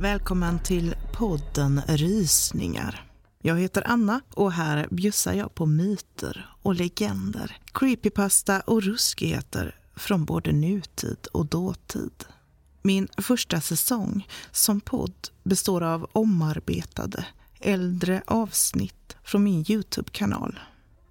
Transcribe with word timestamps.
Välkommen 0.00 0.58
till 0.58 0.94
podden 1.12 1.82
Rysningar. 1.88 3.04
Jag 3.42 3.58
heter 3.58 3.82
Anna 3.86 4.20
och 4.34 4.52
här 4.52 4.86
bjussar 4.90 5.32
jag 5.32 5.54
på 5.54 5.66
myter 5.66 6.50
och 6.62 6.74
legender, 6.74 7.56
creepypasta 7.72 8.60
och 8.60 8.82
ruskigheter 8.82 9.74
från 9.96 10.24
både 10.24 10.52
nutid 10.52 11.26
och 11.32 11.46
dåtid. 11.46 12.24
Min 12.82 13.08
första 13.16 13.60
säsong 13.60 14.28
som 14.50 14.80
podd 14.80 15.28
består 15.44 15.82
av 15.82 16.10
omarbetade, 16.12 17.26
äldre 17.60 18.22
avsnitt 18.26 19.16
från 19.24 19.44
min 19.44 19.64
Youtube-kanal. 19.68 20.58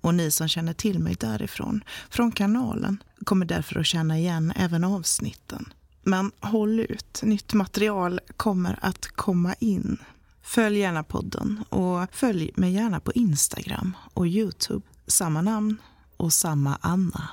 Och 0.02 0.16
ni 0.16 0.32
som 0.32 0.48
känner 0.48 0.74
till 0.74 1.00
mig 1.00 1.16
därifrån, 1.20 1.84
från 2.10 2.32
kanalen, 2.32 3.04
kommer 3.26 3.46
därför 3.46 3.80
att 3.80 3.86
känna 3.86 4.18
igen 4.18 4.54
även 4.56 4.84
avsnitten. 4.84 5.74
Men 6.08 6.32
håll 6.40 6.80
ut, 6.80 7.20
nytt 7.24 7.54
material 7.54 8.20
kommer 8.38 8.80
att 8.82 9.08
komma 9.08 9.54
in. 9.54 9.98
Följ 10.42 10.80
gärna 10.80 11.04
podden 11.04 11.64
och 11.70 12.08
följ 12.12 12.52
mig 12.56 12.74
gärna 12.74 13.00
på 13.00 13.12
Instagram 13.12 13.98
och 14.14 14.28
Youtube. 14.28 14.86
Samma 15.08 15.42
namn 15.42 15.78
och 16.18 16.34
samma 16.34 16.78
Anna. 16.82 17.30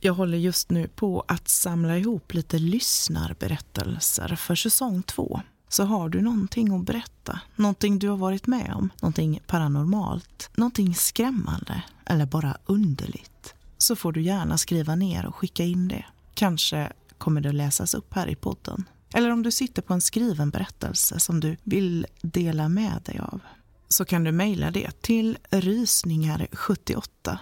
Jag 0.00 0.14
håller 0.14 0.38
just 0.38 0.70
nu 0.70 0.88
på 0.88 1.24
att 1.28 1.48
samla 1.48 1.98
ihop 1.98 2.34
lite 2.34 2.58
lyssnarberättelser 2.58 4.36
för 4.36 4.54
säsong 4.54 5.02
två. 5.02 5.40
Så 5.68 5.84
har 5.84 6.08
du 6.08 6.20
någonting 6.20 6.74
att 6.74 6.84
berätta, 6.84 7.40
någonting 7.56 7.98
du 7.98 8.08
har 8.08 8.16
varit 8.16 8.46
med 8.46 8.72
om, 8.76 8.90
någonting 9.00 9.40
paranormalt, 9.46 10.50
någonting 10.56 10.94
skrämmande 10.94 11.82
eller 12.04 12.26
bara 12.26 12.56
underligt, 12.66 13.54
så 13.78 13.96
får 13.96 14.12
du 14.12 14.22
gärna 14.22 14.58
skriva 14.58 14.94
ner 14.94 15.26
och 15.26 15.36
skicka 15.36 15.64
in 15.64 15.88
det. 15.88 16.04
Kanske 16.36 16.92
kommer 17.18 17.40
det 17.40 17.48
att 17.48 17.54
läsas 17.54 17.94
upp 17.94 18.14
här 18.14 18.28
i 18.28 18.34
podden. 18.34 18.84
Eller 19.14 19.30
om 19.30 19.42
du 19.42 19.50
sitter 19.50 19.82
på 19.82 19.94
en 19.94 20.00
skriven 20.00 20.50
berättelse 20.50 21.20
som 21.20 21.40
du 21.40 21.56
vill 21.62 22.06
dela 22.22 22.68
med 22.68 23.02
dig 23.04 23.18
av 23.18 23.40
så 23.88 24.04
kan 24.04 24.24
du 24.24 24.32
mejla 24.32 24.70
det 24.70 25.02
till 25.02 25.38
rysningar78 25.50 27.38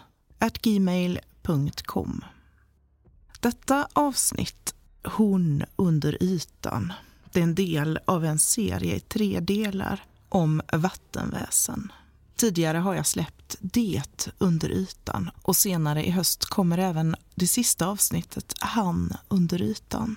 gmail.com. 0.63 2.25
Detta 3.41 3.89
avsnitt, 3.93 4.75
Hon 5.05 5.65
under 5.77 6.23
ytan, 6.23 6.93
det 7.33 7.41
är 7.41 7.45
en 7.45 7.55
del 7.55 7.99
av 8.05 8.25
en 8.25 8.39
serie 8.39 8.97
i 8.97 9.01
tre 9.01 9.41
delar 9.41 10.05
om 10.29 10.63
vattenväsen. 10.73 11.93
Tidigare 12.37 12.79
har 12.79 12.95
jag 12.95 13.07
släppt 13.07 13.57
Det 13.61 14.03
under 14.39 14.71
ytan 14.71 15.31
och 15.43 15.57
senare 15.57 16.07
i 16.07 16.11
höst 16.11 16.45
kommer 16.45 16.79
även 16.79 17.17
det 17.35 17.47
sista 17.47 17.87
avsnittet 17.87 18.55
Han 18.61 19.13
under 19.29 19.63
ytan. 19.63 20.17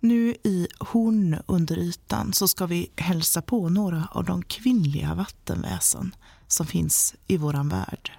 Nu 0.00 0.36
i 0.44 0.68
Hon 0.78 1.36
under 1.46 1.78
ytan 1.78 2.32
så 2.32 2.48
ska 2.48 2.66
vi 2.66 2.90
hälsa 2.96 3.42
på 3.42 3.68
några 3.68 4.08
av 4.12 4.24
de 4.24 4.42
kvinnliga 4.42 5.14
vattenväsen 5.14 6.14
som 6.46 6.66
finns 6.66 7.14
i 7.26 7.36
våran 7.36 7.68
värld 7.68 8.12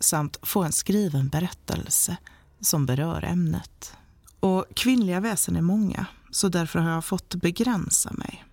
samt 0.00 0.38
få 0.42 0.62
en 0.62 0.72
skriven 0.72 1.28
berättelse 1.28 2.16
som 2.60 2.86
berör 2.86 3.24
ämnet. 3.24 3.92
Och 4.40 4.64
kvinnliga 4.74 5.20
väsen 5.20 5.56
är 5.56 5.62
många, 5.62 6.06
så 6.30 6.48
därför 6.48 6.78
har 6.78 6.90
jag 6.90 7.04
fått 7.04 7.34
begränsa 7.34 8.12
mig. 8.12 8.44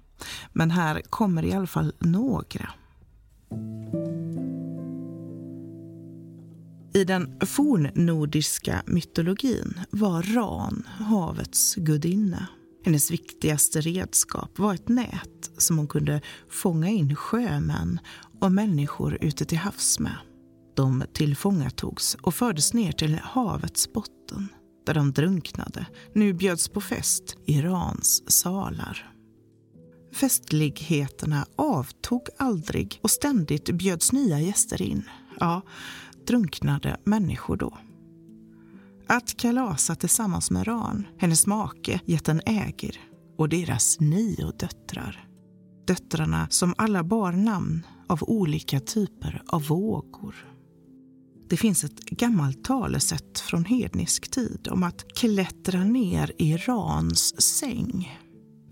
Men 0.54 0.72
här 0.72 1.02
kommer 1.02 1.46
i 1.46 1.54
alla 1.54 1.68
fall 1.68 1.94
några. 2.00 2.70
I 6.96 7.04
den 7.04 7.40
fornnordiska 7.46 8.84
mytologin 8.86 9.80
var 9.90 10.24
Ran 10.24 10.88
havets 11.00 11.76
gudinna. 11.76 12.48
Hennes 12.86 13.12
viktigaste 13.12 13.82
redskap 13.82 14.60
var 14.60 14.74
ett 14.74 14.90
nät 14.90 15.52
som 15.58 15.78
hon 15.78 15.88
kunde 15.88 16.22
fånga 16.50 16.90
in 16.90 17.16
sjömän 17.16 18.00
och 18.40 18.52
människor 18.52 19.18
ute 19.22 19.46
till 19.46 19.58
havs 19.58 20.00
med. 20.00 20.18
De 20.76 21.04
tillfångatogs 21.14 22.18
och 22.22 22.36
fördes 22.36 22.74
ner 22.74 22.92
till 22.92 23.20
havets 23.24 23.94
botten 23.94 24.48
där 24.86 24.94
de 24.94 25.12
drunknade, 25.12 25.86
nu 26.14 26.34
bjöds 26.34 26.70
på 26.70 26.82
fest 26.82 27.38
i 27.46 27.62
Rans 27.62 28.32
salar. 28.32 29.14
Festligheterna 30.14 31.46
avtog 31.56 32.28
aldrig 32.38 33.00
och 33.02 33.12
ständigt 33.12 33.70
bjöds 33.70 34.12
nya 34.12 34.40
gäster 34.40 34.82
in. 34.82 35.04
Ja, 35.40 35.62
drunknade 36.28 36.98
människor 37.04 37.58
då. 37.58 37.78
Att 39.08 39.38
kalasa 39.38 39.96
tillsammans 39.96 40.52
med 40.52 40.68
Ran, 40.68 41.08
hennes 41.18 41.48
make, 41.48 42.00
jätten 42.06 42.42
Ägir 42.46 43.00
och 43.38 43.50
deras 43.50 44.00
nio 44.00 44.52
döttrar. 44.60 45.28
Döttrarna 45.88 46.48
som 46.50 46.74
alla 46.78 47.04
bar 47.04 47.32
namn 47.32 47.86
av 48.08 48.24
olika 48.24 48.80
typer 48.80 49.44
av 49.48 49.68
vågor. 49.68 50.36
Det 51.50 51.58
finns 51.58 51.84
ett 51.84 52.06
gammalt 52.06 52.64
talesätt 52.64 53.40
från 53.40 53.66
hednisk 53.66 54.32
tid 54.32 54.68
om 54.72 54.84
att 54.84 55.06
klättra 55.16 55.84
ner 55.84 56.32
i 56.38 56.58
Rans 56.58 57.42
säng 57.42 58.20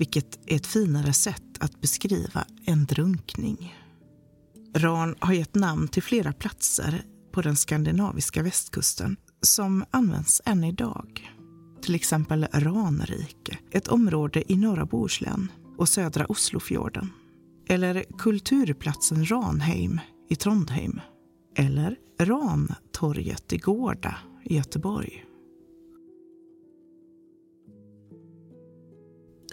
vilket 0.01 0.39
är 0.45 0.55
ett 0.55 0.67
finare 0.67 1.13
sätt 1.13 1.57
att 1.59 1.81
beskriva 1.81 2.45
en 2.65 2.85
drunkning. 2.85 3.75
Ran 4.75 5.15
har 5.19 5.33
gett 5.33 5.55
namn 5.55 5.87
till 5.87 6.03
flera 6.03 6.33
platser 6.33 7.03
på 7.31 7.41
den 7.41 7.55
skandinaviska 7.55 8.43
västkusten 8.43 9.17
som 9.41 9.85
används 9.91 10.41
än 10.45 10.63
idag. 10.63 11.31
Till 11.81 11.95
exempel 11.95 12.47
Ranrike, 12.53 13.57
ett 13.71 13.87
område 13.87 14.51
i 14.51 14.57
norra 14.57 14.85
Bohuslän 14.85 15.51
och 15.77 15.89
södra 15.89 16.25
Oslofjorden. 16.25 17.09
Eller 17.67 18.03
kulturplatsen 18.17 19.25
Ranheim 19.31 19.99
i 20.29 20.35
Trondheim. 20.35 21.01
Eller 21.55 21.97
Rantorget 22.19 23.53
i 23.53 23.57
Gårda 23.57 24.15
i 24.43 24.55
Göteborg. 24.55 25.25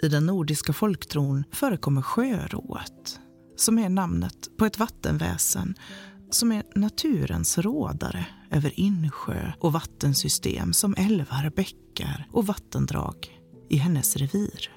I 0.01 0.07
den 0.07 0.25
nordiska 0.25 0.73
folktron 0.73 1.43
förekommer 1.51 2.01
sjörået 2.01 3.19
som 3.55 3.79
är 3.79 3.89
namnet 3.89 4.57
på 4.57 4.65
ett 4.65 4.79
vattenväsen 4.79 5.75
som 6.29 6.51
är 6.51 6.63
naturens 6.75 7.57
rådare 7.57 8.25
över 8.51 8.79
insjö 8.79 9.51
och 9.59 9.73
vattensystem 9.73 10.73
som 10.73 10.95
älvar, 10.97 11.51
bäckar 11.55 12.27
och 12.31 12.47
vattendrag 12.47 13.39
i 13.69 13.77
hennes 13.77 14.15
revir. 14.15 14.71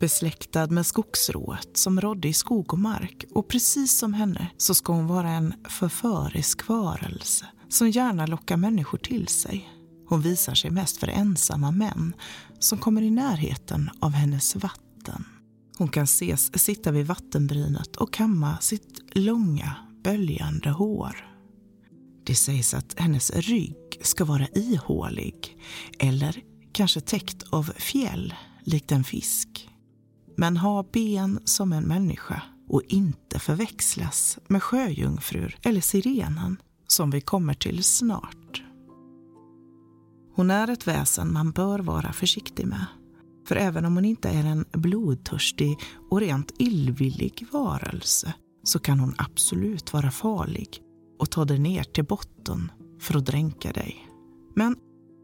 Besläktad 0.00 0.66
med 0.66 0.86
skogsrået 0.86 1.76
som 1.76 2.00
rådde 2.00 2.28
i 2.28 2.32
skog 2.32 2.72
och 2.72 2.78
mark 2.78 3.24
och 3.30 3.48
precis 3.48 3.98
som 3.98 4.14
henne 4.14 4.50
så 4.56 4.74
ska 4.74 4.92
hon 4.92 5.06
vara 5.06 5.30
en 5.30 5.54
förförisk 5.68 6.68
varelse 6.68 7.46
som 7.68 7.90
gärna 7.90 8.26
lockar 8.26 8.56
människor 8.56 8.98
till 8.98 9.28
sig. 9.28 9.68
Hon 10.08 10.20
visar 10.20 10.54
sig 10.54 10.70
mest 10.70 10.96
för 10.96 11.08
ensamma 11.08 11.70
män 11.70 12.14
som 12.58 12.78
kommer 12.78 13.02
i 13.02 13.10
närheten 13.10 13.90
av 14.00 14.10
hennes 14.10 14.56
vatten. 14.56 15.24
Hon 15.78 15.88
kan 15.88 16.04
ses 16.04 16.62
sitta 16.62 16.90
vid 16.90 17.06
vattenbrynet 17.06 17.96
och 17.96 18.12
kamma 18.12 18.58
sitt 18.58 19.00
långa, 19.12 19.76
böljande 20.02 20.70
hår. 20.70 21.32
Det 22.24 22.34
sägs 22.34 22.74
att 22.74 23.00
hennes 23.00 23.30
rygg 23.30 23.76
ska 24.00 24.24
vara 24.24 24.46
ihålig 24.54 25.58
eller 25.98 26.42
kanske 26.72 27.00
täckt 27.00 27.42
av 27.50 27.72
fjäll 27.76 28.34
likt 28.64 28.92
en 28.92 29.04
fisk. 29.04 29.68
Men 30.36 30.56
ha 30.56 30.82
ben 30.92 31.40
som 31.44 31.72
en 31.72 31.84
människa 31.84 32.42
och 32.68 32.82
inte 32.88 33.38
förväxlas 33.38 34.38
med 34.48 34.62
sjöjungfrur 34.62 35.56
eller 35.62 35.80
sirenen 35.80 36.56
som 36.86 37.10
vi 37.10 37.20
kommer 37.20 37.54
till 37.54 37.84
snart. 37.84 38.62
Hon 40.34 40.50
är 40.50 40.70
ett 40.70 40.86
väsen 40.86 41.32
man 41.32 41.50
bör 41.50 41.78
vara 41.78 42.12
försiktig 42.12 42.66
med. 42.66 42.86
För 43.48 43.56
även 43.56 43.84
om 43.84 43.94
hon 43.94 44.04
inte 44.04 44.28
är 44.28 44.44
en 44.44 44.64
blodtörstig 44.72 45.78
och 46.10 46.20
rent 46.20 46.52
illvillig 46.58 47.46
varelse 47.52 48.34
så 48.62 48.78
kan 48.78 49.00
hon 49.00 49.14
absolut 49.18 49.92
vara 49.92 50.10
farlig 50.10 50.82
och 51.18 51.30
ta 51.30 51.44
dig 51.44 51.58
ner 51.58 51.82
till 51.82 52.04
botten 52.04 52.72
för 53.00 53.16
att 53.16 53.26
dränka 53.26 53.72
dig. 53.72 54.08
Men 54.54 54.76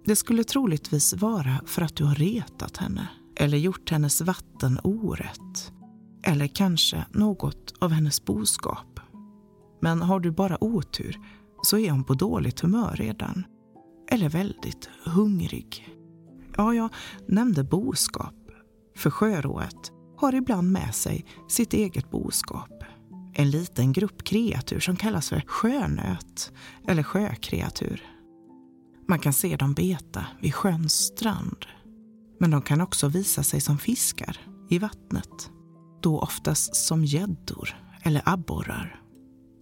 det 0.04 0.16
skulle 0.16 0.44
troligtvis 0.44 1.14
vara 1.14 1.60
för 1.66 1.82
att 1.82 1.96
du 1.96 2.04
har 2.04 2.14
retat 2.14 2.76
henne 2.76 3.08
eller 3.36 3.58
gjort 3.58 3.90
hennes 3.90 4.20
vatten 4.20 4.78
orätt. 4.84 5.72
Eller 6.22 6.46
kanske 6.46 7.04
något 7.10 7.74
av 7.78 7.90
hennes 7.90 8.24
boskap. 8.24 9.00
Men 9.80 10.02
har 10.02 10.20
du 10.20 10.30
bara 10.30 10.64
otur 10.64 11.18
så 11.62 11.78
är 11.78 11.90
hon 11.90 12.04
på 12.04 12.14
dåligt 12.14 12.60
humör 12.60 12.96
redan 12.96 13.44
eller 14.10 14.28
väldigt 14.28 14.88
hungrig. 15.04 15.98
Ja, 16.56 16.74
jag 16.74 16.90
nämnde 17.26 17.64
boskap, 17.64 18.34
för 18.96 19.10
sjörået 19.10 19.92
har 20.16 20.34
ibland 20.34 20.72
med 20.72 20.94
sig 20.94 21.24
sitt 21.48 21.72
eget 21.72 22.10
boskap. 22.10 22.84
En 23.40 23.50
liten 23.50 23.92
grupp 23.92 24.24
kreatur 24.24 24.80
som 24.80 24.96
kallas 24.96 25.28
för 25.28 25.40
sjönöt 25.40 26.52
eller 26.88 27.02
sjökreatur. 27.02 28.02
Man 29.08 29.18
kan 29.18 29.32
se 29.32 29.56
dem 29.56 29.74
beta 29.74 30.26
vid 30.40 30.54
sjöns 30.54 30.92
strand. 30.92 31.66
Men 32.40 32.50
de 32.50 32.62
kan 32.62 32.80
också 32.80 33.08
visa 33.08 33.42
sig 33.42 33.60
som 33.60 33.78
fiskar 33.78 34.40
i 34.70 34.78
vattnet. 34.78 35.50
Då 36.00 36.18
oftast 36.18 36.76
som 36.76 37.04
gäddor 37.04 37.76
eller 38.02 38.22
abborrar. 38.24 39.02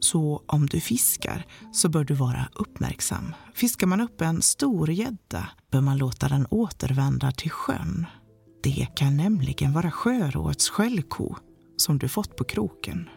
Så 0.00 0.44
om 0.46 0.66
du 0.66 0.80
fiskar 0.80 1.46
så 1.72 1.88
bör 1.88 2.04
du 2.04 2.14
vara 2.14 2.48
uppmärksam. 2.54 3.34
Fiskar 3.54 3.86
man 3.86 4.00
upp 4.00 4.20
en 4.20 4.42
stor 4.42 4.90
gädda 4.90 5.48
bör 5.70 5.80
man 5.80 5.98
låta 5.98 6.28
den 6.28 6.46
återvända 6.50 7.32
till 7.32 7.50
sjön. 7.50 8.06
Det 8.62 8.88
kan 8.96 9.16
nämligen 9.16 9.72
vara 9.72 9.90
sjöråets 9.90 10.68
skällko 10.68 11.36
som 11.76 11.98
du 11.98 12.08
fått 12.08 12.36
på 12.36 12.44
kroken. 12.44 13.08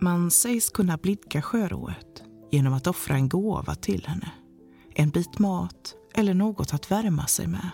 Man 0.00 0.30
sägs 0.30 0.70
kunna 0.70 0.96
blidka 0.96 1.42
sjörået 1.42 2.22
genom 2.50 2.72
att 2.72 2.86
offra 2.86 3.14
en 3.14 3.28
gåva 3.28 3.74
till 3.74 4.06
henne. 4.06 4.30
En 4.94 5.10
bit 5.10 5.38
mat 5.38 5.94
eller 6.14 6.34
något 6.34 6.74
att 6.74 6.90
värma 6.90 7.26
sig 7.26 7.46
med. 7.46 7.70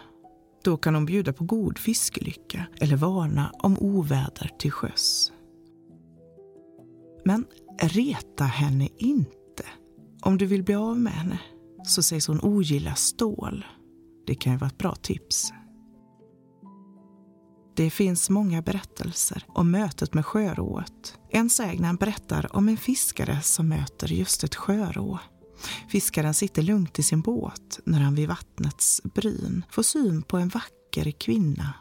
Då 0.65 0.77
kan 0.77 0.95
hon 0.95 1.07
bjuda 1.07 1.33
på 1.33 1.45
god 1.45 1.79
fiskelycka 1.79 2.67
eller 2.81 2.97
varna 2.97 3.53
om 3.59 3.79
oväder 3.79 4.51
till 4.59 4.73
sjöss. 4.73 5.33
Men 7.25 7.45
reta 7.81 8.45
henne 8.45 8.89
inte. 8.99 9.65
Om 10.23 10.39
du 10.39 10.47
vill 10.47 10.63
bli 10.63 10.75
av 10.75 10.99
med 10.99 11.13
henne 11.13 11.39
så 11.85 12.03
sägs 12.03 12.27
hon 12.27 12.41
ogilla 12.43 12.95
stål. 12.95 13.65
Det 14.27 14.35
kan 14.35 14.53
ju 14.53 14.59
vara 14.59 14.69
ett 14.69 14.79
bra 14.79 14.95
tips. 14.95 15.53
Det 17.75 17.91
finns 17.91 18.31
många 18.31 18.63
berättelser 18.63 19.45
om 19.49 19.71
mötet 19.71 20.15
med 20.15 20.27
sjörået. 20.27 21.19
En 21.31 21.51
sägnen 21.51 21.97
berättar 21.97 22.57
om 22.57 22.69
en 22.69 22.77
fiskare 22.77 23.41
som 23.43 23.69
möter 23.69 24.13
just 24.13 24.45
ett 24.45 24.55
sjörå. 24.55 25.19
Fiskaren 25.89 26.35
sitter 26.35 26.63
lugnt 26.63 26.99
i 26.99 27.03
sin 27.03 27.21
båt 27.21 27.81
när 27.85 28.01
han 28.01 28.15
vid 28.15 28.29
vattnets 28.29 29.01
bryn 29.15 29.65
får 29.71 29.83
syn 29.83 30.23
på 30.23 30.37
en 30.37 30.49
vacker 30.49 31.11
kvinna. 31.11 31.75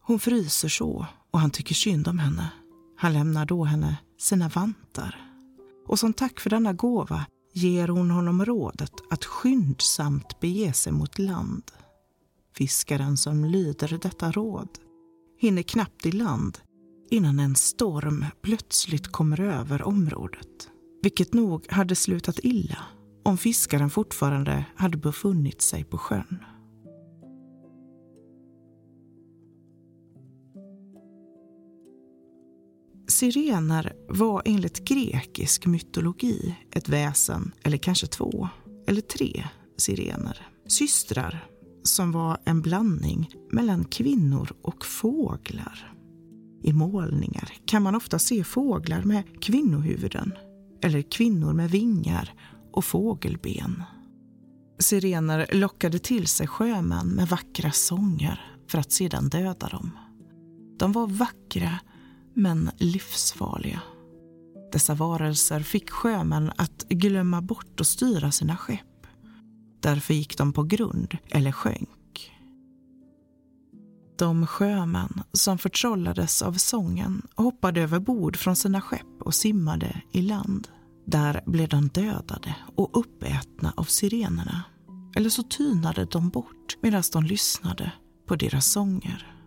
Hon 0.00 0.18
fryser 0.18 0.68
så 0.68 1.06
och 1.30 1.40
han 1.40 1.50
tycker 1.50 1.74
synd 1.74 2.08
om 2.08 2.18
henne. 2.18 2.50
Han 2.96 3.12
lämnar 3.12 3.46
då 3.46 3.64
henne 3.64 3.96
sina 4.18 4.48
vantar. 4.48 5.32
Och 5.86 5.98
som 5.98 6.12
tack 6.12 6.40
för 6.40 6.50
denna 6.50 6.72
gåva 6.72 7.26
ger 7.52 7.88
hon 7.88 8.10
honom 8.10 8.44
rådet 8.44 8.92
att 9.10 9.24
skyndsamt 9.24 10.40
bege 10.40 10.72
sig 10.72 10.92
mot 10.92 11.18
land. 11.18 11.62
Fiskaren 12.56 13.16
som 13.16 13.44
lyder 13.44 13.98
detta 14.02 14.32
råd 14.32 14.68
hinner 15.38 15.62
knappt 15.62 16.06
i 16.06 16.12
land 16.12 16.58
innan 17.10 17.38
en 17.38 17.54
storm 17.54 18.24
plötsligt 18.42 19.08
kommer 19.08 19.40
över 19.40 19.82
området. 19.82 20.68
Vilket 21.02 21.34
nog 21.34 21.66
hade 21.72 21.94
slutat 21.94 22.38
illa 22.42 22.78
om 23.24 23.38
fiskaren 23.38 23.90
fortfarande 23.90 24.64
hade 24.76 24.98
befunnit 24.98 25.62
sig 25.62 25.84
på 25.84 25.98
sjön. 25.98 26.44
Sirener 33.08 33.92
var 34.08 34.42
enligt 34.44 34.84
grekisk 34.84 35.66
mytologi 35.66 36.56
ett 36.72 36.88
väsen, 36.88 37.52
eller 37.62 37.76
kanske 37.78 38.06
två, 38.06 38.48
eller 38.86 39.00
tre 39.00 39.44
sirener. 39.76 40.48
Systrar 40.66 41.46
som 41.88 42.12
var 42.12 42.38
en 42.44 42.62
blandning 42.62 43.30
mellan 43.50 43.84
kvinnor 43.84 44.52
och 44.62 44.84
fåglar. 44.86 45.94
I 46.62 46.72
målningar 46.72 47.52
kan 47.66 47.82
man 47.82 47.94
ofta 47.94 48.18
se 48.18 48.44
fåglar 48.44 49.02
med 49.02 49.42
kvinnohuvuden 49.42 50.32
eller 50.82 51.02
kvinnor 51.02 51.52
med 51.52 51.70
vingar 51.70 52.34
och 52.72 52.84
fågelben. 52.84 53.82
Sirener 54.78 55.46
lockade 55.52 55.98
till 55.98 56.26
sig 56.26 56.46
sjömän 56.46 57.08
med 57.08 57.28
vackra 57.28 57.72
sånger 57.72 58.40
för 58.68 58.78
att 58.78 58.92
sedan 58.92 59.28
döda 59.28 59.68
dem. 59.68 59.90
De 60.78 60.92
var 60.92 61.06
vackra 61.06 61.78
men 62.34 62.70
livsfarliga. 62.78 63.80
Dessa 64.72 64.94
varelser 64.94 65.60
fick 65.60 65.90
sjömän 65.90 66.52
att 66.56 66.88
glömma 66.88 67.42
bort 67.42 67.80
att 67.80 67.86
styra 67.86 68.30
sina 68.30 68.56
skepp. 68.56 68.87
Därför 69.80 70.14
gick 70.14 70.38
de 70.38 70.52
på 70.52 70.62
grund 70.62 71.16
eller 71.30 71.52
sjönk. 71.52 71.88
De 74.18 74.46
sjömän 74.46 75.22
som 75.32 75.58
förtrollades 75.58 76.42
av 76.42 76.52
sången 76.52 77.26
hoppade 77.34 77.80
över 77.80 77.98
bord 77.98 78.36
från 78.36 78.56
sina 78.56 78.80
skepp 78.80 79.22
och 79.22 79.34
simmade 79.34 80.02
i 80.12 80.22
land. 80.22 80.68
Där 81.06 81.42
blev 81.46 81.68
de 81.68 81.88
dödade 81.88 82.56
och 82.76 82.98
uppätna 82.98 83.72
av 83.76 83.84
sirenerna. 83.84 84.62
Eller 85.16 85.30
så 85.30 85.42
tynade 85.42 86.04
de 86.04 86.28
bort 86.28 86.76
medan 86.82 87.02
de 87.12 87.24
lyssnade 87.24 87.92
på 88.26 88.36
deras 88.36 88.72
sånger. 88.72 89.37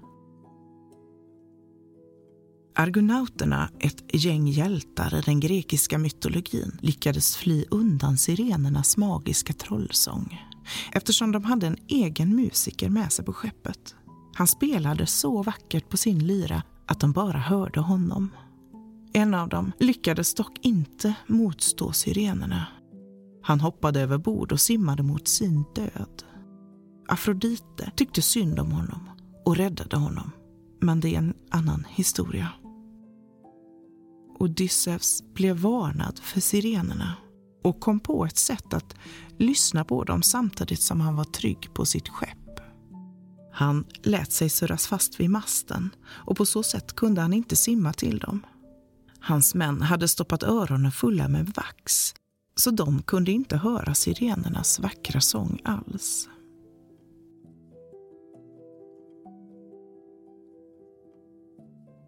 Argonauterna, 2.75 3.69
ett 3.79 4.03
gäng 4.13 4.47
hjältar 4.47 5.15
i 5.15 5.21
den 5.21 5.39
grekiska 5.39 5.97
mytologin, 5.97 6.77
lyckades 6.81 7.37
fly 7.37 7.65
undan 7.71 8.17
sirenernas 8.17 8.97
magiska 8.97 9.53
trollsång 9.53 10.39
eftersom 10.91 11.31
de 11.31 11.43
hade 11.43 11.67
en 11.67 11.77
egen 11.87 12.35
musiker 12.35 12.89
med 12.89 13.11
sig 13.11 13.25
på 13.25 13.33
skeppet. 13.33 13.95
Han 14.33 14.47
spelade 14.47 15.05
så 15.05 15.43
vackert 15.43 15.89
på 15.89 15.97
sin 15.97 16.27
lyra 16.27 16.63
att 16.85 16.99
de 16.99 17.11
bara 17.11 17.37
hörde 17.37 17.79
honom. 17.79 18.29
En 19.13 19.33
av 19.33 19.49
dem 19.49 19.71
lyckades 19.79 20.33
dock 20.33 20.57
inte 20.61 21.13
motstå 21.27 21.91
sirenerna. 21.91 22.67
Han 23.43 23.59
hoppade 23.59 24.01
över 24.01 24.17
bord 24.17 24.51
och 24.51 24.61
simmade 24.61 25.03
mot 25.03 25.27
sin 25.27 25.65
död. 25.75 26.23
Afrodite 27.07 27.91
tyckte 27.95 28.21
synd 28.21 28.59
om 28.59 28.71
honom 28.71 29.09
och 29.45 29.57
räddade 29.57 29.97
honom. 29.97 30.31
Men 30.81 30.99
det 30.99 31.15
är 31.15 31.17
en 31.17 31.33
annan 31.49 31.85
historia. 31.89 32.49
Odysseus 34.41 35.23
blev 35.33 35.57
varnad 35.57 36.19
för 36.19 36.41
sirenerna 36.41 37.13
och 37.63 37.79
kom 37.79 37.99
på 37.99 38.25
ett 38.25 38.37
sätt 38.37 38.73
att 38.73 38.95
lyssna 39.37 39.85
på 39.85 40.03
dem 40.03 40.23
samtidigt 40.23 40.81
som 40.81 41.01
han 41.01 41.15
var 41.15 41.23
trygg 41.23 41.73
på 41.73 41.85
sitt 41.85 42.09
skepp. 42.09 42.59
Han 43.53 43.85
lät 44.03 44.31
sig 44.31 44.49
surras 44.49 44.87
fast 44.87 45.19
vid 45.19 45.29
masten 45.29 45.89
och 46.07 46.37
på 46.37 46.45
så 46.45 46.63
sätt 46.63 46.95
kunde 46.95 47.21
han 47.21 47.33
inte 47.33 47.55
simma 47.55 47.93
till 47.93 48.19
dem. 48.19 48.45
Hans 49.19 49.55
män 49.55 49.81
hade 49.81 50.07
stoppat 50.07 50.43
öronen 50.43 50.91
fulla 50.91 51.27
med 51.27 51.53
vax 51.55 52.13
så 52.55 52.71
de 52.71 53.01
kunde 53.01 53.31
inte 53.31 53.57
höra 53.57 53.95
sirenernas 53.95 54.79
vackra 54.79 55.21
sång 55.21 55.61
alls. 55.63 56.29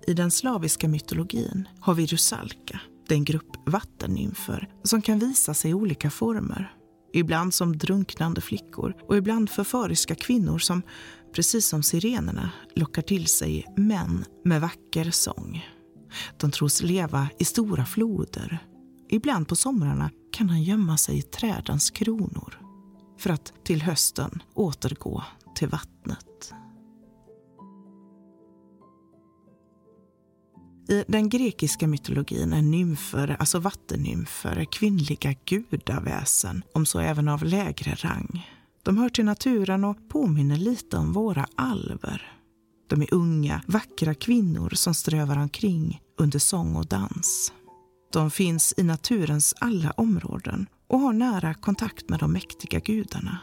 I 0.07 0.13
den 0.13 0.31
slaviska 0.31 0.87
mytologin 0.87 1.67
har 1.79 1.93
vi 1.93 2.05
Rusalka, 2.05 2.79
den 3.09 3.23
grupp 3.23 3.55
vattennymfer 3.65 4.69
som 4.83 5.01
kan 5.01 5.19
visa 5.19 5.53
sig 5.53 5.71
i 5.71 5.73
olika 5.73 6.09
former. 6.09 6.73
Ibland 7.13 7.53
som 7.53 7.77
drunknande 7.77 8.41
flickor 8.41 8.95
och 9.07 9.17
ibland 9.17 9.49
förföriska 9.49 10.15
kvinnor 10.15 10.59
som, 10.59 10.81
precis 11.35 11.67
som 11.67 11.83
sirenerna, 11.83 12.51
lockar 12.75 13.01
till 13.01 13.27
sig 13.27 13.65
män 13.77 14.25
med 14.45 14.61
vacker 14.61 15.11
sång. 15.11 15.65
De 16.37 16.51
tros 16.51 16.81
leva 16.81 17.27
i 17.39 17.45
stora 17.45 17.85
floder. 17.85 18.67
Ibland 19.09 19.47
på 19.47 19.55
somrarna 19.55 20.09
kan 20.33 20.49
han 20.49 20.63
gömma 20.63 20.97
sig 20.97 21.17
i 21.17 21.21
trädens 21.21 21.91
kronor 21.91 22.59
för 23.19 23.29
att 23.29 23.53
till 23.65 23.81
hösten 23.81 24.43
återgå 24.53 25.23
till 25.55 25.67
vattnet. 25.67 26.53
I 30.87 31.03
den 31.07 31.29
grekiska 31.29 31.87
mytologin 31.87 32.53
är 32.53 32.61
nymfer, 32.61 33.35
alltså 33.39 33.59
vattennymfer, 33.59 34.65
kvinnliga 34.65 35.35
gudaväsen, 35.45 36.63
om 36.73 36.85
så 36.85 36.99
även 36.99 37.27
av 37.27 37.43
lägre 37.43 37.95
rang. 37.95 38.49
De 38.83 38.97
hör 38.97 39.09
till 39.09 39.25
naturen 39.25 39.83
och 39.83 40.09
påminner 40.09 40.57
lite 40.57 40.97
om 40.97 41.13
våra 41.13 41.47
alver. 41.55 42.31
De 42.87 43.01
är 43.01 43.13
unga, 43.13 43.61
vackra 43.67 44.13
kvinnor 44.13 44.69
som 44.69 44.93
strövar 44.93 45.37
omkring 45.37 46.01
under 46.17 46.39
sång 46.39 46.75
och 46.75 46.85
dans. 46.85 47.53
De 48.13 48.31
finns 48.31 48.73
i 48.77 48.83
naturens 48.83 49.53
alla 49.59 49.91
områden 49.91 50.67
och 50.87 50.99
har 50.99 51.13
nära 51.13 51.53
kontakt 51.53 52.09
med 52.09 52.19
de 52.19 52.33
mäktiga 52.33 52.79
gudarna. 52.79 53.39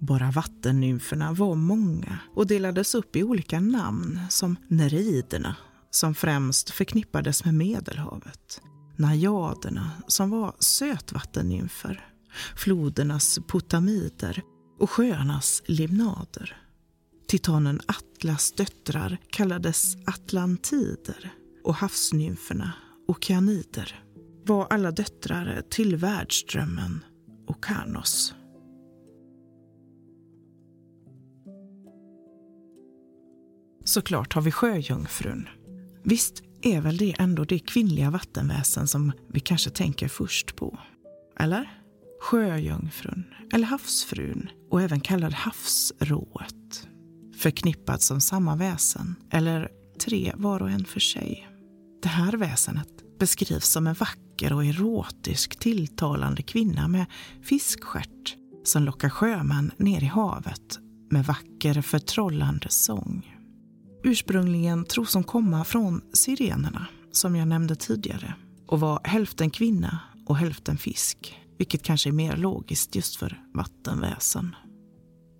Bara 0.00 0.30
vattennymferna 0.30 1.32
var 1.32 1.54
många 1.54 2.18
och 2.34 2.46
delades 2.46 2.94
upp 2.94 3.16
i 3.16 3.22
olika 3.22 3.60
namn 3.60 4.20
som 4.30 4.56
nereiderna 4.68 5.56
som 5.96 6.14
främst 6.14 6.70
förknippades 6.70 7.44
med 7.44 7.54
Medelhavet. 7.54 8.60
Najaderna, 8.96 9.90
som 10.06 10.30
var 10.30 10.54
sötvattennymfer. 10.58 12.08
Flodernas 12.56 13.38
potamider 13.46 14.42
och 14.78 14.90
sjöarnas 14.90 15.62
limnader. 15.66 16.56
Titanen 17.28 17.80
Atlas 17.86 18.52
döttrar 18.52 19.18
kallades 19.30 19.96
atlantider 20.06 21.32
och 21.64 21.74
havsnymferna 21.74 22.72
okeanider 23.08 24.04
var 24.46 24.66
alla 24.70 24.90
döttrar 24.90 25.62
till 25.70 25.96
världsdrömmen 25.96 27.04
och 27.48 27.64
Karnos. 27.64 28.34
såklart 33.88 34.32
har 34.32 34.42
vi 34.42 34.52
sjöjungfrun. 34.52 35.48
Visst 36.08 36.42
är 36.62 36.80
väl 36.80 36.96
det 36.96 37.14
ändå 37.18 37.44
det 37.44 37.58
kvinnliga 37.58 38.10
vattenväsen 38.10 38.88
som 38.88 39.12
vi 39.28 39.40
kanske 39.40 39.70
tänker 39.70 40.08
först 40.08 40.56
på? 40.56 40.78
Eller? 41.40 41.82
Sjöjungfrun, 42.20 43.24
eller 43.52 43.66
havsfrun 43.66 44.48
och 44.70 44.82
även 44.82 45.00
kallad 45.00 45.32
havsrået. 45.32 46.88
Förknippad 47.36 48.02
som 48.02 48.20
samma 48.20 48.56
väsen, 48.56 49.14
eller 49.30 49.68
tre 50.00 50.32
var 50.36 50.62
och 50.62 50.70
en 50.70 50.84
för 50.84 51.00
sig. 51.00 51.48
Det 52.02 52.08
här 52.08 52.32
väsenet 52.32 53.18
beskrivs 53.18 53.68
som 53.68 53.86
en 53.86 53.94
vacker 53.94 54.52
och 54.52 54.64
erotisk 54.64 55.58
tilltalande 55.58 56.42
kvinna 56.42 56.88
med 56.88 57.06
fiskstjärt 57.42 58.36
som 58.64 58.82
lockar 58.82 59.08
sjömän 59.08 59.72
ner 59.76 60.02
i 60.02 60.06
havet 60.06 60.78
med 61.10 61.24
vacker 61.24 61.82
förtrollande 61.82 62.68
sång. 62.68 63.35
Ursprungligen 64.06 64.84
tros 64.84 65.14
hon 65.14 65.24
komma 65.24 65.64
från 65.64 66.00
sirenerna, 66.12 66.86
som 67.12 67.36
jag 67.36 67.48
nämnde 67.48 67.76
tidigare, 67.76 68.34
och 68.66 68.80
var 68.80 69.00
hälften 69.04 69.50
kvinna 69.50 69.98
och 70.26 70.36
hälften 70.36 70.78
fisk, 70.78 71.36
vilket 71.58 71.82
kanske 71.82 72.10
är 72.10 72.12
mer 72.12 72.36
logiskt 72.36 72.94
just 72.94 73.16
för 73.16 73.42
vattenväsen. 73.54 74.56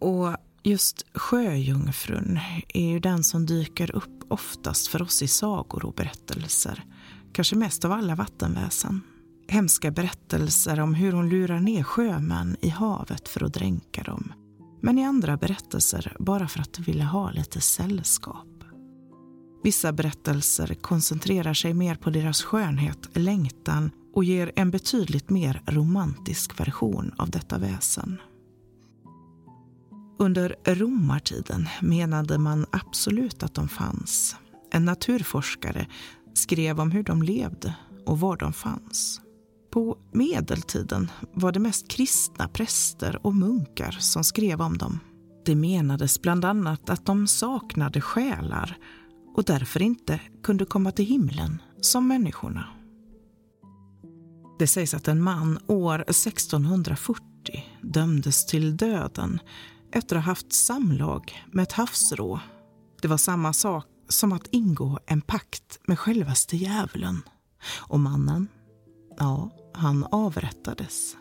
Och 0.00 0.37
just 0.62 1.06
sjöjungfrun 1.14 2.38
är 2.68 2.88
ju 2.88 3.00
den 3.00 3.25
som 3.25 3.46
dyker 3.46 3.96
upp 3.96 4.32
oftast 4.32 4.87
för 4.87 5.02
oss 5.02 5.23
i 5.23 5.28
sagor 5.28 5.85
och 5.85 5.94
berättelser, 5.94 6.85
kanske 7.32 7.56
mest 7.56 7.85
av 7.85 7.92
alla 7.92 8.14
vattenväsen. 8.14 9.00
Hemska 9.49 9.90
berättelser 9.90 10.80
om 10.80 10.94
hur 10.94 11.12
hon 11.12 11.28
lurar 11.28 11.61
ner 11.61 11.82
sjömän 11.82 12.56
i 12.61 12.68
havet 12.68 13.28
för 13.28 13.44
att 13.44 13.54
dränka 13.54 14.02
dem. 14.02 14.32
Men 14.80 14.99
i 14.99 15.04
andra 15.04 15.37
berättelser 15.37 16.16
bara 16.18 16.49
för 16.49 16.61
att 16.61 16.78
vilja 16.78 17.04
ha 17.04 17.30
lite 17.30 17.61
sällskap. 17.61 18.46
Vissa 19.66 19.92
berättelser 19.92 20.75
koncentrerar 20.75 21.54
sig 21.54 21.75
mer 21.75 21.94
på 21.94 22.11
deras 22.11 22.42
skönhet, 22.42 23.08
längtan 23.12 23.90
och 24.14 24.25
ger 24.25 24.52
en 24.56 24.70
betydligt 24.70 25.30
mer 25.30 25.62
romantisk 25.66 26.61
version 26.61 27.14
av 27.18 27.30
detta 27.30 27.58
väsen. 27.58 28.20
Under 30.18 30.56
romartiden 30.64 31.68
menade 31.82 32.38
man 32.38 32.66
absolut 32.70 33.42
att 33.42 33.54
de 33.54 33.68
fanns. 33.68 34.37
En 34.73 34.85
naturforskare 34.85 35.87
skrev 36.35 36.80
om 36.80 36.90
hur 36.90 37.02
de 37.02 37.23
levde 37.23 37.75
och 38.06 38.20
var 38.20 38.37
de 38.37 38.52
fanns. 38.52 39.20
På 39.70 39.99
medeltiden 40.12 41.11
var 41.32 41.52
det 41.52 41.61
mest 41.61 41.88
kristna 41.88 42.49
präster 42.49 43.26
och 43.26 43.35
munkar 43.35 43.96
som 44.00 44.25
skrev 44.25 44.61
om 44.61 44.78
dem. 44.78 45.00
Det 45.44 45.54
menades 45.54 46.23
bland 46.23 46.44
annat 46.44 46.90
att 46.90 47.06
de 47.06 47.26
saknade 47.26 48.00
själar 48.00 48.78
och 49.36 49.44
därför 49.44 49.82
inte 49.82 50.20
kunde 50.42 50.64
komma 50.64 50.92
till 50.92 51.04
himlen 51.04 51.62
som 51.80 52.08
människorna. 52.08 52.68
Det 54.58 54.66
sägs 54.66 54.94
att 54.94 55.08
en 55.08 55.22
man 55.22 55.58
år 55.66 56.04
1640 56.08 57.20
dömdes 57.82 58.46
till 58.46 58.76
döden 58.76 59.40
efter 59.92 60.16
att 60.16 60.24
ha 60.24 60.30
haft 60.30 60.52
samlag 60.52 61.44
med 61.52 61.62
ett 61.62 61.72
havsrå. 61.72 62.40
Det 63.02 63.08
var 63.08 63.16
samma 63.16 63.52
sak 63.52 63.86
som 64.08 64.32
att 64.32 64.48
ingå 64.50 64.98
en 65.06 65.20
pakt 65.20 65.80
med 65.86 65.98
självaste 65.98 66.56
djävulen. 66.56 67.22
Och 67.88 68.00
mannen, 68.00 68.48
ja, 69.18 69.50
han 69.74 70.04
avrättades. 70.04 71.16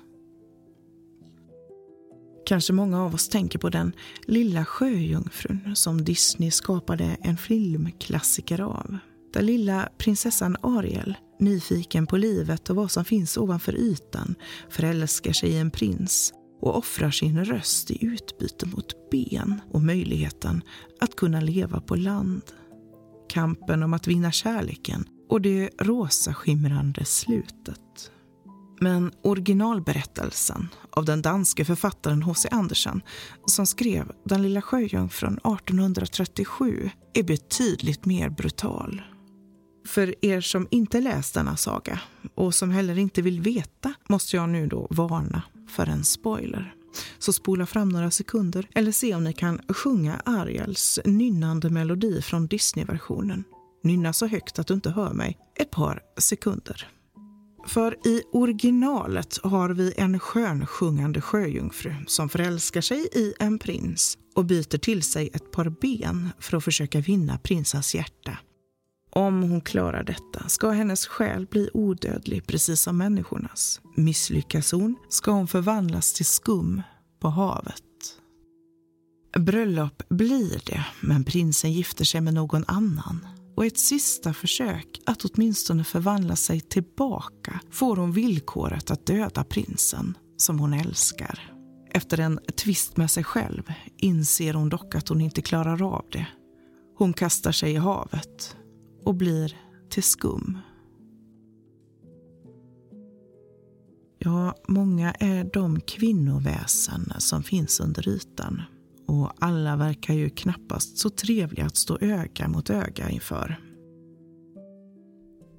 Kanske 2.45 2.73
många 2.73 3.03
av 3.03 3.13
oss 3.13 3.29
tänker 3.29 3.59
på 3.59 3.69
den 3.69 3.93
lilla 4.25 4.65
sjöjungfrun 4.65 5.75
som 5.75 6.03
Disney 6.03 6.51
skapade 6.51 7.17
en 7.21 7.37
filmklassiker 7.37 8.61
av. 8.61 8.97
Den 9.33 9.45
lilla 9.45 9.89
prinsessan 9.97 10.57
Ariel, 10.61 11.17
nyfiken 11.39 12.07
på 12.07 12.17
livet 12.17 12.69
och 12.69 12.75
vad 12.75 12.91
som 12.91 13.05
finns 13.05 13.37
ovanför 13.37 13.75
ytan, 13.75 14.35
förälskar 14.69 15.33
sig 15.33 15.49
i 15.49 15.57
en 15.57 15.71
prins 15.71 16.33
och 16.61 16.77
offrar 16.77 17.11
sin 17.11 17.45
röst 17.45 17.91
i 17.91 18.05
utbyte 18.05 18.65
mot 18.65 19.09
ben 19.11 19.61
och 19.71 19.81
möjligheten 19.81 20.61
att 20.99 21.15
kunna 21.15 21.41
leva 21.41 21.81
på 21.81 21.95
land. 21.95 22.43
Kampen 23.29 23.83
om 23.83 23.93
att 23.93 24.07
vinna 24.07 24.31
kärleken 24.31 25.05
och 25.29 25.41
det 25.41 25.69
rosa 25.79 26.33
skimrande 26.33 27.05
slutet. 27.05 28.11
Men 28.79 29.11
originalberättelsen 29.21 30.69
av 30.89 31.05
den 31.05 31.21
danske 31.21 31.65
författaren 31.65 32.23
H.C. 32.23 32.49
Andersen 32.51 33.01
som 33.45 33.65
skrev 33.65 34.11
Den 34.23 34.41
lilla 34.41 34.61
sjöjungfrun 34.61 35.33
1837 35.33 36.89
är 37.13 37.23
betydligt 37.23 38.05
mer 38.05 38.29
brutal. 38.29 39.01
För 39.87 40.25
er 40.25 40.41
som 40.41 40.67
inte 40.71 41.01
läst 41.01 41.33
denna 41.33 41.57
saga 41.57 41.99
och 42.35 42.55
som 42.55 42.71
heller 42.71 42.97
inte 42.97 43.21
vill 43.21 43.41
veta 43.41 43.93
måste 44.09 44.35
jag 44.35 44.49
nu 44.49 44.67
då 44.67 44.87
varna 44.89 45.41
för 45.69 45.87
en 45.87 46.03
spoiler. 46.03 46.73
Så 47.19 47.33
spola 47.33 47.65
fram 47.65 47.89
några 47.89 48.11
sekunder 48.11 48.67
eller 48.75 48.91
se 48.91 49.15
om 49.15 49.23
ni 49.23 49.33
kan 49.33 49.61
sjunga 49.69 50.21
Ariels 50.25 50.99
nynnande 51.05 51.69
melodi 51.69 52.21
från 52.21 52.47
Disney-versionen. 52.47 53.43
Nynna 53.83 54.13
så 54.13 54.27
högt 54.27 54.59
att 54.59 54.67
du 54.67 54.73
inte 54.73 54.89
hör 54.89 55.13
mig 55.13 55.37
ett 55.59 55.71
par 55.71 56.01
sekunder. 56.17 56.87
För 57.65 58.07
i 58.07 58.23
originalet 58.31 59.39
har 59.43 59.69
vi 59.69 59.93
en 59.97 60.19
skönsjungande 60.19 61.21
sjöjungfru 61.21 61.93
som 62.07 62.29
förälskar 62.29 62.81
sig 62.81 63.07
i 63.11 63.33
en 63.39 63.59
prins 63.59 64.17
och 64.35 64.45
byter 64.45 64.77
till 64.77 65.03
sig 65.03 65.29
ett 65.33 65.51
par 65.51 65.69
ben 65.69 66.29
för 66.39 66.57
att 66.57 66.63
försöka 66.63 66.99
vinna 66.99 67.37
prinsens 67.37 67.95
hjärta. 67.95 68.37
Om 69.11 69.41
hon 69.43 69.61
klarar 69.61 70.03
detta 70.03 70.49
ska 70.49 70.69
hennes 70.69 71.05
själ 71.07 71.45
bli 71.45 71.69
odödlig 71.73 72.47
precis 72.47 72.81
som 72.81 72.97
människornas. 72.97 73.81
Misslyckas 73.95 74.71
hon 74.71 74.95
ska 75.09 75.31
hon 75.31 75.47
förvandlas 75.47 76.13
till 76.13 76.25
skum 76.25 76.81
på 77.19 77.27
havet. 77.29 77.83
Bröllop 79.39 80.03
blir 80.09 80.61
det, 80.65 80.85
men 81.01 81.23
prinsen 81.23 81.73
gifter 81.73 82.05
sig 82.05 82.21
med 82.21 82.33
någon 82.33 82.63
annan 82.67 83.27
och 83.55 83.65
ett 83.65 83.77
sista 83.77 84.33
försök 84.33 85.01
att 85.05 85.25
åtminstone 85.25 85.83
förvandla 85.83 86.35
sig 86.35 86.61
tillbaka 86.61 87.59
får 87.71 87.95
hon 87.95 88.11
villkoret 88.11 88.91
att 88.91 89.05
döda 89.05 89.43
prinsen, 89.43 90.17
som 90.37 90.59
hon 90.59 90.73
älskar. 90.73 91.51
Efter 91.91 92.19
en 92.19 92.39
tvist 92.57 92.97
med 92.97 93.11
sig 93.11 93.23
själv 93.23 93.73
inser 93.97 94.53
hon 94.53 94.69
dock 94.69 94.95
att 94.95 95.07
hon 95.07 95.21
inte 95.21 95.41
klarar 95.41 95.95
av 95.95 96.05
det. 96.11 96.27
Hon 96.97 97.13
kastar 97.13 97.51
sig 97.51 97.71
i 97.71 97.75
havet 97.75 98.57
och 99.03 99.15
blir 99.15 99.57
till 99.89 100.03
skum. 100.03 100.57
Ja, 104.19 104.55
många 104.67 105.11
är 105.11 105.49
de 105.53 105.81
kvinnoväsen 105.81 107.13
som 107.17 107.43
finns 107.43 107.79
under 107.79 108.09
ytan 108.09 108.61
och 109.07 109.31
alla 109.39 109.75
verkar 109.75 110.13
ju 110.13 110.29
knappast 110.29 110.97
så 110.97 111.09
trevliga 111.09 111.65
att 111.65 111.77
stå 111.77 111.97
öga 112.01 112.47
mot 112.47 112.69
öga 112.69 113.09
inför. 113.09 113.59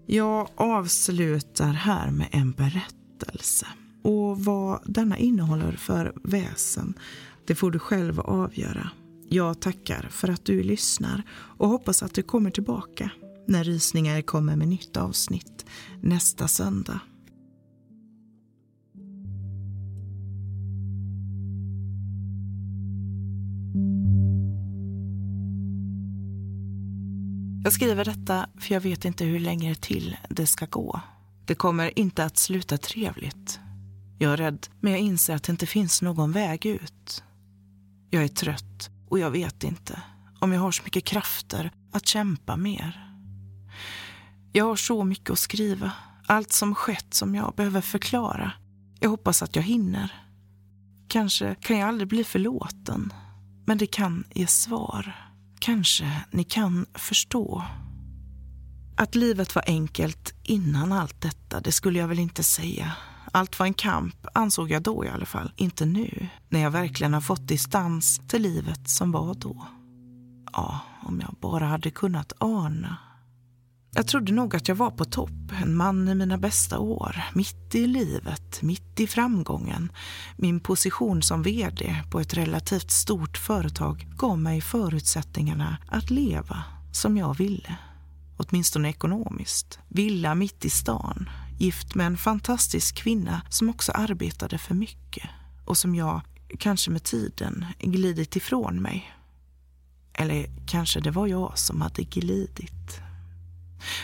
Jag 0.07 0.49
avslutar 0.57 1.73
här 1.73 2.11
med 2.11 2.29
en 2.33 2.53
berättelse. 2.53 3.67
Och 4.03 4.45
vad 4.45 4.81
denna 4.85 5.19
innehåller 5.19 5.73
för 5.73 6.13
väsen, 6.25 6.95
det 7.47 7.55
får 7.55 7.71
du 7.71 7.79
själv 7.79 8.21
avgöra. 8.21 8.91
Jag 9.29 9.61
tackar 9.61 10.09
för 10.11 10.29
att 10.29 10.45
du 10.45 10.63
lyssnar 10.63 11.23
och 11.31 11.69
hoppas 11.69 12.03
att 12.03 12.15
du 12.15 12.23
kommer 12.23 12.51
tillbaka 12.51 13.11
när 13.47 13.65
Rysningar 13.65 14.23
kommer 14.23 14.57
med 14.57 14.69
nytt 14.69 14.97
avsnitt 14.97 15.67
nästa 16.01 16.49
söndag. 16.49 17.01
Jag 27.67 27.73
skriver 27.73 28.05
detta 28.05 28.49
för 28.59 28.75
jag 28.75 28.81
vet 28.81 29.05
inte 29.05 29.25
hur 29.25 29.41
länge 29.41 29.75
till 29.75 30.17
det 30.29 30.47
ska 30.47 30.67
gå. 30.67 31.01
Det 31.45 31.55
kommer 31.55 31.99
inte 31.99 32.25
att 32.25 32.37
sluta 32.37 32.79
trevligt. 32.79 33.61
Jag 34.19 34.33
är 34.33 34.37
rädd, 34.37 34.67
men 34.81 34.93
jag 34.93 35.01
inser 35.01 35.35
att 35.35 35.43
det 35.43 35.53
inte 35.53 35.67
finns 35.67 36.03
någon 36.03 36.33
väg 36.33 36.67
ut. 36.67 37.25
Jag 38.11 38.25
är 38.25 38.29
trött 38.29 38.91
och 39.09 39.19
jag 39.19 39.31
vet 39.31 39.65
inte 39.65 40.03
om 40.41 40.53
jag 40.53 40.61
har 40.61 40.71
så 40.71 40.83
mycket 40.83 41.05
krafter 41.05 41.73
att 41.93 42.07
kämpa 42.07 42.57
mer. 42.57 43.17
Jag 44.53 44.65
har 44.65 44.77
så 44.77 45.05
mycket 45.05 45.31
att 45.31 45.39
skriva. 45.39 45.93
Allt 46.27 46.53
som 46.53 46.75
skett 46.75 47.15
som 47.15 47.35
jag 47.35 47.55
behöver 47.57 47.81
förklara. 47.81 48.53
Jag 49.01 49.11
hoppas 49.11 49.43
att 49.43 49.57
jag 49.57 49.63
hinner. 49.63 50.25
Kanske 51.09 51.55
kan 51.55 51.79
jag 51.79 51.89
aldrig 51.89 52.09
bli 52.09 52.25
förlåten, 52.25 53.13
men 53.65 53.79
det 53.79 53.87
kan 53.87 54.25
ge 54.35 54.47
svar. 54.47 55.26
Kanske 55.59 56.23
ni 56.31 56.45
kan 56.45 56.87
förstå. 56.95 57.65
Att 58.97 59.15
livet 59.15 59.55
var 59.55 59.65
enkelt 59.67 60.35
innan 60.43 60.93
allt 60.93 61.21
detta, 61.21 61.61
det 61.61 61.73
skulle 61.73 61.99
jag 61.99 62.09
väl 62.09 62.19
inte 62.19 62.43
säga. 62.43 62.93
Allt 63.33 63.59
var 63.59 63.67
en 63.67 63.75
kamp, 63.75 64.27
ansåg 64.35 64.71
jag 64.71 64.83
då 64.83 65.05
i 65.05 65.09
alla 65.09 65.27
fall. 65.27 65.53
Inte 65.57 65.87
nu, 65.87 66.29
när 66.49 66.61
jag 66.61 66.71
verkligen 66.71 67.15
har 67.15 67.21
fått 67.21 67.49
distans 67.49 68.21
till 68.29 68.43
livet 68.43 68.89
som 68.89 69.13
var 69.13 69.35
då. 69.35 69.67
Ja, 70.53 70.81
om 71.03 71.21
jag 71.21 71.35
bara 71.41 71.67
hade 71.67 71.91
kunnat 71.91 72.33
ana. 72.39 72.97
Jag 73.97 74.07
trodde 74.07 74.33
nog 74.33 74.57
att 74.57 74.69
jag 74.69 74.75
var 74.75 74.91
på 74.91 75.05
topp, 75.05 75.53
en 75.63 75.77
man 75.77 76.09
i 76.09 76.15
mina 76.15 76.39
bästa 76.39 76.79
år, 76.79 77.23
mitt 77.35 77.75
i 77.75 77.87
livet, 77.87 78.63
mitt 78.63 79.01
i 79.01 79.07
framgången. 79.07 79.93
Min 80.37 80.61
position 80.61 81.23
som 81.23 81.43
vd 81.43 82.03
på 82.11 82.21
ett 82.21 82.35
relativt 82.35 82.91
stort 82.91 83.39
företag 83.39 84.09
gav 84.17 84.39
mig 84.39 84.61
förutsättningarna 84.61 85.79
att 85.89 86.11
leva 86.11 86.65
som 86.93 87.17
jag 87.17 87.37
ville. 87.37 87.77
Åtminstone 88.37 88.89
ekonomiskt. 88.89 89.79
Villa 89.89 90.35
mitt 90.35 90.65
i 90.65 90.71
stan, 90.71 91.31
gift 91.59 91.95
med 91.95 92.07
en 92.07 92.17
fantastisk 92.17 92.97
kvinna 92.97 93.43
som 93.49 93.71
också 93.71 93.93
arbetade 93.93 94.59
för 94.59 94.75
mycket 94.75 95.29
och 95.65 95.79
som 95.79 95.95
jag, 95.95 96.21
kanske 96.59 96.91
med 96.91 97.05
tiden, 97.05 97.67
glidit 97.79 98.37
ifrån 98.37 98.83
mig. 98.83 99.13
Eller 100.13 100.47
kanske 100.67 101.01
det 101.01 101.11
var 101.11 101.27
jag 101.27 101.59
som 101.59 101.81
hade 101.81 102.03
glidit. 102.03 103.06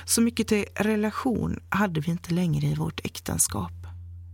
Så 0.05 0.21
mycket 0.21 0.49
till 0.49 0.65
relation 0.75 1.61
hade 1.69 2.01
vi 2.01 2.11
inte 2.11 2.35
längre 2.35 2.67
i 2.67 2.75
vårt 2.75 3.01
äktenskap. 3.05 3.73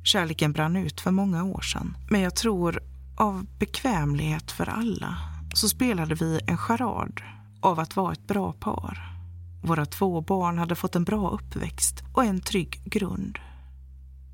Kärleken 0.04 0.52
brann 0.52 0.76
ut 0.76 1.00
för 1.00 1.10
många 1.10 1.44
år 1.44 1.60
sedan. 1.60 1.96
Men 2.10 2.20
jag 2.20 2.36
tror, 2.36 2.82
av 3.16 3.46
bekvämlighet 3.58 4.52
för 4.52 4.68
alla, 4.68 5.16
så 5.54 5.68
spelade 5.68 6.14
vi 6.14 6.40
en 6.46 6.58
charad 6.58 7.20
av 7.60 7.80
att 7.80 7.96
vara 7.96 8.12
ett 8.12 8.26
bra 8.26 8.52
par. 8.52 9.18
Våra 9.62 9.86
två 9.86 10.20
barn 10.20 10.58
hade 10.58 10.74
fått 10.74 10.96
en 10.96 11.04
bra 11.04 11.30
uppväxt 11.30 12.02
och 12.14 12.24
en 12.24 12.40
trygg 12.40 12.82
grund. 12.84 13.38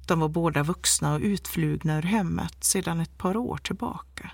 De 0.06 0.20
var 0.20 0.28
båda 0.28 0.62
vuxna 0.62 1.14
och 1.14 1.20
utflugna 1.20 1.98
ur 1.98 2.02
hemmet 2.02 2.64
sedan 2.64 3.00
ett 3.00 3.18
par 3.18 3.36
år 3.36 3.56
tillbaka. 3.56 4.30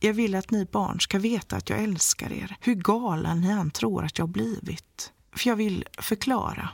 Jag 0.00 0.14
vill 0.14 0.34
att 0.34 0.50
ni 0.50 0.64
barn 0.64 1.00
ska 1.00 1.18
veta 1.18 1.56
att 1.56 1.70
jag 1.70 1.82
älskar 1.82 2.32
er, 2.32 2.56
hur 2.60 2.74
galen 2.74 3.40
ni 3.40 3.48
än 3.48 3.70
tror 3.70 4.04
att 4.04 4.18
jag 4.18 4.28
blivit. 4.28 5.12
För 5.36 5.48
jag 5.48 5.56
vill 5.56 5.84
förklara. 5.98 6.68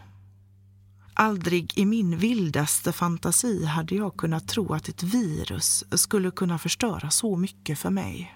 Aldrig 1.14 1.78
i 1.78 1.84
min 1.84 2.18
vildaste 2.18 2.92
fantasi 2.92 3.64
hade 3.64 3.94
jag 3.94 4.16
kunnat 4.16 4.48
tro 4.48 4.74
att 4.74 4.88
ett 4.88 5.02
virus 5.02 5.84
skulle 5.90 6.30
kunna 6.30 6.58
förstöra 6.58 7.10
så 7.10 7.36
mycket 7.36 7.78
för 7.78 7.90
mig. 7.90 8.34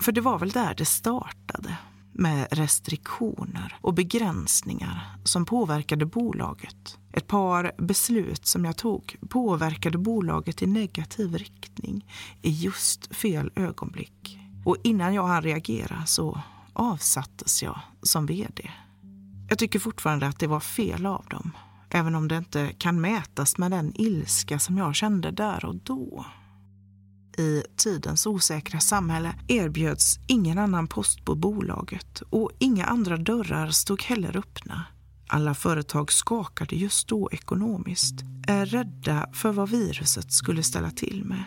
För 0.00 0.12
det 0.12 0.20
var 0.20 0.38
väl 0.38 0.50
där 0.50 0.74
det 0.74 0.84
startade 0.84 1.76
med 2.12 2.48
restriktioner 2.50 3.76
och 3.80 3.94
begränsningar 3.94 5.16
som 5.24 5.44
påverkade 5.44 6.06
bolaget. 6.06 6.98
Ett 7.12 7.26
par 7.26 7.72
beslut 7.78 8.46
som 8.46 8.64
jag 8.64 8.76
tog 8.76 9.16
påverkade 9.28 9.98
bolaget 9.98 10.62
i 10.62 10.66
negativ 10.66 11.34
riktning 11.34 12.06
i 12.42 12.50
just 12.50 13.16
fel 13.16 13.50
ögonblick. 13.54 14.38
Och 14.64 14.76
innan 14.82 15.14
jag 15.14 15.26
hann 15.26 15.42
reagera 15.42 16.06
så 16.06 16.40
avsattes 16.72 17.62
jag 17.62 17.80
som 18.02 18.26
vd. 18.26 18.70
Jag 19.48 19.58
tycker 19.58 19.78
fortfarande 19.78 20.26
att 20.26 20.38
det 20.38 20.46
var 20.46 20.60
fel 20.60 21.06
av 21.06 21.24
dem, 21.30 21.52
även 21.90 22.14
om 22.14 22.28
det 22.28 22.36
inte 22.36 22.72
kan 22.78 23.00
mätas 23.00 23.58
med 23.58 23.70
den 23.70 24.00
ilska 24.00 24.58
som 24.58 24.78
jag 24.78 24.94
kände 24.94 25.30
där 25.30 25.64
och 25.64 25.76
då 25.76 26.26
i 27.38 27.62
tidens 27.76 28.26
osäkra 28.26 28.80
samhälle 28.80 29.34
erbjöds 29.48 30.18
ingen 30.26 30.58
annan 30.58 30.86
post 30.86 31.24
på 31.24 31.34
bolaget 31.34 32.22
och 32.30 32.50
inga 32.58 32.84
andra 32.84 33.16
dörrar 33.16 33.70
stod 33.70 34.02
heller 34.02 34.36
öppna. 34.36 34.84
Alla 35.28 35.54
företag 35.54 36.12
skakade 36.12 36.76
just 36.76 37.08
då 37.08 37.28
ekonomiskt, 37.32 38.14
är 38.46 38.66
rädda 38.66 39.28
för 39.32 39.52
vad 39.52 39.70
viruset 39.70 40.32
skulle 40.32 40.62
ställa 40.62 40.90
till 40.90 41.24
med. 41.24 41.44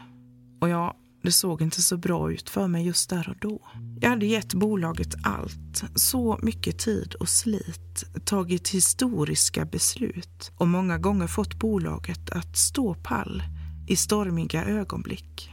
Och 0.62 0.70
jag 0.70 0.96
det 1.22 1.32
såg 1.32 1.62
inte 1.62 1.82
så 1.82 1.98
bra 1.98 2.32
ut 2.32 2.50
för 2.50 2.68
mig 2.68 2.86
just 2.86 3.10
där 3.10 3.30
och 3.30 3.36
då. 3.42 3.62
Jag 4.02 4.10
hade 4.10 4.26
gett 4.26 4.54
bolaget 4.54 5.16
allt, 5.24 5.84
så 5.96 6.40
mycket 6.42 6.80
tid 6.80 7.14
och 7.14 7.30
slit, 7.30 8.04
tagit 8.26 8.70
historiska 8.70 9.66
beslut 9.66 10.52
och 10.58 10.68
många 10.68 10.98
gånger 10.98 11.28
fått 11.28 11.60
bolaget 11.60 12.30
att 12.30 12.58
stå 12.58 12.94
pall 12.94 13.44
i 13.88 13.96
stormiga 13.96 14.66
ögonblick. 14.66 15.50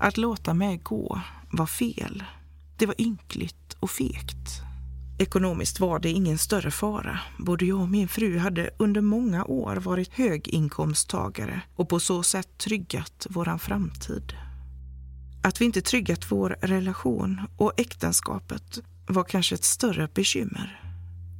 Att 0.00 0.16
låta 0.16 0.54
mig 0.54 0.80
gå 0.82 1.20
var 1.52 1.66
fel. 1.66 2.24
Det 2.78 2.86
var 2.86 3.00
ynkligt 3.00 3.76
och 3.80 3.90
fegt. 3.90 4.62
Ekonomiskt 5.18 5.80
var 5.80 5.98
det 5.98 6.10
ingen 6.10 6.38
större 6.38 6.70
fara. 6.70 7.20
Både 7.38 7.64
jag 7.64 7.80
och 7.80 7.88
min 7.88 8.08
fru 8.08 8.38
hade 8.38 8.70
under 8.78 9.00
många 9.00 9.44
år 9.44 9.76
varit 9.76 10.12
höginkomsttagare 10.12 11.60
och 11.76 11.88
på 11.88 12.00
så 12.00 12.22
sätt 12.22 12.58
tryggat 12.58 13.26
vår 13.30 13.58
framtid. 13.58 14.32
Att 15.42 15.60
vi 15.60 15.64
inte 15.64 15.82
tryggat 15.82 16.30
vår 16.30 16.56
relation 16.62 17.40
och 17.56 17.72
äktenskapet 17.76 18.78
var 19.06 19.24
kanske 19.24 19.54
ett 19.54 19.64
större 19.64 20.08
bekymmer. 20.14 20.82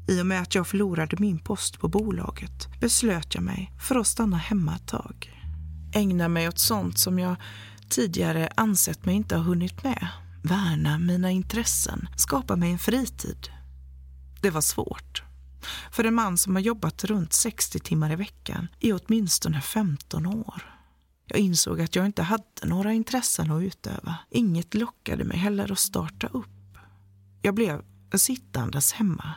I 0.09 0.23
och 0.23 0.27
med 0.27 0.43
att 0.43 0.55
jag 0.55 0.67
förlorade 0.67 1.17
min 1.19 1.39
post 1.39 1.79
på 1.81 1.89
bolaget 1.89 2.81
beslöt 2.81 3.35
jag 3.35 3.45
mig 3.45 3.73
för 3.81 3.97
att 3.97 4.07
stanna 4.07 4.37
hemma 4.37 4.77
ett 4.77 4.87
tag. 4.87 5.33
Ägna 5.95 6.29
mig 6.29 6.49
åt 6.49 6.59
sånt 6.59 6.99
som 6.99 7.19
jag 7.19 7.37
tidigare 7.89 8.49
ansett 8.55 9.05
mig 9.05 9.15
inte 9.15 9.37
ha 9.37 9.43
hunnit 9.43 9.85
med. 9.85 10.09
Värna 10.43 10.99
mina 10.99 11.31
intressen, 11.31 12.09
skapa 12.17 12.57
mig 12.57 12.73
en 12.73 12.79
fritid. 12.79 13.49
Det 14.41 14.51
var 14.51 14.61
svårt. 14.61 15.23
För 15.91 16.05
en 16.05 16.15
man 16.15 16.39
som 16.39 16.55
har 16.55 16.63
jobbat 16.63 17.05
runt 17.05 17.33
60 17.33 17.79
timmar 17.79 18.13
i 18.13 18.17
veckan 18.17 18.69
i 18.81 18.93
åtminstone 18.93 19.61
15 19.61 20.27
år. 20.27 20.78
Jag 21.29 21.41
insåg 21.41 21.81
att 21.81 21.97
jag 21.97 22.07
inte 22.07 22.23
hade 22.23 22.45
några 22.65 22.93
intressen 22.93 23.51
att 23.51 23.63
utöva. 23.63 24.19
Inget 24.31 24.75
lockade 24.75 25.25
mig 25.25 25.37
heller 25.37 25.73
att 25.73 25.79
starta 25.79 26.27
upp. 26.27 26.79
Jag 27.43 27.55
blev 27.55 27.83
sittandes 28.15 28.93
hemma. 28.93 29.35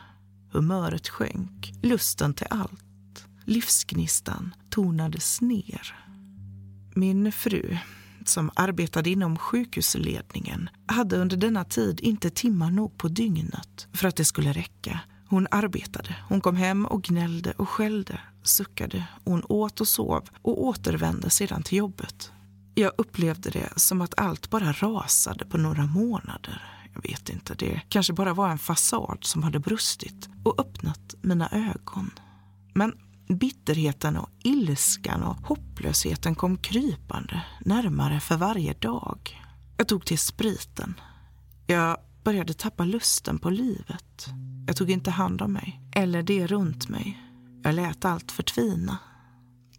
Humöret 0.52 1.10
sjönk, 1.10 1.74
lusten 1.82 2.34
till 2.34 2.48
allt. 2.50 3.26
Livsgnistan 3.46 4.56
tonades 4.70 5.42
ner. 5.42 5.96
Min 6.96 7.32
fru 7.32 7.78
som 8.26 8.52
arbetade 8.56 9.10
inom 9.10 9.38
sjukhusledningen 9.38 10.70
hade 10.86 11.18
under 11.18 11.38
denna 11.38 11.64
tid 11.64 12.00
inte 12.00 12.30
timmar 12.30 12.72
nog 12.72 12.98
på 12.98 13.08
dygnet 13.08 13.88
för 13.94 14.08
att 14.08 14.16
det 14.16 14.26
skulle 14.26 14.54
räcka. 14.54 15.00
Hon 15.28 15.48
arbetade, 15.52 16.16
hon 16.30 16.42
kom 16.42 16.56
hem 16.56 16.86
och 16.86 17.04
gnällde 17.04 17.52
och 17.52 17.70
skällde, 17.70 18.20
suckade, 18.44 19.08
hon 19.26 19.44
åt 19.50 19.82
och 19.82 19.88
sov 19.88 20.30
och 20.42 20.64
återvände 20.64 21.30
sedan 21.30 21.64
till 21.64 21.78
jobbet. 21.78 22.32
Jag 22.76 22.92
upplevde 22.98 23.50
det 23.50 23.70
som 23.76 24.02
att 24.02 24.20
allt 24.20 24.50
bara 24.50 24.74
rasade 24.74 25.46
på 25.46 25.58
några 25.58 25.86
månader. 25.86 26.62
Jag 26.94 27.02
vet 27.02 27.30
inte, 27.30 27.54
det 27.54 27.82
kanske 27.90 28.14
bara 28.14 28.34
var 28.34 28.50
en 28.50 28.60
fasad 28.60 29.18
som 29.22 29.44
hade 29.44 29.60
brustit 29.60 30.30
och 30.44 30.60
öppnat 30.60 31.16
mina 31.22 31.50
ögon. 31.50 32.12
Men 32.74 32.94
Bitterheten 33.38 34.18
och 34.18 34.30
ilskan 34.44 35.24
och 35.24 35.36
hopplösheten 35.36 36.36
kom 36.36 36.58
krypande 36.58 37.42
närmare 37.66 38.20
för 38.20 38.38
varje 38.38 38.74
dag. 38.74 39.42
Jag 39.78 39.88
tog 39.88 40.06
till 40.06 40.20
spriten. 40.20 40.94
Jag 41.68 41.98
började 42.24 42.54
tappa 42.54 42.84
lusten 42.84 43.40
på 43.40 43.50
livet. 43.50 44.28
Jag 44.68 44.76
tog 44.76 44.92
inte 44.92 45.12
hand 45.12 45.42
om 45.42 45.54
mig, 45.54 45.82
eller 45.96 46.24
det 46.24 46.48
runt 46.48 46.90
mig. 46.90 47.31
Jag 47.64 47.76
lät 47.76 48.06
allt 48.06 48.32
förtvina. 48.32 48.98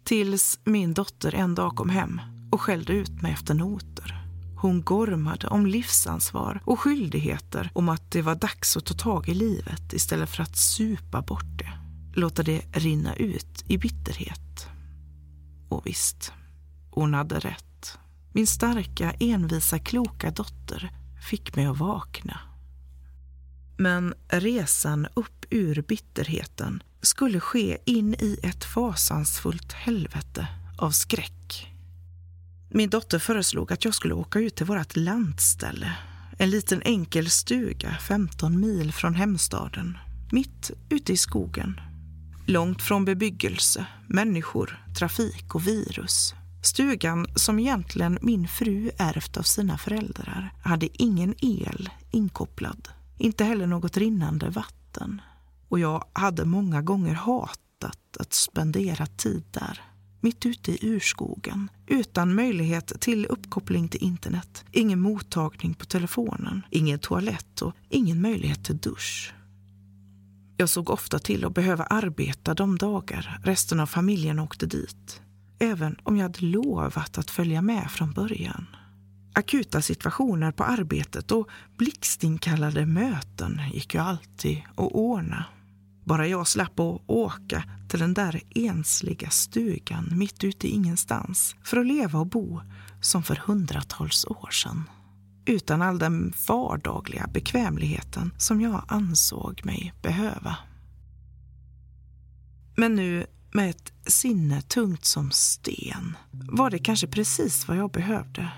Tills 0.03 0.59
min 0.63 0.93
dotter 0.93 1.35
en 1.35 1.55
dag 1.55 1.75
kom 1.75 1.89
hem 1.89 2.21
och 2.51 2.61
skällde 2.61 2.93
ut 2.93 3.21
mig 3.21 3.31
efter 3.31 3.53
noter. 3.53 4.19
Hon 4.57 4.81
gormade 4.81 5.47
om 5.47 5.65
livsansvar 5.65 6.61
och 6.65 6.79
skyldigheter 6.79 7.71
om 7.73 7.89
att 7.89 8.11
det 8.11 8.21
var 8.21 8.35
dags 8.35 8.77
att 8.77 8.85
ta 8.85 8.93
tag 8.93 9.29
i 9.29 9.33
livet 9.33 9.93
istället 9.93 10.29
för 10.29 10.43
att 10.43 10.57
supa 10.57 11.21
bort 11.21 11.57
det 11.57 11.73
låta 12.13 12.43
det 12.43 12.65
rinna 12.71 13.15
ut 13.15 13.63
i 13.67 13.77
bitterhet. 13.77 14.67
Och 15.69 15.87
visst, 15.87 16.33
hon 16.91 17.13
hade 17.13 17.39
rätt. 17.39 17.97
Min 18.33 18.47
starka, 18.47 19.11
envisa, 19.11 19.79
kloka 19.79 20.31
dotter 20.31 20.91
fick 21.29 21.55
mig 21.55 21.65
att 21.65 21.77
vakna. 21.77 22.39
Men 23.77 24.13
resan 24.27 25.07
upp 25.13 25.42
ur 25.53 25.81
bitterheten 25.87 26.83
skulle 27.01 27.39
ske 27.39 27.77
in 27.85 28.13
i 28.13 28.39
ett 28.43 28.63
fasansfullt 28.65 29.73
helvete 29.73 30.47
av 30.77 30.91
skräck. 30.91 31.73
Min 32.69 32.89
dotter 32.89 33.19
föreslog 33.19 33.73
att 33.73 33.85
jag 33.85 33.93
skulle 33.93 34.13
åka 34.13 34.39
ut 34.39 34.55
till 34.55 34.65
vårt 34.65 34.95
lantställe. 34.95 35.97
En 36.37 36.49
liten 36.49 36.81
enkel 36.81 37.29
stuga 37.29 37.97
15 37.97 38.59
mil 38.59 38.91
från 38.91 39.15
hemstaden. 39.15 39.97
Mitt 40.31 40.71
ute 40.89 41.13
i 41.13 41.17
skogen 41.17 41.79
Långt 42.45 42.81
från 42.81 43.05
bebyggelse, 43.05 43.85
människor, 44.07 44.83
trafik 44.97 45.55
och 45.55 45.67
virus. 45.67 46.33
Stugan, 46.63 47.27
som 47.35 47.59
egentligen 47.59 48.19
min 48.21 48.47
fru 48.47 48.91
ärvt 48.97 49.37
av 49.37 49.41
sina 49.41 49.77
föräldrar, 49.77 50.53
hade 50.63 51.03
ingen 51.03 51.35
el 51.37 51.89
inkopplad. 52.11 52.89
Inte 53.17 53.43
heller 53.43 53.67
något 53.67 53.97
rinnande 53.97 54.49
vatten. 54.49 55.21
Och 55.73 55.79
jag 55.79 56.03
hade 56.13 56.45
många 56.45 56.81
gånger 56.81 57.13
hatat 57.13 58.17
att 58.19 58.33
spendera 58.33 59.05
tid 59.05 59.43
där. 59.51 59.81
mitt 60.21 60.45
ute 60.45 60.71
i 60.71 60.77
urskogen 60.81 61.69
utan 61.87 62.35
möjlighet 62.35 63.01
till 63.01 63.25
uppkoppling 63.25 63.89
till 63.89 64.03
internet, 64.03 64.65
ingen 64.71 64.99
mottagning 64.99 65.73
på 65.73 65.85
telefonen, 65.85 66.61
ingen 66.69 66.99
toalett 66.99 67.61
och 67.61 67.73
ingen 67.89 68.21
möjlighet 68.21 68.65
till 68.65 68.77
dusch. 68.77 69.33
Jag 70.57 70.69
såg 70.69 70.89
ofta 70.89 71.19
till 71.19 71.45
att 71.45 71.53
behöva 71.53 71.83
arbeta 71.83 72.53
de 72.53 72.77
dagar 72.77 73.39
resten 73.43 73.79
av 73.79 73.85
familjen 73.85 74.39
åkte 74.39 74.65
dit, 74.65 75.21
även 75.59 75.95
om 76.03 76.17
jag 76.17 76.23
hade 76.23 76.45
lovat 76.45 77.17
att 77.17 77.31
följa 77.31 77.61
med 77.61 77.91
från 77.91 78.11
början. 78.11 78.65
Akuta 79.35 79.81
situationer 79.81 80.51
på 80.51 80.63
arbetet 80.63 81.31
och 81.31 81.49
blixtinkallade 81.77 82.85
möten 82.85 83.61
gick 83.73 83.93
ju 83.93 83.99
alltid 83.99 84.61
att 84.75 84.91
ordna. 84.91 85.45
Bara 86.03 86.27
jag 86.27 86.47
slapp 86.47 86.79
att 86.79 87.01
åka 87.07 87.63
till 87.89 87.99
den 87.99 88.13
där 88.13 88.41
ensliga 88.55 89.29
stugan 89.29 90.09
mitt 90.17 90.43
ute 90.43 90.67
i 90.67 90.71
ingenstans 90.71 91.55
för 91.63 91.77
att 91.77 91.85
leva 91.85 92.19
och 92.19 92.27
bo 92.27 92.61
som 93.01 93.23
för 93.23 93.35
hundratals 93.35 94.25
år 94.25 94.49
sedan. 94.51 94.83
Utan 95.45 95.81
all 95.81 95.99
den 95.99 96.33
vardagliga 96.47 97.29
bekvämligheten 97.33 98.33
som 98.37 98.61
jag 98.61 98.85
ansåg 98.87 99.61
mig 99.65 99.93
behöva. 100.01 100.57
Men 102.75 102.95
nu 102.95 103.25
med 103.51 103.69
ett 103.69 103.93
sinne 104.07 104.61
tungt 104.61 105.05
som 105.05 105.31
sten 105.31 106.17
var 106.31 106.69
det 106.69 106.79
kanske 106.79 107.07
precis 107.07 107.67
vad 107.67 107.77
jag 107.77 107.91
behövde. 107.91 108.51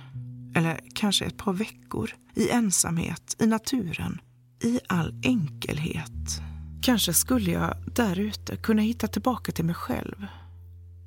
Eller 0.56 0.80
kanske 0.96 1.26
ett 1.26 1.38
par 1.38 1.54
veckor 1.54 2.12
i 2.36 2.50
ensamhet, 2.50 3.36
i 3.40 3.48
naturen, 3.48 4.22
i 4.64 4.80
all 4.88 5.22
enkelhet 5.24 6.42
Kanske 6.86 7.14
skulle 7.14 7.52
jag 7.52 7.78
där 7.86 8.20
ute 8.20 8.58
kunna 8.58 8.82
hitta 8.82 9.08
tillbaka 9.08 9.52
till 9.52 9.66
mig 9.66 9.76
själv. 9.76 10.26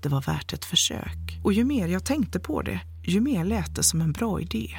Det 0.01 0.09
var 0.09 0.23
värt 0.23 0.53
ett 0.53 0.65
försök. 0.65 1.41
Och 1.45 1.53
ju 1.53 1.65
mer 1.65 1.89
jag 1.89 2.05
tänkte 2.05 2.41
på 2.41 2.63
det, 2.63 2.81
ju 3.05 3.21
mer 3.21 3.45
lät 3.45 3.75
det 3.75 3.83
som 3.83 4.01
en 4.01 4.13
bra 4.13 4.41
idé. 4.41 4.79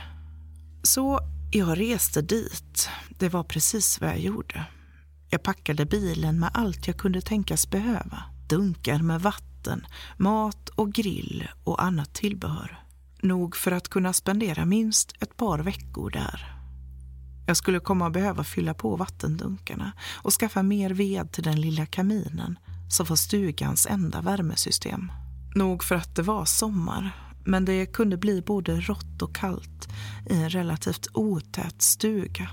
Så 0.84 1.20
jag 1.52 1.80
reste 1.80 2.22
dit. 2.22 2.90
Det 3.10 3.30
var 3.30 3.44
precis 3.44 4.02
vad 4.02 4.10
jag 4.10 4.20
gjorde. 4.20 4.66
Jag 5.30 5.44
packade 5.44 5.86
bilen 5.86 6.40
med 6.40 6.50
allt 6.54 6.88
jag 6.88 6.98
kunde 6.98 7.22
tänkas 7.22 7.70
behöva. 7.70 8.24
Dunkar 8.50 9.00
med 9.02 9.22
vatten, 9.22 9.86
mat 10.18 10.70
och 10.70 10.94
grill 10.94 11.48
och 11.64 11.84
annat 11.84 12.14
tillbehör. 12.14 12.84
Nog 13.22 13.56
för 13.56 13.72
att 13.72 13.90
kunna 13.90 14.14
spendera 14.14 14.66
minst 14.66 15.14
ett 15.20 15.38
par 15.38 15.60
veckor 15.60 16.10
där. 16.10 16.59
Jag 17.50 17.58
skulle 17.58 17.80
komma 17.80 18.08
att 18.08 18.14
behöva 18.14 18.44
fylla 18.44 18.74
på 18.74 18.96
vattendunkarna 18.96 19.92
och 20.16 20.34
skaffa 20.34 20.64
mer 20.64 20.90
ved 20.90 21.32
till 21.32 21.44
den 21.44 21.62
lilla 21.62 21.86
kaminen 21.86 22.60
som 22.90 23.06
var 23.06 23.16
stugans 23.16 23.88
enda 23.90 24.22
värmesystem. 24.22 25.12
Nog 25.56 25.84
för 25.84 25.96
att 25.96 26.16
det 26.16 26.22
var 26.22 26.46
sommar, 26.46 27.12
men 27.46 27.66
det 27.66 27.86
kunde 27.86 28.18
bli 28.18 28.42
både 28.42 28.82
rått 28.82 29.22
och 29.22 29.36
kallt 29.36 29.90
i 30.30 30.36
en 30.36 30.50
relativt 30.50 31.08
otät 31.14 31.82
stuga. 31.82 32.50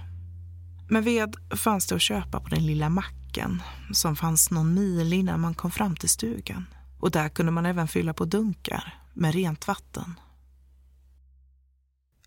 Med 0.89 1.05
ved 1.05 1.37
fanns 1.51 1.87
det 1.87 1.95
att 1.95 2.03
köpa 2.03 2.41
på 2.41 2.49
den 2.49 2.67
lilla 2.67 2.89
macken 2.89 3.63
som 3.93 4.17
fanns 4.17 4.51
någon 4.51 4.75
mil 4.75 5.13
innan 5.13 5.41
man 5.41 5.55
kom 5.55 5.71
fram 5.71 5.97
till 5.97 6.09
stugan. 6.09 6.67
Och 6.99 7.11
där 7.11 7.29
kunde 7.29 7.53
man 7.53 7.67
även 7.67 7.89
fylla 7.89 8.15
på 8.15 8.25
dunkar 8.25 8.95
med 9.15 9.35
rent 9.35 9.69
vatten. 9.69 10.15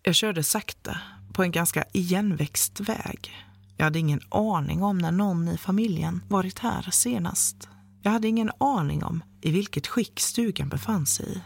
Jag 0.02 0.14
körde 0.14 0.42
sakta 0.42 0.98
på 1.40 1.44
en 1.44 1.52
ganska 1.52 1.84
igenväxt 1.92 2.80
väg. 2.80 3.32
Jag 3.76 3.84
hade 3.84 3.98
ingen 3.98 4.20
aning 4.28 4.82
om 4.82 4.98
när 4.98 5.12
någon 5.12 5.48
i 5.48 5.58
familjen 5.58 6.22
varit 6.28 6.58
här 6.58 6.90
senast. 6.90 7.68
Jag 8.02 8.10
hade 8.10 8.28
ingen 8.28 8.50
aning 8.58 9.04
om 9.04 9.22
i 9.40 9.50
vilket 9.50 9.86
skick 9.86 10.20
stugan 10.20 10.68
befann 10.68 11.06
sig 11.06 11.26
i. 11.36 11.42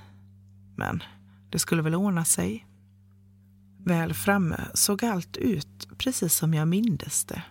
Men 0.77 1.03
det 1.51 1.59
skulle 1.59 1.83
väl 1.83 1.95
ordna 1.95 2.25
sig. 2.25 2.67
Väl 3.79 4.15
framme 4.15 4.61
såg 4.75 5.05
allt 5.05 5.37
ut 5.37 5.89
precis 5.99 6.35
som 6.35 6.55
jag 6.55 6.69
mindes 6.69 7.25
det. 7.25 7.43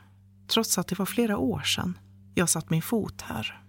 Trots 0.47 0.77
att 0.77 0.87
det 0.87 0.99
var 0.99 1.05
flera 1.05 1.37
år 1.37 1.61
sedan 1.61 1.97
jag 2.35 2.49
satt 2.49 2.69
min 2.69 2.81
fot 2.81 3.21
här. 3.21 3.61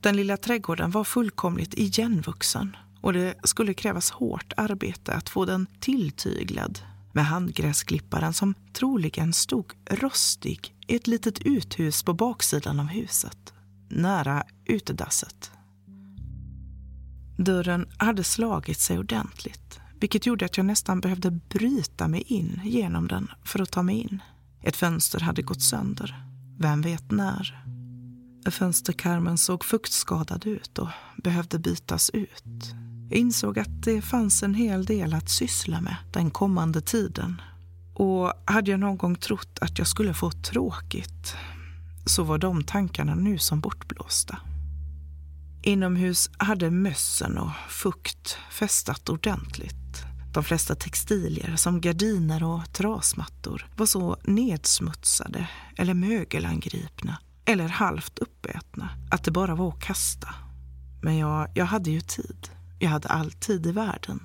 Den 0.00 0.16
lilla 0.16 0.36
trädgården 0.36 0.90
var 0.90 1.04
fullkomligt 1.04 1.74
igenvuxen 1.74 2.76
och 3.00 3.12
det 3.12 3.34
skulle 3.44 3.74
krävas 3.74 4.10
hårt 4.10 4.52
arbete 4.56 5.12
att 5.12 5.28
få 5.28 5.44
den 5.44 5.66
tilltyglad 5.80 6.80
med 7.12 7.26
handgräsklipparen 7.26 8.32
som 8.32 8.54
troligen 8.72 9.32
stod 9.32 9.72
rostig 9.90 10.74
i 10.86 10.96
ett 10.96 11.06
litet 11.06 11.38
uthus 11.38 12.02
på 12.02 12.14
baksidan 12.14 12.80
av 12.80 12.86
huset, 12.86 13.52
nära 13.88 14.44
utedasset. 14.64 15.50
Dörren 17.36 17.86
hade 17.98 18.24
slagit 18.24 18.80
sig 18.80 18.98
ordentligt 18.98 19.82
vilket 20.02 20.26
gjorde 20.26 20.44
att 20.44 20.56
jag 20.56 20.66
nästan 20.66 21.00
behövde 21.00 21.30
bryta 21.30 22.08
mig 22.08 22.22
in 22.22 22.60
genom 22.64 23.08
den 23.08 23.30
för 23.44 23.62
att 23.62 23.70
ta 23.70 23.82
mig 23.82 24.00
in. 24.00 24.22
Ett 24.62 24.76
fönster 24.76 25.20
hade 25.20 25.42
gått 25.42 25.62
sönder. 25.62 26.24
Vem 26.58 26.82
vet 26.82 27.10
när? 27.10 27.64
Fönsterkarmen 28.50 29.38
såg 29.38 29.64
fuktskadad 29.64 30.46
ut 30.46 30.78
och 30.78 30.88
behövde 31.16 31.58
bytas 31.58 32.10
ut. 32.10 32.74
Jag 33.12 33.18
insåg 33.18 33.58
att 33.58 33.82
det 33.82 34.02
fanns 34.02 34.42
en 34.42 34.54
hel 34.54 34.84
del 34.84 35.14
att 35.14 35.28
syssla 35.28 35.80
med 35.80 35.96
den 36.12 36.30
kommande 36.30 36.80
tiden. 36.80 37.40
Och 37.94 38.32
hade 38.44 38.70
jag 38.70 38.80
någon 38.80 38.96
gång 38.96 39.16
trott 39.16 39.58
att 39.60 39.78
jag 39.78 39.86
skulle 39.88 40.14
få 40.14 40.30
tråkigt 40.30 41.36
så 42.06 42.22
var 42.22 42.38
de 42.38 42.64
tankarna 42.64 43.14
nu 43.14 43.38
som 43.38 43.60
bortblåsta. 43.60 44.38
Inomhus 45.62 46.30
hade 46.38 46.70
mössen 46.70 47.38
och 47.38 47.50
fukt 47.68 48.38
festat 48.50 49.08
ordentligt. 49.08 50.04
De 50.34 50.44
flesta 50.44 50.74
textilier, 50.74 51.56
som 51.56 51.80
gardiner 51.80 52.44
och 52.44 52.72
trasmattor, 52.72 53.66
var 53.76 53.86
så 53.86 54.16
nedsmutsade 54.24 55.48
eller 55.76 55.94
mögelangripna 55.94 57.18
eller 57.44 57.68
halvt 57.68 58.18
uppätna 58.18 58.88
att 59.10 59.24
det 59.24 59.30
bara 59.30 59.54
var 59.54 59.68
att 59.68 59.82
kasta. 59.82 60.28
Men 61.02 61.16
jag, 61.16 61.48
jag 61.54 61.66
hade 61.66 61.90
ju 61.90 62.00
tid. 62.00 62.50
Jag 62.82 62.90
hade 62.90 63.08
all 63.08 63.32
tid 63.32 63.66
i 63.66 63.72
världen. 63.72 64.20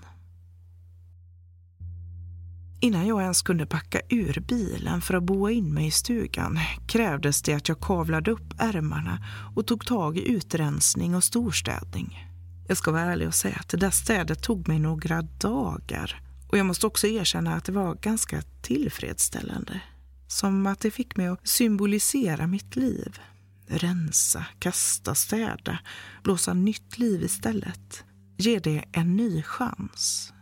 Innan 2.80 3.08
jag 3.08 3.22
ens 3.22 3.42
kunde 3.42 3.66
packa 3.66 4.02
ur 4.10 4.44
bilen 4.48 5.02
för 5.02 5.14
att 5.14 5.24
boa 5.24 5.52
in 5.52 5.74
mig 5.74 5.88
i 5.88 5.92
stugan 5.92 6.60
krävdes 6.88 7.42
det 7.42 7.54
att 7.54 7.70
jag 7.70 7.80
kavlade 7.80 8.32
upp 8.32 8.54
ärmarna 8.58 9.26
och 9.56 9.68
tog 9.68 9.86
tag 9.86 10.18
i 10.18 10.32
utrensning 10.32 11.16
och 11.16 11.24
storstädning. 11.24 12.28
Jag 12.68 12.78
ska 12.78 12.92
vara 12.92 13.02
ärlig 13.02 13.28
och 13.28 13.36
säga 13.36 13.56
att 13.56 13.70
det 13.70 13.78
där 13.78 13.92
städet 13.92 14.44
tog 14.44 14.68
mig 14.68 14.80
några 14.80 15.22
dagar 15.22 16.22
och 16.50 16.58
jag 16.58 16.66
måste 16.66 16.88
också 16.88 17.08
erkänna 17.08 17.56
att 17.56 17.66
det 17.66 17.72
var 17.72 17.96
ganska 17.96 18.42
tillfredsställande. 18.62 19.82
Som 20.28 20.68
att 20.68 20.80
det 20.80 20.92
fick 20.92 21.18
mig 21.18 21.28
att 21.28 21.48
symbolisera 21.48 22.48
mitt 22.48 22.76
liv. 22.76 23.20
Rensa, 23.68 24.46
kasta, 24.60 25.16
städa, 25.16 25.80
blåsa 26.24 26.54
nytt 26.54 26.98
liv 26.98 27.24
istället 27.24 28.04
ger 28.38 28.60
det 28.60 28.84
en 28.92 29.16
ny 29.16 29.44
chans. 29.44 30.34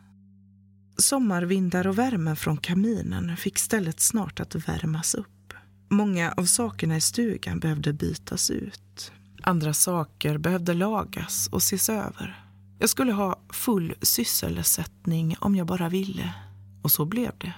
Sommarvindar 0.97 1.87
och 1.87 1.97
värmen 1.97 2.35
från 2.35 2.57
kaminen 2.57 3.37
fick 3.37 3.57
stället 3.57 3.99
snart 3.99 4.39
att 4.39 4.55
värmas 4.55 5.15
upp. 5.15 5.53
Många 5.89 6.31
av 6.31 6.45
sakerna 6.45 6.97
i 6.97 7.01
stugan 7.01 7.59
behövde 7.59 7.93
bytas 7.93 8.49
ut. 8.49 9.11
Andra 9.41 9.73
saker 9.73 10.37
behövde 10.37 10.73
lagas 10.73 11.49
och 11.51 11.57
ses 11.57 11.89
över. 11.89 12.45
Jag 12.79 12.89
skulle 12.89 13.11
ha 13.11 13.39
full 13.49 13.95
sysselsättning 14.01 15.35
om 15.39 15.55
jag 15.55 15.67
bara 15.67 15.89
ville. 15.89 16.33
Och 16.81 16.91
så 16.91 17.05
blev 17.05 17.31
det. 17.37 17.53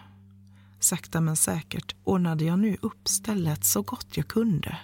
Sakta 0.79 1.21
men 1.21 1.35
säkert 1.35 1.95
ordnade 2.03 2.45
jag 2.45 2.59
nu 2.59 2.77
upp 2.81 3.07
stället 3.07 3.65
så 3.65 3.81
gott 3.81 4.17
jag 4.17 4.27
kunde. 4.27 4.77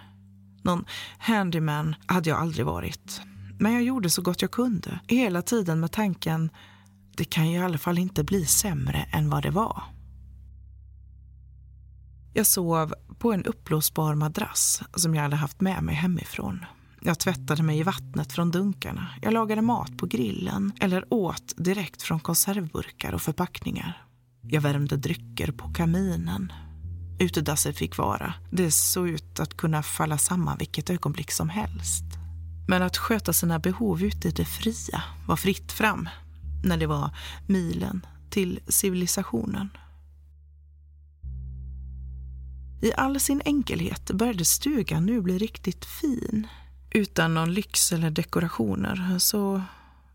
Någon 0.62 0.86
handyman 1.18 1.96
hade 2.06 2.30
jag 2.30 2.40
aldrig 2.40 2.66
varit. 2.66 3.22
Men 3.60 3.74
jag 3.74 3.84
gjorde 3.84 4.10
så 4.10 4.22
gott 4.22 4.42
jag 4.42 4.52
kunde. 4.52 5.00
Hela 5.08 5.42
tiden 5.42 5.80
med 5.80 5.92
tanken, 5.92 6.50
det 7.18 7.24
kan 7.26 7.52
ju 7.52 7.58
i 7.58 7.64
alla 7.64 7.78
fall 7.78 7.98
inte 7.98 8.24
bli 8.24 8.46
sämre 8.46 9.08
än 9.12 9.30
vad 9.30 9.44
det 9.44 9.52
var. 9.52 9.84
Jag 12.34 12.48
sov 12.48 12.94
på 13.20 13.34
en 13.34 13.46
uppblåsbar 13.46 14.16
madrass 14.16 14.82
som 14.96 15.16
jag 15.16 15.24
hade 15.24 15.36
haft 15.36 15.62
med 15.62 15.84
mig 15.84 15.96
hemifrån. 15.96 16.66
Jag 17.02 17.20
tvättade 17.20 17.64
mig 17.64 17.80
i 17.80 17.84
vattnet 17.84 18.34
från 18.34 18.52
dunkarna. 18.52 19.08
Jag 19.22 19.34
lagade 19.34 19.62
mat 19.62 19.98
på 19.98 20.06
grillen 20.06 20.72
eller 20.80 21.14
åt 21.14 21.54
direkt 21.58 22.02
från 22.02 22.20
konservburkar 22.20 23.14
och 23.14 23.22
förpackningar. 23.22 24.06
Jag 24.42 24.62
värmde 24.62 24.98
drycker 24.98 25.52
på 25.52 25.74
kaminen. 25.74 26.54
Utedasset 27.20 27.78
fick 27.78 27.98
vara. 27.98 28.34
Det 28.52 28.72
såg 28.72 29.10
ut 29.10 29.40
att 29.40 29.58
kunna 29.58 29.84
falla 29.84 30.18
samman 30.18 30.58
vilket 30.58 30.90
ögonblick 30.90 31.32
som 31.32 31.50
helst. 31.50 32.23
Men 32.68 32.82
att 32.82 32.98
sköta 32.98 33.34
sina 33.34 33.60
behov 33.60 34.04
ute 34.04 34.28
i 34.28 34.32
det 34.32 34.46
fria 34.46 35.04
var 35.28 35.36
fritt 35.36 35.72
fram 35.72 36.10
när 36.64 36.78
det 36.78 36.88
var 36.88 37.10
milen 37.48 38.06
till 38.30 38.60
civilisationen. 38.68 39.70
I 42.82 42.94
all 42.94 43.20
sin 43.20 43.42
enkelhet 43.46 44.12
började 44.12 44.46
stugan 44.46 45.06
nu 45.06 45.22
bli 45.22 45.38
riktigt 45.38 45.86
fin. 45.86 46.48
Utan 46.90 47.34
någon 47.34 47.54
lyx 47.54 47.92
eller 47.92 48.10
dekorationer 48.10 49.20
så 49.20 49.62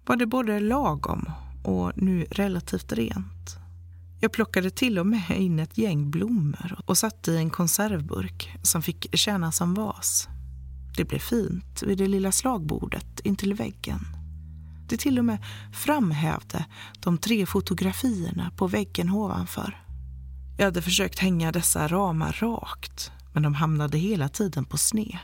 var 0.06 0.16
det 0.16 0.26
både 0.26 0.61
lagom 0.61 1.30
och 1.64 1.92
nu 1.96 2.26
relativt 2.30 2.92
rent. 2.92 3.56
Jag 4.20 4.32
plockade 4.32 4.70
till 4.70 4.98
och 4.98 5.06
med 5.06 5.30
in 5.30 5.58
ett 5.58 5.78
gäng 5.78 6.11
blommor 6.11 6.80
och 6.87 6.98
satte 6.98 7.32
i 7.32 7.37
en 7.37 7.50
konservburk 7.50 8.56
som 8.62 8.82
fick 8.82 9.18
tjäna 9.18 9.52
som 9.52 9.74
vas. 9.74 10.28
Det 10.98 11.04
blev 11.04 11.18
fint 11.18 11.82
vid 11.82 11.98
det 11.98 12.06
lilla 12.06 12.32
slagbordet 12.32 13.20
intill 13.24 13.54
väggen. 13.54 14.00
Det 14.88 14.96
till 14.96 15.18
och 15.18 15.24
med 15.24 15.44
framhävde 15.72 16.66
de 17.00 17.18
tre 17.18 17.46
fotografierna 17.46 18.50
på 18.56 18.66
väggen 18.66 19.11
ovanför. 19.11 19.84
Jag 20.58 20.64
hade 20.64 20.82
försökt 20.82 21.18
hänga 21.18 21.52
dessa 21.52 21.88
ramar 21.88 22.32
rakt, 22.40 23.12
men 23.32 23.42
de 23.42 23.54
hamnade 23.54 23.98
hela 23.98 24.28
tiden 24.28 24.64
på 24.64 24.78
sned. 24.78 25.18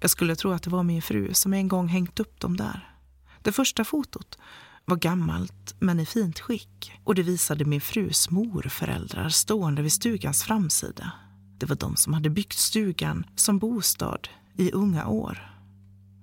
Jag 0.00 0.10
skulle 0.10 0.36
tro 0.36 0.52
att 0.52 0.62
det 0.62 0.70
var 0.70 0.82
min 0.82 1.02
fru 1.02 1.34
som 1.34 1.54
en 1.54 1.68
gång 1.68 1.88
hängt 1.88 2.20
upp 2.20 2.40
dem 2.40 2.56
där. 2.56 2.94
Det 3.42 3.52
första 3.52 3.84
fotot 3.84 4.38
var 4.84 4.96
gammalt 4.96 5.74
men 5.78 6.00
i 6.00 6.06
fint 6.06 6.40
skick 6.40 6.92
och 7.04 7.14
det 7.14 7.22
visade 7.22 7.64
min 7.64 7.80
frus 7.80 8.30
morföräldrar 8.30 9.28
stående 9.28 9.82
vid 9.82 9.92
stugans 9.92 10.44
framsida. 10.44 11.12
Det 11.58 11.66
var 11.66 11.76
de 11.76 11.96
som 11.96 12.12
hade 12.12 12.30
byggt 12.30 12.58
stugan 12.58 13.26
som 13.36 13.58
bostad 13.58 14.28
i 14.58 14.70
unga 14.72 15.06
år. 15.06 15.52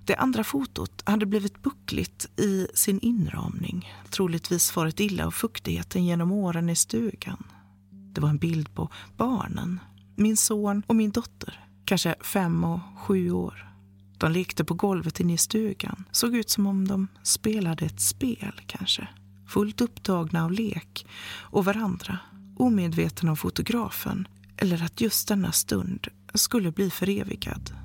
Det 0.06 0.16
andra 0.16 0.44
fotot 0.44 1.04
hade 1.06 1.26
blivit 1.26 1.62
buckligt 1.62 2.40
i 2.40 2.68
sin 2.74 3.00
inramning, 3.00 3.94
troligtvis 4.10 4.72
farit 4.72 5.00
illa 5.00 5.26
av 5.26 5.32
fuktigheten 5.32 6.06
genom 6.06 6.32
åren 6.32 6.70
i 6.70 6.76
stugan. 6.76 7.44
Det 7.90 8.22
var 8.22 8.30
en 8.30 8.38
bild 8.38 8.74
på 8.74 8.90
barnen, 9.18 9.80
min 10.16 10.38
son 10.38 10.84
och 10.88 10.96
min 10.96 11.12
dotter, 11.12 11.68
kanske 11.86 12.16
fem 12.22 12.64
och 12.64 12.80
sju 12.98 13.32
år. 13.32 13.72
De 14.18 14.32
lekte 14.32 14.64
på 14.64 14.74
golvet 14.74 15.20
inne 15.20 15.34
i 15.34 15.38
stugan. 15.38 16.04
Såg 16.12 16.36
ut 16.36 16.50
som 16.50 16.68
om 16.68 16.88
de 16.88 17.08
spelade 17.24 17.86
ett 17.86 18.02
spel, 18.02 18.62
kanske. 18.68 19.08
Fullt 19.48 19.82
upptagna 19.82 20.46
av 20.46 20.52
lek 20.52 21.08
och 21.28 21.66
varandra. 21.66 22.20
Omedvetna 22.58 23.32
om 23.32 23.38
fotografen 23.38 24.28
eller 24.58 24.84
att 24.84 25.02
just 25.02 25.28
denna 25.28 25.52
stund 25.52 26.08
skulle 26.34 26.72
bli 26.72 26.90
förevigad. 26.90 27.85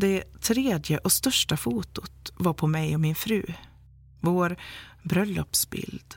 Det 0.00 0.24
tredje 0.40 0.98
och 0.98 1.12
största 1.12 1.56
fotot 1.56 2.32
var 2.36 2.52
på 2.52 2.66
mig 2.66 2.94
och 2.94 3.00
min 3.00 3.14
fru. 3.14 3.42
Vår 4.20 4.56
bröllopsbild. 5.02 6.14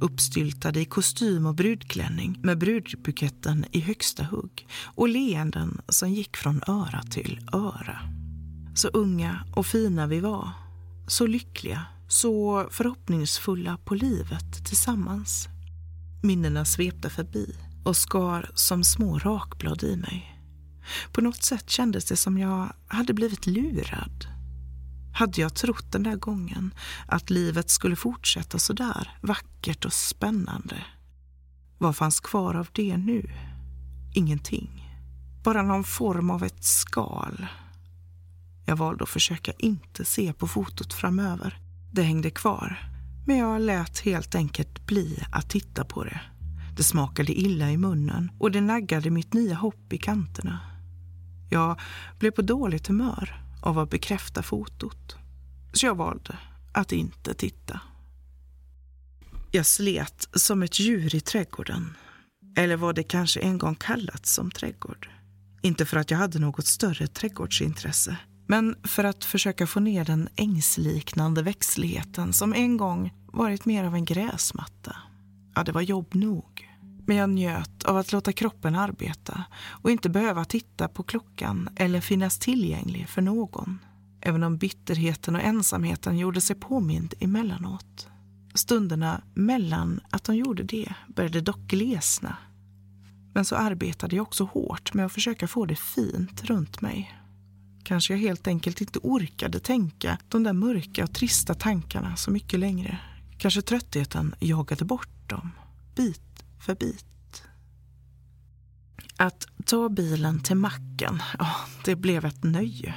Uppstyltade 0.00 0.80
i 0.80 0.84
kostym 0.84 1.46
och 1.46 1.54
brudklänning 1.54 2.38
med 2.42 2.58
brudbuketten 2.58 3.64
i 3.72 3.80
högsta 3.80 4.24
hugg 4.24 4.68
och 4.84 5.08
leenden 5.08 5.80
som 5.88 6.10
gick 6.10 6.36
från 6.36 6.62
öra 6.66 7.02
till 7.02 7.48
öra. 7.52 7.98
Så 8.74 8.88
unga 8.88 9.44
och 9.56 9.66
fina 9.66 10.06
vi 10.06 10.20
var. 10.20 10.50
Så 11.08 11.26
lyckliga, 11.26 11.82
så 12.08 12.66
förhoppningsfulla 12.70 13.78
på 13.84 13.94
livet 13.94 14.66
tillsammans. 14.66 15.48
Minnena 16.22 16.64
svepte 16.64 17.10
förbi 17.10 17.56
och 17.84 17.96
skar 17.96 18.50
som 18.54 18.84
små 18.84 19.18
rakblad 19.18 19.82
i 19.82 19.96
mig. 19.96 20.35
På 21.12 21.20
något 21.20 21.42
sätt 21.42 21.70
kändes 21.70 22.04
det 22.04 22.16
som 22.16 22.38
jag 22.38 22.72
hade 22.88 23.14
blivit 23.14 23.46
lurad. 23.46 24.26
Hade 25.14 25.40
jag 25.40 25.54
trott 25.54 25.92
den 25.92 26.02
där 26.02 26.16
gången 26.16 26.74
att 27.06 27.30
livet 27.30 27.70
skulle 27.70 27.96
fortsätta 27.96 28.58
så 28.58 28.72
där 28.72 29.18
vackert 29.20 29.84
och 29.84 29.92
spännande? 29.92 30.84
Vad 31.78 31.96
fanns 31.96 32.20
kvar 32.20 32.54
av 32.54 32.68
det 32.72 32.96
nu? 32.96 33.30
Ingenting. 34.14 34.82
Bara 35.44 35.62
någon 35.62 35.84
form 35.84 36.30
av 36.30 36.44
ett 36.44 36.64
skal. 36.64 37.46
Jag 38.66 38.76
valde 38.76 39.04
att 39.04 39.10
försöka 39.10 39.52
inte 39.58 40.04
se 40.04 40.32
på 40.32 40.48
fotot 40.48 40.92
framöver. 40.92 41.58
Det 41.92 42.02
hängde 42.02 42.30
kvar, 42.30 42.90
men 43.26 43.36
jag 43.36 43.60
lät 43.60 43.98
helt 43.98 44.34
enkelt 44.34 44.86
bli 44.86 45.24
att 45.32 45.50
titta 45.50 45.84
på 45.84 46.04
det. 46.04 46.20
Det 46.76 46.82
smakade 46.82 47.32
illa 47.32 47.70
i 47.70 47.76
munnen 47.76 48.30
och 48.38 48.50
det 48.50 48.60
naggade 48.60 49.10
mitt 49.10 49.32
nya 49.32 49.54
hopp 49.54 49.92
i 49.92 49.98
kanterna. 49.98 50.75
Jag 51.50 51.80
blev 52.18 52.30
på 52.30 52.42
dåligt 52.42 52.86
humör 52.86 53.42
av 53.62 53.78
att 53.78 53.90
bekräfta 53.90 54.42
fotot. 54.42 55.16
Så 55.72 55.86
jag 55.86 55.94
valde 55.94 56.38
att 56.72 56.92
inte 56.92 57.34
titta. 57.34 57.80
Jag 59.50 59.66
slet 59.66 60.28
som 60.32 60.62
ett 60.62 60.80
djur 60.80 61.14
i 61.14 61.20
trädgården. 61.20 61.96
Eller 62.56 62.76
vad 62.76 62.94
det 62.94 63.02
kanske 63.02 63.40
en 63.40 63.58
gång 63.58 63.74
kallats 63.74 64.34
som 64.34 64.50
trädgård. 64.50 65.10
Inte 65.62 65.86
för 65.86 65.96
att 65.96 66.10
jag 66.10 66.18
hade 66.18 66.38
något 66.38 66.66
större 66.66 67.06
trädgårdsintresse 67.06 68.16
men 68.46 68.76
för 68.82 69.04
att 69.04 69.24
försöka 69.24 69.66
få 69.66 69.80
ner 69.80 70.04
den 70.04 70.28
ängsliknande 70.36 71.42
växtligheten 71.42 72.32
som 72.32 72.54
en 72.54 72.76
gång 72.76 73.12
varit 73.32 73.64
mer 73.64 73.84
av 73.84 73.94
en 73.94 74.04
gräsmatta. 74.04 74.96
Ja, 75.54 75.64
det 75.64 75.72
var 75.72 75.80
jobb 75.80 76.14
nog. 76.14 76.65
Men 77.06 77.16
jag 77.16 77.30
njöt 77.30 77.84
av 77.84 77.96
att 77.96 78.12
låta 78.12 78.32
kroppen 78.32 78.74
arbeta 78.74 79.44
och 79.68 79.90
inte 79.90 80.08
behöva 80.08 80.44
titta 80.44 80.88
på 80.88 81.02
klockan 81.02 81.68
eller 81.76 82.00
finnas 82.00 82.38
tillgänglig 82.38 83.08
för 83.08 83.22
någon. 83.22 83.78
Även 84.20 84.42
om 84.42 84.56
bitterheten 84.56 85.36
och 85.36 85.42
ensamheten 85.42 86.18
gjorde 86.18 86.40
sig 86.40 86.56
påmind 86.56 87.14
emellanåt. 87.20 88.08
Stunderna 88.54 89.22
mellan 89.34 90.00
att 90.10 90.24
de 90.24 90.36
gjorde 90.36 90.62
det 90.62 90.94
började 91.06 91.40
dock 91.40 91.58
glesna. 91.58 92.36
Men 93.34 93.44
så 93.44 93.56
arbetade 93.56 94.16
jag 94.16 94.22
också 94.22 94.44
hårt 94.44 94.94
med 94.94 95.06
att 95.06 95.12
försöka 95.12 95.48
få 95.48 95.66
det 95.66 95.76
fint 95.76 96.44
runt 96.44 96.80
mig. 96.80 97.14
Kanske 97.84 98.12
jag 98.12 98.20
helt 98.20 98.46
enkelt 98.46 98.80
inte 98.80 98.98
orkade 99.02 99.60
tänka 99.60 100.18
de 100.28 100.42
där 100.42 100.52
mörka 100.52 101.04
och 101.04 101.14
trista 101.14 101.54
tankarna 101.54 102.16
så 102.16 102.30
mycket 102.30 102.60
längre. 102.60 102.98
Kanske 103.38 103.62
tröttheten 103.62 104.34
jagade 104.40 104.84
bort 104.84 105.28
dem, 105.28 105.50
bit 105.96 106.25
för 106.66 106.74
bit. 106.74 107.42
Att 109.16 109.46
ta 109.66 109.88
bilen 109.88 110.42
till 110.42 110.56
macken, 110.56 111.22
ja, 111.38 111.54
det 111.84 111.96
blev 111.96 112.24
ett 112.24 112.44
nöje. 112.44 112.94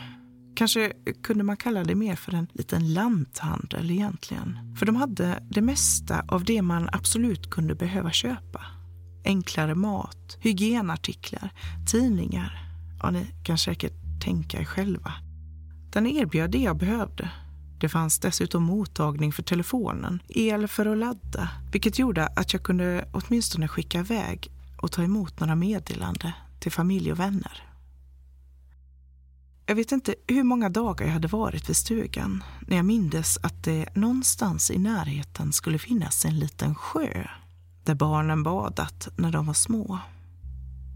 Kanske 0.55 0.93
kunde 1.23 1.43
man 1.43 1.57
kalla 1.57 1.83
det 1.83 1.95
mer 1.95 2.15
för 2.15 2.33
en 2.33 2.47
liten 2.53 2.93
lanthandel 2.93 3.91
egentligen. 3.91 4.75
För 4.79 4.85
de 4.85 4.95
hade 4.95 5.43
det 5.49 5.61
mesta 5.61 6.25
av 6.27 6.43
det 6.43 6.61
man 6.61 6.89
absolut 6.91 7.49
kunde 7.49 7.75
behöva 7.75 8.11
köpa. 8.11 8.65
Enklare 9.25 9.75
mat, 9.75 10.37
hygienartiklar, 10.39 11.53
tidningar. 11.91 12.65
Ja, 13.01 13.11
ni 13.11 13.25
kan 13.43 13.57
säkert 13.57 14.21
tänka 14.23 14.59
er 14.61 14.65
själva. 14.65 15.13
Den 15.89 16.07
erbjöd 16.07 16.51
det 16.51 16.57
jag 16.63 16.77
behövde 16.77 17.31
det 17.79 17.89
fanns 17.89 18.19
dessutom 18.19 18.63
mottagning 18.63 19.33
för 19.33 19.43
telefonen, 19.43 20.21
el 20.27 20.67
för 20.67 20.85
att 20.85 20.97
ladda, 20.97 21.49
vilket 21.71 21.99
gjorde 21.99 22.27
att 22.27 22.53
jag 22.53 22.63
kunde 22.63 23.09
åtminstone 23.11 23.67
skicka 23.67 23.99
iväg 23.99 24.51
och 24.77 24.91
ta 24.91 25.03
emot 25.03 25.39
några 25.39 25.55
meddelande 25.55 26.33
till 26.59 26.71
familj 26.71 27.11
och 27.11 27.19
vänner. 27.19 27.63
Jag 29.65 29.75
vet 29.75 29.91
inte 29.91 30.15
hur 30.27 30.43
många 30.43 30.69
dagar 30.69 31.05
jag 31.05 31.13
hade 31.13 31.27
varit 31.27 31.69
vid 31.69 31.75
stugan 31.75 32.43
när 32.67 32.75
jag 32.75 32.85
mindes 32.85 33.37
att 33.37 33.63
det 33.63 33.95
någonstans 33.95 34.71
i 34.71 34.77
närheten 34.77 35.53
skulle 35.53 35.79
finnas 35.79 36.25
en 36.25 36.39
liten 36.39 36.75
sjö 36.75 37.27
där 37.83 37.95
barnen 37.95 38.43
badat 38.43 39.07
när 39.15 39.31
de 39.31 39.45
var 39.45 39.53
små. 39.53 39.99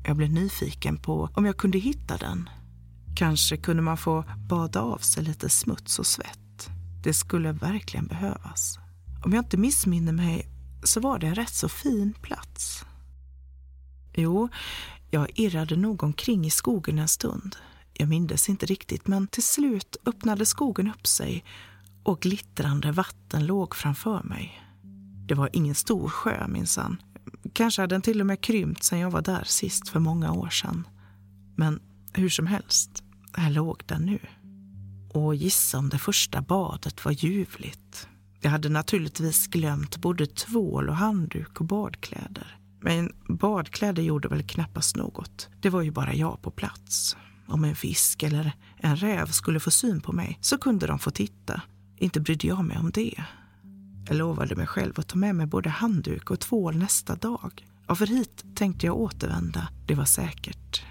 Jag 0.05 0.17
blev 0.17 0.31
nyfiken 0.31 0.97
på 0.97 1.29
om 1.33 1.45
jag 1.45 1.57
kunde 1.57 1.77
hitta 1.77 2.17
den. 2.17 2.49
Kanske 3.15 3.57
kunde 3.57 3.81
man 3.83 3.97
få 3.97 4.25
bada 4.49 4.81
av 4.81 4.97
sig 4.97 5.23
lite 5.23 5.49
smuts 5.49 5.99
och 5.99 6.07
svett. 6.07 6.42
Det 7.03 7.13
skulle 7.13 7.51
verkligen 7.51 8.07
behövas. 8.07 8.79
Om 9.25 9.33
jag 9.33 9.41
inte 9.41 9.57
missminner 9.57 10.13
mig 10.13 10.47
så 10.83 10.99
var 10.99 11.19
det 11.19 11.27
en 11.27 11.35
rätt 11.35 11.53
så 11.53 11.69
fin 11.69 12.13
plats. 12.21 12.85
Jo, 14.13 14.49
jag 15.11 15.39
irrade 15.39 15.75
nog 15.75 16.03
omkring 16.03 16.45
i 16.45 16.49
skogen 16.49 16.99
en 16.99 17.07
stund. 17.07 17.55
Jag 17.93 18.09
mindes 18.09 18.49
inte 18.49 18.65
riktigt, 18.65 19.07
men 19.07 19.27
till 19.27 19.43
slut 19.43 19.97
öppnade 20.05 20.45
skogen 20.45 20.87
upp 20.87 21.07
sig 21.07 21.43
och 22.03 22.21
glittrande 22.21 22.91
vatten 22.91 23.45
låg 23.45 23.75
framför 23.75 24.23
mig. 24.23 24.61
Det 25.27 25.35
var 25.35 25.49
ingen 25.53 25.75
stor 25.75 26.09
sjö 26.09 26.47
minsann. 26.47 27.01
Kanske 27.53 27.81
hade 27.81 27.95
den 27.95 28.01
till 28.01 28.21
och 28.21 28.27
med 28.27 28.41
krympt 28.41 28.83
sedan 28.83 28.99
jag 28.99 29.11
var 29.11 29.21
där 29.21 29.43
sist 29.43 29.89
för 29.89 29.99
många 29.99 30.31
år 30.31 30.49
sedan. 30.49 30.87
Men 31.55 31.79
hur 32.13 32.29
som 32.29 32.47
helst, 32.47 33.03
här 33.33 33.49
låg 33.49 33.83
den 33.85 34.01
nu 34.01 34.19
och 35.13 35.35
gissa 35.35 35.77
om 35.77 35.89
det 35.89 35.99
första 35.99 36.41
badet 36.41 37.05
var 37.05 37.11
ljuvligt. 37.11 38.07
Jag 38.41 38.51
hade 38.51 38.69
naturligtvis 38.69 39.47
glömt 39.47 39.97
både 39.97 40.25
tvål 40.25 40.89
och 40.89 40.95
handduk 40.95 41.59
och 41.59 41.65
badkläder. 41.65 42.57
Men 42.81 43.11
badkläder 43.27 44.03
gjorde 44.03 44.27
väl 44.27 44.43
knappast 44.43 44.95
något. 44.95 45.49
Det 45.61 45.69
var 45.69 45.81
ju 45.81 45.91
bara 45.91 46.13
jag 46.13 46.41
på 46.41 46.51
plats. 46.51 47.17
Om 47.47 47.63
en 47.63 47.75
fisk 47.75 48.23
eller 48.23 48.51
en 48.77 48.95
räv 48.95 49.25
skulle 49.25 49.59
få 49.59 49.71
syn 49.71 50.01
på 50.01 50.11
mig 50.11 50.37
så 50.41 50.57
kunde 50.57 50.87
de 50.87 50.99
få 50.99 51.11
titta. 51.11 51.61
Inte 51.97 52.19
brydde 52.19 52.47
jag 52.47 52.65
mig 52.65 52.77
om 52.77 52.91
det. 52.91 53.23
Jag 54.07 54.17
lovade 54.17 54.55
mig 54.55 54.67
själv 54.67 54.93
att 54.99 55.07
ta 55.07 55.17
med 55.17 55.35
mig 55.35 55.45
både 55.45 55.69
handduk 55.69 56.31
och 56.31 56.39
tvål 56.39 56.77
nästa 56.77 57.15
dag. 57.15 57.67
Ja, 57.87 57.95
för 57.95 58.07
hit 58.07 58.45
tänkte 58.55 58.85
jag 58.85 58.97
återvända, 58.97 59.67
det 59.85 59.95
var 59.95 60.05
säkert. 60.05 60.83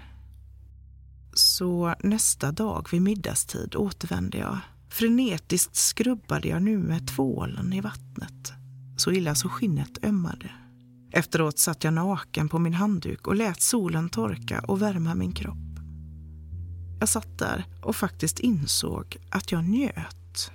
Så 1.33 1.95
nästa 1.99 2.51
dag 2.51 2.87
vid 2.91 3.01
middagstid 3.01 3.75
återvände 3.75 4.37
jag 4.37 4.57
Frenetiskt 4.93 5.75
skrubbade 5.75 6.47
jag 6.47 6.61
nu 6.61 6.77
med 6.77 7.07
tvålen 7.07 7.73
i 7.73 7.81
vattnet. 7.81 8.53
Så 8.97 9.11
illa 9.11 9.35
så 9.35 9.49
skinnet 9.49 10.05
ömmade. 10.05 10.51
Efteråt 11.11 11.59
satt 11.59 11.83
jag 11.83 11.93
naken 11.93 12.49
på 12.49 12.59
min 12.59 12.73
handduk 12.73 13.27
och 13.27 13.35
lät 13.35 13.61
solen 13.61 14.09
torka 14.09 14.59
och 14.67 14.81
värma 14.81 15.15
min 15.15 15.31
kropp. 15.31 15.57
Jag 16.99 17.09
satt 17.09 17.37
där 17.37 17.65
och 17.81 17.95
faktiskt 17.95 18.39
insåg 18.39 19.17
att 19.29 19.51
jag 19.51 19.63
njöt. 19.63 20.51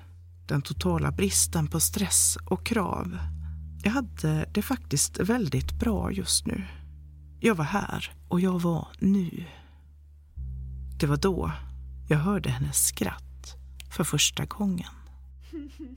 Den 0.47 0.63
totala 0.63 1.11
bristen 1.11 1.67
på 1.67 1.81
stress 1.81 2.39
och 2.47 2.67
krav. 2.67 3.19
Jag 3.83 3.91
hade 3.91 4.51
det 4.53 4.63
faktiskt 4.63 5.21
väldigt 5.21 5.73
bra 5.73 6.13
just 6.13 6.47
nu. 6.47 6.65
Jag 7.41 7.55
var 7.55 7.65
här 7.65 8.13
och 8.29 8.41
jag 8.41 8.61
var 8.61 8.89
nu. 8.99 9.45
Det 11.01 11.07
var 11.07 11.17
då 11.17 11.53
jag 12.09 12.19
hörde 12.19 12.51
hennes 12.51 12.87
skratt 12.87 13.57
för 13.91 14.05
första 14.05 14.45
gången. 14.45 14.89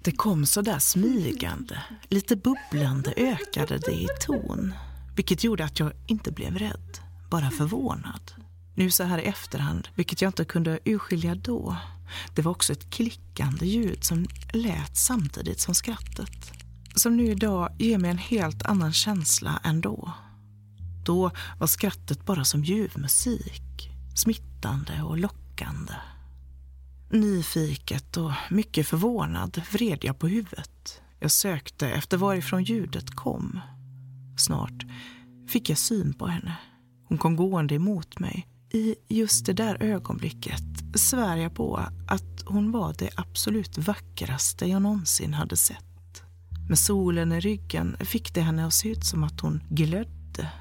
Det 0.04 0.12
kom 0.12 0.46
så 0.46 0.62
där 0.62 0.80
smygande, 0.80 1.84
lite 2.10 2.36
bubblande 2.36 3.14
ökade 3.18 3.78
det 3.78 3.92
i 3.92 4.08
ton. 4.22 4.74
Vilket 5.16 5.44
gjorde 5.44 5.66
att 5.66 5.80
jag 5.80 5.92
inte 6.08 6.32
blev 6.32 6.58
rädd, 6.58 7.00
bara 7.30 7.52
förvånad. 7.52 8.32
Nu 8.76 8.92
så 8.92 9.04
här 9.04 9.18
i 9.18 9.24
efterhand, 9.24 9.88
vilket 9.96 10.22
jag 10.22 10.30
inte 10.30 10.46
kunde 10.46 10.80
urskilja 10.86 11.36
då. 11.36 11.78
Det 12.36 12.42
var 12.42 12.52
också 12.52 12.74
ett 12.74 12.90
klickande 12.90 13.66
ljud 13.66 14.04
som 14.04 14.28
lät 14.54 14.98
samtidigt 14.98 15.60
som 15.60 15.76
skrattet. 15.76 16.52
Som 16.96 17.18
nu 17.18 17.32
idag 17.32 17.76
ger 17.80 17.98
mig 17.98 18.12
en 18.12 18.18
helt 18.18 18.64
annan 18.64 18.94
känsla 18.94 19.62
än 19.64 19.82
då. 19.82 20.14
Då 21.06 21.32
var 21.60 21.68
skrattet 21.68 22.26
bara 22.26 22.46
som 22.46 22.64
ljuv 22.64 22.92
musik, 22.96 23.90
smittande 24.62 25.04
och 25.04 25.18
lockande. 25.18 25.94
Nyfiket 27.10 28.18
och 28.18 28.32
mycket 28.50 28.88
förvånad 28.88 29.62
vred 29.72 30.00
jag 30.02 30.20
på 30.20 30.28
huvudet. 30.28 31.02
Jag 31.20 31.32
sökte 31.32 31.90
efter 31.90 32.18
varifrån 32.18 32.64
ljudet 32.64 33.16
kom. 33.16 33.60
Snart 34.38 34.86
fick 35.48 35.70
jag 35.70 35.78
syn 35.78 36.14
på 36.14 36.28
henne. 36.28 36.58
Hon 37.08 37.18
kom 37.18 37.36
gående 37.36 37.76
emot 37.76 38.20
mig. 38.20 38.48
I 38.74 38.96
just 39.08 39.46
det 39.46 39.54
där 39.54 39.84
ögonblicket 39.84 40.64
svär 40.96 41.38
jag 41.38 41.56
på 41.56 41.78
att 42.08 42.44
hon 42.46 42.72
var 42.72 42.96
det 42.98 43.10
absolut 43.16 43.78
vackraste 43.78 44.66
jag 44.66 44.82
någonsin 44.82 45.34
hade 45.34 45.58
sett. 45.58 46.24
Med 46.70 46.80
solen 46.80 47.32
i 47.32 47.40
ryggen 47.40 47.98
fick 48.00 48.34
det 48.34 48.42
henne 48.42 48.66
att 48.66 48.74
se 48.74 48.90
ut 48.90 49.06
som 49.06 49.24
att 49.24 49.42
hon 49.42 49.64
glödde 49.70 50.52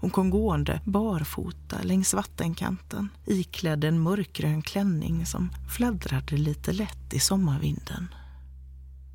hon 0.00 0.10
kom 0.10 0.30
gående 0.30 0.80
barfota 0.84 1.82
längs 1.82 2.14
vattenkanten 2.14 3.08
iklädd 3.26 3.84
en 3.84 4.00
mörkgrön 4.00 4.62
klänning 4.62 5.26
som 5.26 5.50
fladdrade 5.76 6.36
lite 6.36 6.72
lätt 6.72 7.14
i 7.14 7.18
sommarvinden. 7.18 8.08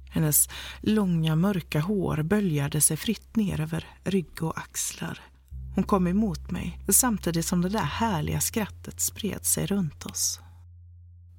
Hennes 0.10 0.50
långa 0.82 1.36
mörka 1.36 1.80
hår 1.80 2.24
böljade 2.24 2.82
sig 2.82 2.98
fritt 2.98 3.36
ner 3.36 3.62
över 3.62 3.88
rygg 4.04 4.44
och 4.44 4.58
axlar. 4.58 5.20
Hon 5.76 5.84
kom 5.84 6.08
emot 6.08 6.52
mig 6.52 6.80
samtidigt 6.90 7.46
som 7.46 7.62
det 7.62 7.70
där 7.70 7.80
härliga 7.80 8.42
skrattet 8.42 9.00
spred 9.00 9.46
sig 9.46 9.66
runt 9.66 10.06
oss. 10.06 10.40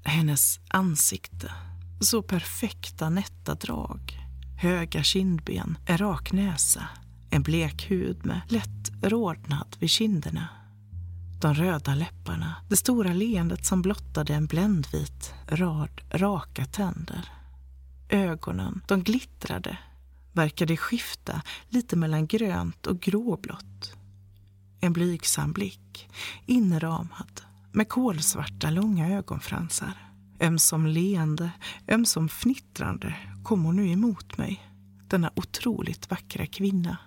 Hennes 0.04 0.60
ansikte, 0.68 1.52
så 2.00 2.22
perfekta 2.22 3.10
nätta 3.10 3.54
drag, 3.54 4.18
höga 4.58 5.02
kindben, 5.02 5.78
en 5.86 5.98
rak 5.98 6.32
näsa, 6.32 6.88
en 7.32 7.42
blek 7.42 7.90
hud 7.90 8.26
med 8.26 8.40
lätt 8.48 8.92
rodnad 9.02 9.76
vid 9.78 9.90
kinderna. 9.90 10.48
De 11.40 11.54
röda 11.54 11.94
läpparna, 11.94 12.56
det 12.68 12.76
stora 12.76 13.12
leendet 13.12 13.66
som 13.66 13.82
blottade 13.82 14.34
en 14.34 14.46
bländvit 14.46 15.34
rad 15.48 16.00
raka 16.10 16.64
tänder. 16.64 17.28
Ögonen, 18.08 18.80
de 18.88 19.02
glittrade, 19.02 19.78
verkade 20.32 20.76
skifta 20.76 21.42
lite 21.68 21.96
mellan 21.96 22.26
grönt 22.26 22.86
och 22.86 23.00
gråblått. 23.00 23.96
En 24.80 24.92
blygsam 24.92 25.52
blick, 25.52 26.08
inramad 26.46 27.40
med 27.72 27.88
kolsvarta 27.88 28.70
långa 28.70 29.08
ögonfransar. 29.08 30.12
Ömsom 30.40 30.86
leende, 30.86 31.50
ömsom 31.88 32.28
fnittrande 32.28 33.14
kom 33.42 33.64
hon 33.64 33.76
nu 33.76 33.88
emot 33.88 34.38
mig, 34.38 34.68
denna 35.08 35.30
otroligt 35.36 36.10
vackra 36.10 36.46
kvinna. 36.46 36.98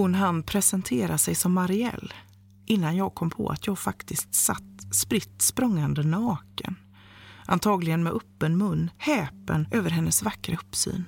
Hon 0.00 0.14
hann 0.14 0.42
presentera 0.42 1.18
sig 1.18 1.34
som 1.34 1.52
Marielle 1.52 2.12
innan 2.66 2.96
jag 2.96 3.14
kom 3.14 3.30
på 3.30 3.48
att 3.48 3.66
jag 3.66 3.78
faktiskt 3.78 4.34
satt 4.34 4.94
spritt 4.94 5.42
språngande 5.42 6.02
naken. 6.02 6.76
Antagligen 7.46 8.02
med 8.02 8.12
öppen 8.12 8.58
mun, 8.58 8.90
häpen 8.98 9.68
över 9.70 9.90
hennes 9.90 10.22
vackra 10.22 10.56
uppsyn. 10.56 11.04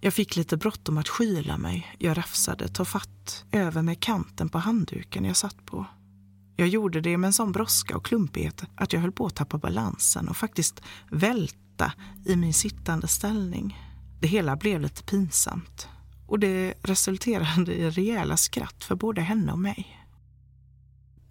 Jag 0.00 0.14
fick 0.14 0.36
lite 0.36 0.56
bråttom 0.56 0.98
att 0.98 1.08
skyla 1.08 1.58
mig. 1.58 1.96
Jag 1.98 2.18
rafsade, 2.18 2.68
ta 2.68 2.84
fatt 2.84 3.44
över 3.52 3.82
med 3.82 4.00
kanten 4.00 4.48
på 4.48 4.58
handduken 4.58 5.24
jag 5.24 5.36
satt 5.36 5.66
på. 5.66 5.86
Jag 6.56 6.68
gjorde 6.68 7.00
det 7.00 7.16
med 7.16 7.28
en 7.28 7.32
sån 7.32 7.52
brådska 7.52 7.96
och 7.96 8.04
klumpighet 8.04 8.64
att 8.76 8.92
jag 8.92 9.00
höll 9.00 9.12
på 9.12 9.26
att 9.26 9.36
tappa 9.36 9.58
balansen 9.58 10.28
och 10.28 10.36
faktiskt 10.36 10.82
välta 11.10 11.92
i 12.24 12.36
min 12.36 12.54
sittande 12.54 13.08
ställning. 13.08 13.78
Det 14.20 14.28
hela 14.28 14.56
blev 14.56 14.80
lite 14.80 15.02
pinsamt 15.02 15.88
och 16.26 16.38
det 16.38 16.74
resulterade 16.82 17.74
i 17.74 17.90
rejäla 17.90 18.36
skratt 18.36 18.84
för 18.84 18.94
både 18.94 19.20
henne 19.20 19.52
och 19.52 19.58
mig. 19.58 20.06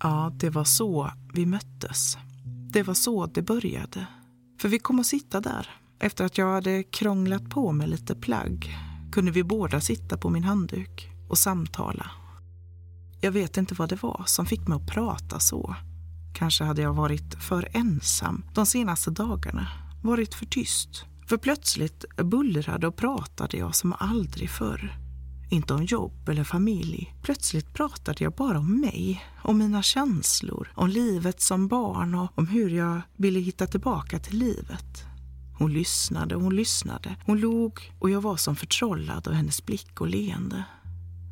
Ja, 0.03 0.31
det 0.36 0.49
var 0.49 0.63
så 0.63 1.12
vi 1.34 1.45
möttes. 1.45 2.17
Det 2.71 2.84
var 2.84 2.93
så 2.93 3.25
det 3.25 3.41
började. 3.41 4.08
För 4.62 4.69
vi 4.69 4.79
kom 4.79 4.99
att 4.99 5.05
sitta 5.05 5.41
där. 5.41 5.69
Efter 5.99 6.25
att 6.25 6.38
jag 6.38 6.53
hade 6.53 6.84
krånglat 6.84 7.49
på 7.49 7.71
med 7.71 7.89
lite 7.89 8.15
plagg 8.15 8.77
kunde 9.12 9.31
vi 9.31 9.43
båda 9.43 9.81
sitta 9.81 10.17
på 10.17 10.29
min 10.29 10.43
handduk 10.43 11.10
och 11.29 11.38
samtala. 11.38 12.12
Jag 13.21 13.31
vet 13.31 13.58
inte 13.58 13.73
vad 13.73 13.89
det 13.89 14.03
var 14.03 14.23
som 14.25 14.45
fick 14.45 14.67
mig 14.67 14.75
att 14.75 14.88
prata 14.88 15.39
så. 15.39 15.75
Kanske 16.34 16.63
hade 16.63 16.81
jag 16.81 16.93
varit 16.93 17.43
för 17.43 17.69
ensam 17.71 18.43
de 18.53 18.65
senaste 18.65 19.12
dagarna, 19.12 19.67
varit 20.03 20.34
för 20.34 20.45
tyst. 20.45 21.05
För 21.25 21.38
plötsligt 21.38 22.05
bullrade 22.17 22.88
och 22.88 22.95
pratade 22.95 23.57
jag 23.57 23.75
som 23.75 23.93
aldrig 23.99 24.49
förr. 24.49 24.97
Inte 25.49 25.73
om 25.73 25.83
jobb 25.83 26.29
eller 26.29 26.43
familj. 26.43 27.15
Plötsligt 27.21 27.73
pratade 27.73 28.23
jag 28.23 28.33
bara 28.33 28.59
om 28.59 28.79
mig, 28.81 29.23
om 29.43 29.57
mina 29.57 29.83
känslor, 29.83 30.71
om 30.75 30.89
livet 30.89 31.41
som 31.41 31.67
barn 31.67 32.15
och 32.15 32.31
om 32.35 32.47
hur 32.47 32.69
jag 32.69 33.01
ville 33.17 33.39
hitta 33.39 33.67
tillbaka 33.67 34.19
till 34.19 34.38
livet. 34.38 35.03
Hon 35.57 35.73
lyssnade 35.73 36.35
och 36.35 36.41
hon 36.41 36.55
lyssnade. 36.55 37.15
Hon 37.25 37.39
log 37.39 37.93
och 37.99 38.09
jag 38.09 38.21
var 38.21 38.38
som 38.38 38.55
förtrollad 38.55 39.27
av 39.27 39.33
hennes 39.33 39.65
blick 39.65 40.01
och 40.01 40.07
leende. 40.07 40.63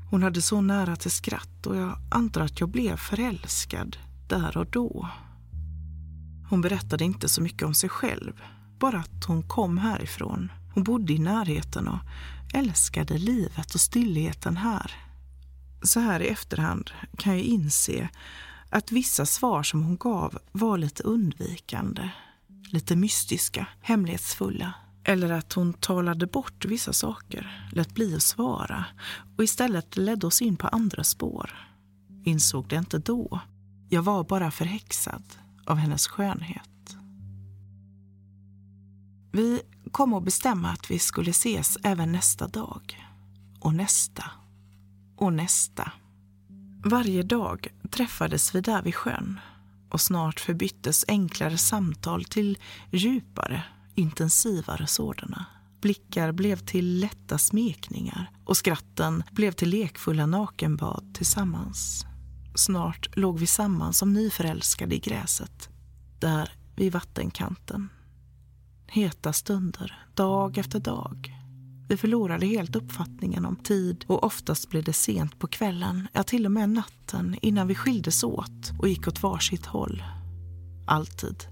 Hon 0.09 0.23
hade 0.23 0.41
så 0.41 0.61
nära 0.61 0.95
till 0.95 1.11
skratt 1.11 1.67
och 1.67 1.75
jag 1.75 1.97
antar 2.11 2.41
att 2.41 2.59
jag 2.59 2.69
blev 2.69 2.97
förälskad 2.97 3.97
där 4.29 4.57
och 4.57 4.67
då. 4.71 5.09
Hon 6.49 6.61
berättade 6.61 7.03
inte 7.03 7.29
så 7.29 7.41
mycket 7.41 7.63
om 7.63 7.73
sig 7.73 7.89
själv 7.89 8.33
bara 8.83 8.99
att 8.99 9.23
hon 9.23 9.43
kom 9.43 9.77
härifrån. 9.77 10.51
Hon 10.73 10.83
bodde 10.83 11.13
i 11.13 11.19
närheten 11.19 11.87
och 11.87 11.99
älskade 12.53 13.17
livet 13.17 13.73
och 13.75 13.81
stillheten 13.81 14.57
här. 14.57 14.91
Så 15.81 15.99
här 15.99 16.19
i 16.19 16.27
efterhand 16.27 16.91
kan 17.17 17.33
jag 17.33 17.41
inse 17.41 18.09
att 18.69 18.91
vissa 18.91 19.25
svar 19.25 19.63
som 19.63 19.83
hon 19.83 19.97
gav 19.97 20.39
var 20.51 20.77
lite 20.77 21.03
undvikande, 21.03 22.09
lite 22.71 22.95
mystiska, 22.95 23.67
hemlighetsfulla. 23.81 24.73
Eller 25.03 25.31
att 25.31 25.53
hon 25.53 25.73
talade 25.73 26.27
bort 26.27 26.65
vissa 26.65 26.93
saker, 26.93 27.69
lät 27.71 27.93
bli 27.93 28.15
att 28.15 28.23
svara 28.23 28.85
och 29.37 29.43
istället 29.43 29.97
ledde 29.97 30.27
oss 30.27 30.41
in 30.41 30.55
på 30.55 30.67
andra 30.67 31.03
spår. 31.03 31.67
Insåg 32.25 32.67
det 32.67 32.75
inte 32.75 32.97
då. 32.97 33.39
Jag 33.89 34.03
var 34.03 34.23
bara 34.23 34.51
förhäxad 34.51 35.23
av 35.65 35.77
hennes 35.77 36.07
skönhet. 36.07 36.72
Vi 39.35 39.61
kom 39.91 40.13
att 40.13 40.23
bestämma 40.23 40.69
att 40.69 40.91
vi 40.91 40.99
skulle 40.99 41.29
ses 41.29 41.77
även 41.83 42.11
nästa 42.11 42.47
dag. 42.47 43.07
Och 43.59 43.75
nästa. 43.75 44.23
Och 45.17 45.33
nästa. 45.33 45.91
Varje 46.85 47.23
dag 47.23 47.67
träffades 47.91 48.55
vi 48.55 48.61
där 48.61 48.81
vid 48.81 48.95
sjön 48.95 49.39
och 49.89 50.01
snart 50.01 50.39
förbyttes 50.39 51.05
enklare 51.07 51.57
samtal 51.57 52.23
till 52.23 52.57
djupare, 52.91 53.63
intensivare 53.95 54.87
sådana. 54.87 55.45
Blickar 55.81 56.31
blev 56.31 56.57
till 56.57 56.99
lätta 56.99 57.37
smekningar 57.37 58.31
och 58.45 58.57
skratten 58.57 59.23
blev 59.31 59.51
till 59.51 59.69
lekfulla 59.69 60.25
nakenbad 60.25 61.15
tillsammans. 61.15 62.05
Snart 62.55 63.17
låg 63.17 63.39
vi 63.39 63.47
samman 63.47 63.93
som 63.93 64.13
nyförälskade 64.13 64.95
i 64.95 64.99
gräset, 64.99 65.69
där 66.19 66.51
vid 66.75 66.91
vattenkanten. 66.91 67.89
Heta 68.93 69.33
stunder, 69.33 70.05
dag 70.13 70.57
efter 70.57 70.79
dag. 70.79 71.35
Vi 71.87 71.97
förlorade 71.97 72.45
helt 72.45 72.75
uppfattningen 72.75 73.45
om 73.45 73.55
tid 73.55 74.05
och 74.07 74.23
oftast 74.23 74.69
blev 74.69 74.83
det 74.83 74.93
sent 74.93 75.39
på 75.39 75.47
kvällen, 75.47 76.07
ja 76.13 76.23
till 76.23 76.45
och 76.45 76.51
med 76.51 76.69
natten 76.69 77.37
innan 77.41 77.67
vi 77.67 77.75
skildes 77.75 78.23
åt 78.23 78.71
och 78.79 78.87
gick 78.87 79.07
åt 79.07 79.23
varsitt 79.23 79.65
håll. 79.65 80.03
Alltid 80.87 81.43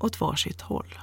åt 0.00 0.20
varsitt 0.20 0.60
håll. 0.60 0.94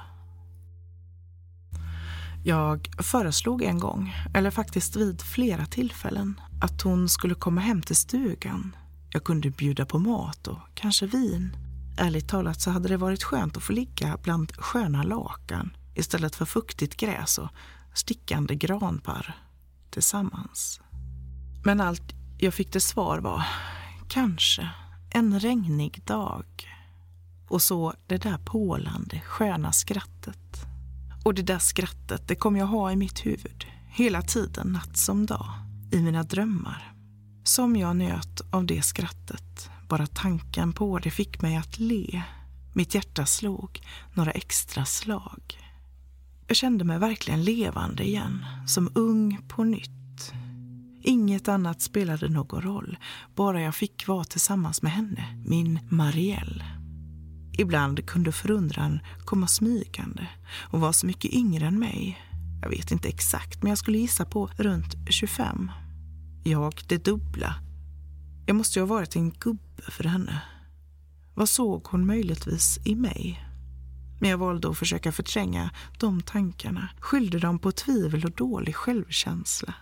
Jag 2.44 2.88
föreslog 2.98 3.62
en 3.62 3.78
gång, 3.78 4.14
eller 4.34 4.50
faktiskt 4.50 4.96
vid 4.96 5.22
flera 5.22 5.66
tillfällen, 5.66 6.40
att 6.60 6.82
hon 6.82 7.08
skulle 7.08 7.34
komma 7.34 7.60
hem 7.60 7.82
till 7.82 7.96
stugan. 7.96 8.76
Jag 9.10 9.24
kunde 9.24 9.50
bjuda 9.50 9.86
på 9.86 9.98
mat 9.98 10.48
och 10.48 10.58
kanske 10.74 11.06
vin. 11.06 11.56
Ärligt 11.96 12.28
talat 12.28 12.60
så 12.60 12.70
hade 12.70 12.88
det 12.88 12.96
varit 12.96 13.22
skönt 13.22 13.56
att 13.56 13.62
få 13.62 13.72
ligga 13.72 14.18
bland 14.22 14.52
sköna 14.56 15.02
lakan 15.02 15.70
istället 15.98 16.36
för 16.36 16.44
fuktigt 16.44 16.96
gräs 16.96 17.38
och 17.38 17.48
stickande 17.94 18.54
granpar 18.54 19.36
tillsammans. 19.90 20.80
Men 21.64 21.80
allt 21.80 22.12
jag 22.38 22.54
fick 22.54 22.70
till 22.70 22.80
svar 22.80 23.18
var 23.18 23.46
kanske 24.08 24.70
en 25.10 25.40
regnig 25.40 26.02
dag. 26.04 26.44
Och 27.48 27.62
så 27.62 27.94
det 28.06 28.16
där 28.16 28.38
pålande, 28.38 29.20
sköna 29.20 29.72
skrattet. 29.72 30.66
Och 31.24 31.34
det 31.34 31.42
där 31.42 31.58
skrattet, 31.58 32.28
det 32.28 32.34
kom 32.34 32.56
jag 32.56 32.66
ha 32.66 32.92
i 32.92 32.96
mitt 32.96 33.26
huvud 33.26 33.66
hela 33.98 34.22
tiden, 34.22 34.66
natt 34.66 34.96
som 34.96 35.26
dag, 35.26 35.48
i 35.92 36.02
mina 36.02 36.22
drömmar. 36.22 36.92
Som 37.44 37.76
jag 37.76 37.96
njöt 37.96 38.40
av 38.50 38.66
det 38.66 38.82
skrattet. 38.82 39.70
Bara 39.88 40.06
tanken 40.06 40.72
på 40.72 40.98
det 40.98 41.10
fick 41.10 41.42
mig 41.42 41.56
att 41.56 41.78
le. 41.78 42.22
Mitt 42.74 42.94
hjärta 42.94 43.26
slog 43.26 43.82
några 44.14 44.30
extra 44.30 44.84
slag. 44.84 45.67
Jag 46.48 46.56
kände 46.56 46.84
mig 46.84 46.98
verkligen 46.98 47.44
levande 47.44 48.04
igen, 48.04 48.44
som 48.66 48.90
ung 48.94 49.40
på 49.48 49.64
nytt. 49.64 50.32
Inget 51.02 51.48
annat 51.48 51.80
spelade 51.80 52.28
någon 52.28 52.62
roll, 52.62 52.98
bara 53.34 53.62
jag 53.62 53.74
fick 53.74 54.08
vara 54.08 54.24
tillsammans 54.24 54.82
med 54.82 54.92
henne, 54.92 55.42
min 55.46 55.80
Marielle. 55.88 56.64
Ibland 57.58 58.06
kunde 58.06 58.32
förundran 58.32 59.00
komma 59.24 59.46
smygande 59.46 60.28
och 60.70 60.80
var 60.80 60.92
så 60.92 61.06
mycket 61.06 61.32
yngre 61.32 61.66
än 61.66 61.78
mig. 61.78 62.18
Jag 62.62 62.70
vet 62.70 62.90
inte 62.90 63.08
exakt, 63.08 63.62
men 63.62 63.68
jag 63.68 63.78
skulle 63.78 63.98
gissa 63.98 64.24
på 64.24 64.50
runt 64.56 64.94
25. 65.10 65.70
Jag 66.44 66.82
det 66.88 67.04
dubbla. 67.04 67.54
Jag 68.46 68.56
måste 68.56 68.78
ju 68.78 68.82
ha 68.82 68.94
varit 68.94 69.16
en 69.16 69.30
gubbe 69.30 69.82
för 69.88 70.04
henne. 70.04 70.42
Vad 71.34 71.48
såg 71.48 71.86
hon 71.86 72.06
möjligtvis 72.06 72.78
i 72.84 72.94
mig? 72.94 73.47
Men 74.20 74.30
jag 74.30 74.38
valde 74.38 74.70
att 74.70 74.78
försöka 74.78 75.12
förtränga 75.12 75.70
de 75.98 76.22
tankarna, 76.22 76.88
skyllde 77.00 77.38
dem 77.38 77.58
på 77.58 77.72
tvivel 77.72 78.24
och 78.24 78.30
dålig 78.30 78.76
självkänsla. 78.76 79.74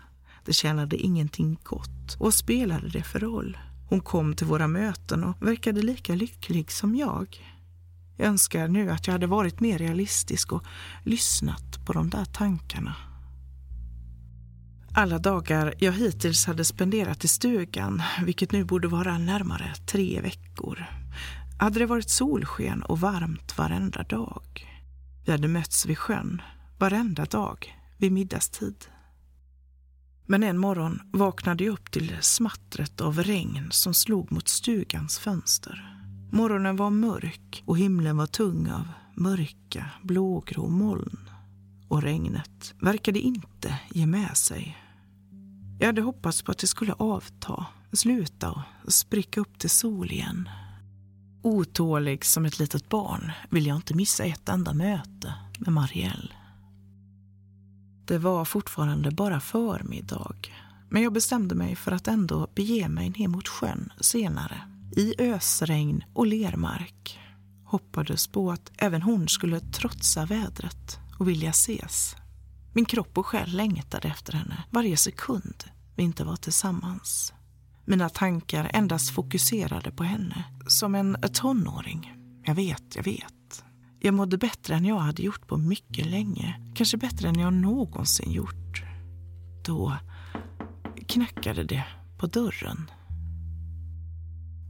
Det 0.44 0.52
tjänade 0.52 0.96
ingenting 0.96 1.58
gott. 1.62 2.14
Och 2.18 2.24
vad 2.24 2.34
spelade 2.34 2.88
det 2.88 3.02
för 3.02 3.20
roll? 3.20 3.58
Hon 3.88 4.00
kom 4.00 4.34
till 4.34 4.46
våra 4.46 4.68
möten 4.68 5.24
och 5.24 5.46
verkade 5.46 5.82
lika 5.82 6.14
lycklig 6.14 6.72
som 6.72 6.96
jag. 6.96 7.42
Jag 8.16 8.28
önskar 8.28 8.68
nu 8.68 8.90
att 8.90 9.06
jag 9.06 9.12
hade 9.12 9.26
varit 9.26 9.60
mer 9.60 9.78
realistisk 9.78 10.52
och 10.52 10.64
lyssnat 11.02 11.86
på 11.86 11.92
de 11.92 12.10
där 12.10 12.24
tankarna. 12.24 12.94
Alla 14.94 15.18
dagar 15.18 15.74
jag 15.78 15.92
hittills 15.92 16.46
hade 16.46 16.64
spenderat 16.64 17.24
i 17.24 17.28
stugan, 17.28 18.02
vilket 18.24 18.52
nu 18.52 18.64
borde 18.64 18.88
vara 18.88 19.18
närmare 19.18 19.74
tre 19.86 20.20
veckor, 20.20 20.86
hade 21.58 21.78
det 21.78 21.86
varit 21.86 22.10
solsken 22.10 22.82
och 22.82 23.00
varmt 23.00 23.58
varenda 23.58 24.02
dag. 24.02 24.66
Vi 25.24 25.32
hade 25.32 25.48
mötts 25.48 25.86
vid 25.86 25.98
sjön 25.98 26.42
varenda 26.78 27.24
dag 27.24 27.76
vid 27.98 28.12
middagstid. 28.12 28.86
Men 30.26 30.42
en 30.42 30.58
morgon 30.58 31.00
vaknade 31.12 31.64
jag 31.64 31.72
upp 31.72 31.90
till 31.90 32.16
smattret 32.20 33.00
av 33.00 33.22
regn 33.22 33.68
som 33.70 33.94
slog 33.94 34.32
mot 34.32 34.48
stugans 34.48 35.18
fönster. 35.18 35.92
Morgonen 36.32 36.76
var 36.76 36.90
mörk 36.90 37.62
och 37.66 37.78
himlen 37.78 38.16
var 38.16 38.26
tung 38.26 38.70
av 38.70 38.88
mörka, 39.14 39.90
blågrå 40.02 40.68
moln. 40.68 41.30
Och 41.88 42.02
regnet 42.02 42.74
verkade 42.80 43.18
inte 43.18 43.80
ge 43.90 44.06
med 44.06 44.36
sig. 44.36 44.78
Jag 45.78 45.86
hade 45.86 46.00
hoppats 46.02 46.42
på 46.42 46.52
att 46.52 46.58
det 46.58 46.66
skulle 46.66 46.92
avta, 46.92 47.66
sluta 47.92 48.64
och 48.84 48.92
spricka 48.92 49.40
upp 49.40 49.58
till 49.58 49.70
sol 49.70 50.10
igen. 50.10 50.48
Otålig 51.46 52.24
som 52.24 52.44
ett 52.44 52.58
litet 52.58 52.88
barn 52.88 53.32
ville 53.50 53.68
jag 53.68 53.76
inte 53.76 53.94
missa 53.94 54.24
ett 54.24 54.48
enda 54.48 54.74
möte 54.74 55.34
med 55.58 55.72
Marielle. 55.72 56.34
Det 58.04 58.18
var 58.18 58.44
fortfarande 58.44 59.10
bara 59.10 59.40
förmiddag, 59.40 60.50
men 60.88 61.02
jag 61.02 61.12
bestämde 61.12 61.54
mig 61.54 61.76
för 61.76 61.92
att 61.92 62.08
ändå 62.08 62.48
bege 62.54 62.88
mig 62.88 63.10
ner 63.10 63.28
mot 63.28 63.48
sjön 63.48 63.92
senare 64.00 64.60
i 64.96 65.14
ösregn 65.18 66.04
och 66.14 66.26
lermark. 66.26 67.18
Hoppades 67.64 68.26
på 68.26 68.52
att 68.52 68.72
även 68.78 69.02
hon 69.02 69.28
skulle 69.28 69.60
trotsa 69.60 70.26
vädret 70.26 70.98
och 71.18 71.28
vilja 71.28 71.50
ses. 71.50 72.16
Min 72.72 72.84
kropp 72.84 73.18
och 73.18 73.26
själ 73.26 73.56
längtade 73.56 74.08
efter 74.08 74.32
henne 74.32 74.64
varje 74.70 74.96
sekund 74.96 75.64
vi 75.96 76.02
inte 76.02 76.24
var 76.24 76.36
tillsammans. 76.36 77.32
Mina 77.88 78.08
tankar 78.08 78.70
endast 78.74 79.10
fokuserade 79.10 79.90
på 79.90 80.04
henne, 80.04 80.44
som 80.66 80.94
en 80.94 81.16
tonåring. 81.32 82.14
Jag 82.44 82.54
vet, 82.54 82.96
jag 82.96 83.02
vet. 83.04 83.64
Jag 84.00 84.14
mådde 84.14 84.38
bättre 84.38 84.74
än 84.74 84.84
jag 84.84 84.98
hade 84.98 85.22
gjort 85.22 85.46
på 85.46 85.56
mycket 85.56 86.06
länge. 86.06 86.60
Kanske 86.74 86.96
bättre 86.96 87.28
än 87.28 87.38
jag 87.38 87.52
någonsin 87.52 88.32
gjort. 88.32 88.82
Då 89.64 89.96
knackade 91.08 91.64
det 91.64 91.84
på 92.18 92.26
dörren. 92.26 92.90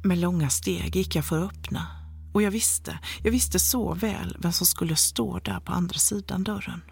Med 0.04 0.18
långa 0.18 0.50
steg 0.50 0.96
gick 0.96 1.16
jag 1.16 1.24
för 1.24 1.44
att 1.44 1.52
öppna 1.52 1.86
och 2.32 2.42
jag 2.42 2.50
visste, 2.50 2.98
jag 3.22 3.30
visste 3.30 3.58
så 3.58 3.94
väl 3.94 4.36
vem 4.40 4.52
som 4.52 4.66
skulle 4.66 4.96
stå 4.96 5.38
där 5.38 5.60
på 5.60 5.72
andra 5.72 5.98
sidan 5.98 6.44
dörren. 6.44 6.82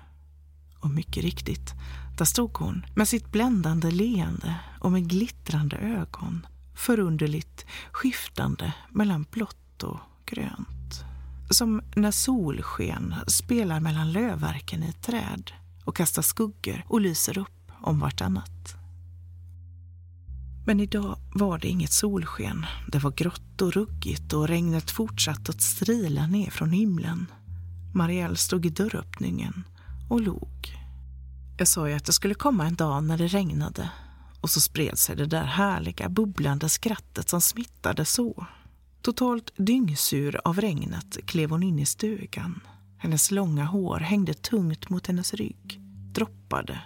Och 0.85 0.91
mycket 0.91 1.22
riktigt, 1.22 1.74
där 2.18 2.24
stod 2.24 2.57
hon 2.57 2.87
med 2.95 3.09
sitt 3.09 3.32
bländande 3.32 3.91
leende 3.91 4.55
och 4.80 4.93
med 4.93 5.09
glittrande 5.09 5.76
ögon, 5.76 6.47
förunderligt 6.74 7.66
skiftande 7.93 8.74
mellan 8.91 9.26
blått 9.30 9.82
och 9.82 9.99
grönt. 10.26 11.05
Som 11.51 11.82
när 11.95 12.11
solsken 12.11 13.14
spelar 13.26 13.80
mellan 13.80 14.12
lövverken 14.12 14.82
i 14.82 14.89
ett 14.89 15.03
träd 15.03 15.51
och 15.85 15.97
kastar 15.97 16.22
skuggor 16.22 16.85
och 16.89 17.01
lyser 17.01 17.39
upp 17.39 17.72
om 17.80 18.01
vartannat. 18.01 18.76
Men 20.66 20.80
idag 20.80 21.18
var 21.35 21.59
det 21.59 21.68
inget 21.68 21.93
solsken. 21.93 22.66
Det 22.89 22.99
var 22.99 23.11
grått 23.11 23.62
och 23.62 23.72
ruggigt 23.72 24.32
och 24.32 24.49
regnet 24.49 24.91
fortsatte 24.91 25.51
att 25.51 25.62
strila 25.62 26.26
ner 26.26 26.51
från 26.51 26.70
himlen. 26.70 27.26
Marielle 27.95 28.37
stod 28.37 28.66
i 28.66 28.70
dörröppningen 28.70 29.64
och 30.11 30.20
log. 30.20 30.50
Jag 31.59 31.68
sa 31.68 31.88
ju 31.88 31.94
att 31.94 32.05
det 32.05 32.12
skulle 32.12 32.34
komma 32.34 32.66
en 32.66 32.74
dag 32.74 33.05
när 33.05 33.18
det 33.18 33.26
regnade 33.26 33.90
och 34.40 34.50
så 34.50 34.61
spred 34.61 34.98
sig 34.98 35.16
det 35.16 35.26
där 35.26 35.44
härliga 35.44 36.09
bubblande 36.09 36.68
skrattet 36.68 37.28
som 37.28 37.40
smittade 37.40 38.05
så. 38.05 38.46
Totalt 39.02 39.52
dyngsur 39.57 40.40
av 40.44 40.61
regnet 40.61 41.18
klev 41.26 41.50
hon 41.50 41.62
in 41.62 41.78
i 41.78 41.86
stugan. 41.86 42.61
Hennes 42.98 43.30
långa 43.30 43.64
hår 43.64 43.98
hängde 43.98 44.34
tungt 44.34 44.90
mot 44.90 45.07
hennes 45.07 45.34
rygg, 45.34 45.80
droppade 46.14 46.80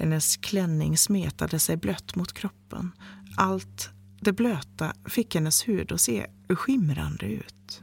hennes 0.00 0.36
klänning 0.36 0.98
smetade 0.98 1.58
sig 1.58 1.76
blött 1.76 2.16
mot 2.16 2.32
kroppen. 2.32 2.92
Allt 3.36 3.90
det 4.20 4.32
blöta 4.32 4.92
fick 5.06 5.34
hennes 5.34 5.68
hud 5.68 5.92
att 5.92 6.00
se 6.00 6.26
skimrande 6.48 7.26
ut. 7.26 7.82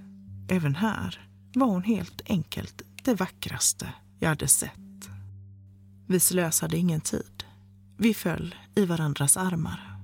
Även 0.49 0.75
här 0.75 1.29
var 1.55 1.67
hon 1.67 1.83
helt 1.83 2.21
enkelt 2.25 2.81
det 3.03 3.13
vackraste 3.13 3.93
jag 4.19 4.29
hade 4.29 4.47
sett. 4.47 5.09
Vi 6.07 6.19
slösade 6.19 6.77
ingen 6.77 7.01
tid. 7.01 7.43
Vi 7.97 8.13
föll 8.13 8.55
i 8.75 8.85
varandras 8.85 9.37
armar. 9.37 9.97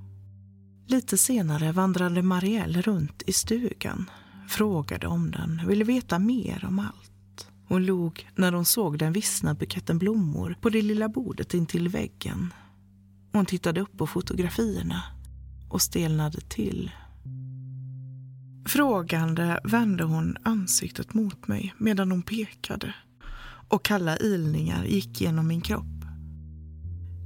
Lite 0.88 1.18
senare 1.18 1.72
vandrade 1.72 2.22
Marielle 2.22 2.82
runt 2.82 3.24
i 3.26 3.34
stugan, 3.34 4.10
frågade 4.48 5.08
om 5.08 5.32
den, 5.32 5.62
ville 5.68 5.84
veta 5.84 6.20
mer 6.20 6.66
om 6.66 6.80
allt. 6.80 7.48
Hon 7.68 7.86
log 7.86 8.30
när 8.36 8.52
hon 8.52 8.66
såg 8.66 8.98
den 8.98 9.14
vissna 9.14 9.54
buketten 9.54 9.98
blommor 9.98 10.58
på 10.62 10.70
det 10.70 10.82
lilla 10.82 11.10
bordet 11.10 11.54
intill 11.54 11.88
väggen. 11.88 12.54
Hon 13.32 13.46
tittade 13.46 13.82
upp 13.82 13.98
på 13.98 14.08
fotografierna 14.08 15.04
och 15.70 15.82
stelnade 15.82 16.42
till. 16.42 16.92
Frågande 18.66 19.60
vände 19.64 20.04
hon 20.04 20.38
ansiktet 20.44 21.14
mot 21.14 21.48
mig 21.48 21.74
medan 21.78 22.12
hon 22.12 22.22
pekade 22.22 22.94
och 23.68 23.86
kalla 23.86 24.18
ilningar 24.18 24.86
gick 24.86 25.22
genom 25.22 25.48
min 25.48 25.62
kropp. 25.62 25.86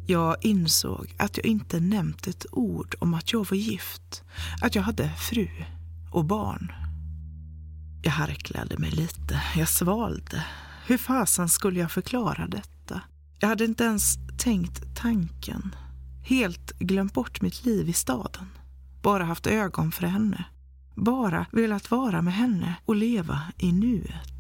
Jag 0.08 0.36
insåg 0.42 1.16
att 1.18 1.38
jag 1.38 1.46
inte 1.46 1.80
nämnt 1.80 2.28
ett 2.28 2.46
ord 2.52 2.96
om 3.00 3.14
att 3.14 3.34
jag 3.34 3.50
var 3.50 3.58
gift, 3.58 4.24
att 4.62 4.76
jag 4.76 4.84
hade 4.84 5.10
fru 5.10 5.48
och 6.12 6.26
barn. 6.26 6.72
Jag 8.04 8.12
harklade 8.12 8.78
mig 8.78 8.92
lite. 8.92 9.42
Jag 9.56 9.70
svalde. 9.70 10.46
Hur 10.88 10.98
fasen 10.98 11.50
skulle 11.50 11.80
jag 11.80 11.92
förklara 11.92 12.48
detta? 12.48 13.02
Jag 13.40 13.48
hade 13.48 13.66
inte 13.66 13.84
ens 13.84 14.16
tänkt 14.38 14.96
tanken. 14.96 15.76
Helt 16.24 16.80
glömt 16.80 17.14
bort 17.14 17.42
mitt 17.42 17.66
liv 17.66 17.90
i 17.90 17.94
staden. 17.94 18.46
Bara 19.02 19.24
haft 19.24 19.48
ögon 19.48 19.92
för 19.92 20.08
henne. 20.08 20.46
Bara 20.96 21.46
velat 21.52 21.92
vara 21.92 22.22
med 22.22 22.34
henne 22.34 22.76
och 22.86 22.96
leva 22.96 23.42
i 23.58 23.72
nuet. 23.72 24.37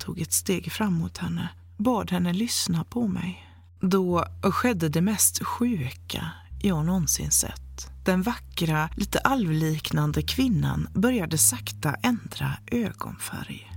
Tog 0.00 0.20
ett 0.20 0.32
steg 0.32 0.72
fram 0.72 0.94
mot 0.94 1.18
henne 1.18 1.48
bad 1.80 2.10
henne 2.10 2.32
lyssna 2.32 2.84
på 2.84 3.08
mig. 3.08 3.46
Då 3.80 4.24
skedde 4.42 4.88
det 4.88 5.00
mest 5.00 5.44
sjuka 5.44 6.30
jag 6.62 6.84
någonsin 6.86 7.30
sett. 7.30 7.90
Den 8.04 8.22
vackra, 8.22 8.88
lite 8.96 9.18
alvliknande 9.18 10.22
kvinnan 10.22 10.88
började 10.94 11.38
sakta 11.38 11.94
ändra 11.94 12.52
ögonfärg. 12.66 13.72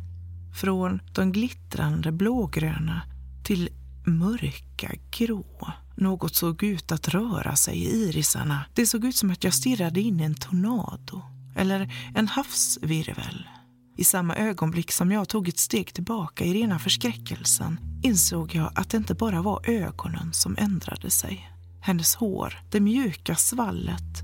Från 0.62 1.02
de 1.14 1.32
glittrande 1.32 2.12
blågröna 2.12 3.02
till 3.44 3.70
mörka 4.06 4.92
grå. 5.12 5.72
Något 5.96 6.36
såg 6.36 6.64
ut 6.64 6.92
att 6.92 7.08
röra 7.08 7.56
sig 7.56 7.78
i 7.78 7.86
irisarna. 7.86 8.66
Det 8.74 8.86
såg 8.86 9.06
ut 9.06 9.16
som 9.16 9.32
att 9.32 9.44
jag 9.44 9.54
stirrade 9.54 10.02
in 10.02 10.20
i 10.20 10.24
en 10.24 10.36
tornado 10.36 11.22
eller 11.56 11.94
en 12.16 12.28
havsvirvel. 12.28 13.48
I 13.96 14.04
samma 14.04 14.36
ögonblick 14.36 14.92
som 14.92 15.12
jag 15.12 15.30
tog 15.30 15.48
ett 15.48 15.60
steg 15.60 15.94
tillbaka 15.94 16.46
i 16.46 16.54
rena 16.54 16.80
förskräckelsen 16.80 17.80
insåg 18.04 18.56
jag 18.56 18.72
att 18.76 18.90
det 18.90 18.98
inte 18.98 19.14
bara 19.14 19.42
var 19.42 19.70
ögonen 19.70 20.34
som 20.34 20.56
ändrade 20.60 21.10
sig. 21.10 21.50
Hennes 21.82 22.16
hår, 22.16 22.62
det 22.70 22.80
mjuka 22.80 23.36
svallet, 23.36 24.24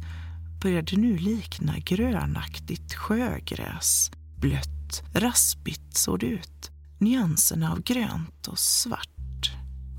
började 0.62 0.98
nu 0.98 1.18
likna 1.18 1.80
grönaktigt 1.80 2.94
sjögräs. 2.94 4.12
Blött, 4.38 5.04
raspigt 5.14 5.98
såg 5.98 6.20
det 6.20 6.26
ut. 6.26 6.72
Nyanserna 6.98 7.72
av 7.72 7.82
grönt 7.82 8.48
och 8.48 8.60
svart. 8.60 9.52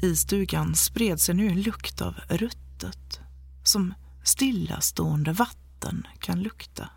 I 0.02 0.16
stugan 0.16 0.74
spred 0.74 1.20
sig 1.20 1.34
nu 1.34 1.48
en 1.48 1.62
lukt 1.62 2.00
av 2.00 2.14
ruttet, 2.28 3.20
som 3.64 3.94
stillastående 4.24 5.32
vatten 5.32 6.06
kan 6.20 6.42
lukta. 6.42 6.90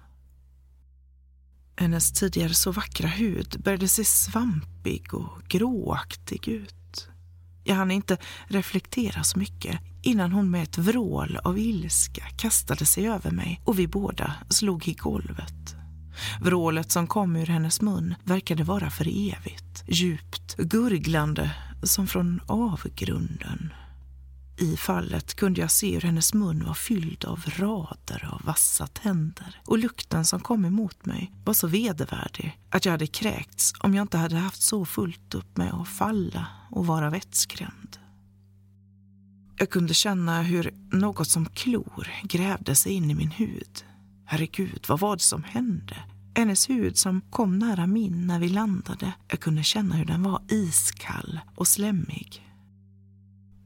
Hennes 1.76 2.12
tidigare 2.12 2.54
så 2.54 2.72
vackra 2.72 3.08
hud 3.08 3.62
började 3.64 3.88
se 3.88 4.06
svampig 4.06 5.14
och 5.14 5.44
gråaktig 5.48 6.48
ut. 6.48 7.08
Jag 7.64 7.76
hann 7.76 7.92
inte 7.92 8.18
reflektera 8.48 9.24
så 9.24 9.40
mycket 9.40 9.80
innan 10.02 10.32
hon 10.32 10.52
med 10.52 10.64
ett 10.64 10.78
vrål 10.78 11.38
av 11.44 11.60
ilska 11.60 12.24
kastade 12.38 12.86
sig 12.86 13.08
över 13.08 13.32
mig 13.32 13.62
och 13.66 13.80
vi 13.80 13.88
båda 13.88 14.34
slog 14.50 14.88
i 14.88 14.94
golvet. 14.94 15.76
Vrålet 16.42 16.92
som 16.92 17.08
kom 17.08 17.36
ur 17.36 17.46
hennes 17.46 17.82
mun 17.82 18.16
verkade 18.24 18.64
vara 18.64 18.90
för 18.90 19.08
evigt, 19.08 19.84
djupt, 19.88 20.56
gurglande 20.58 21.52
som 21.84 22.08
från 22.08 22.42
avgrunden. 22.48 23.74
I 24.58 24.78
fallet 24.78 25.36
kunde 25.36 25.62
jag 25.62 25.72
se 25.72 25.94
hur 25.94 26.02
hennes 26.02 26.34
mun 26.34 26.66
var 26.66 26.74
fylld 26.74 27.26
av 27.26 27.44
rader 27.58 28.30
av 28.34 28.42
vassa 28.46 28.88
tänder 28.88 29.62
och 29.66 29.78
lukten 29.78 30.26
som 30.26 30.40
kom 30.40 30.66
emot 30.66 31.06
mig 31.06 31.32
var 31.46 31.54
så 31.54 31.68
vedervärdig 31.68 32.60
att 32.70 32.86
jag 32.86 32.92
hade 32.92 33.08
kräkts 33.08 33.74
om 33.80 33.96
jag 33.96 34.04
inte 34.04 34.18
hade 34.18 34.36
haft 34.36 34.62
så 34.62 34.86
fullt 34.86 35.36
upp 35.36 35.58
med 35.58 35.74
att 35.74 35.88
falla 35.88 36.48
och 36.72 36.88
vara 36.88 37.10
vettskrämd. 37.10 37.98
Jag 39.58 39.70
kunde 39.70 39.94
känna 39.94 40.42
hur 40.42 40.74
något 40.92 41.28
som 41.28 41.46
klor 41.46 42.08
grävde 42.24 42.76
sig 42.76 42.94
in 42.94 43.12
i 43.12 43.16
min 43.16 43.32
hud. 43.32 43.84
Herregud, 44.26 44.86
vad 44.88 45.00
var 45.00 45.16
det 45.16 45.22
som 45.22 45.44
hände? 45.44 45.96
Hennes 46.36 46.70
hud 46.70 46.98
som 46.98 47.22
kom 47.22 47.60
nära 47.60 47.88
min 47.88 48.28
när 48.28 48.40
vi 48.40 48.50
landade. 48.50 49.14
Jag 49.28 49.40
kunde 49.40 49.64
känna 49.64 49.96
hur 49.96 50.06
den 50.06 50.24
var 50.24 50.42
iskall 50.50 51.40
och 51.56 51.68
slemmig. 51.68 52.53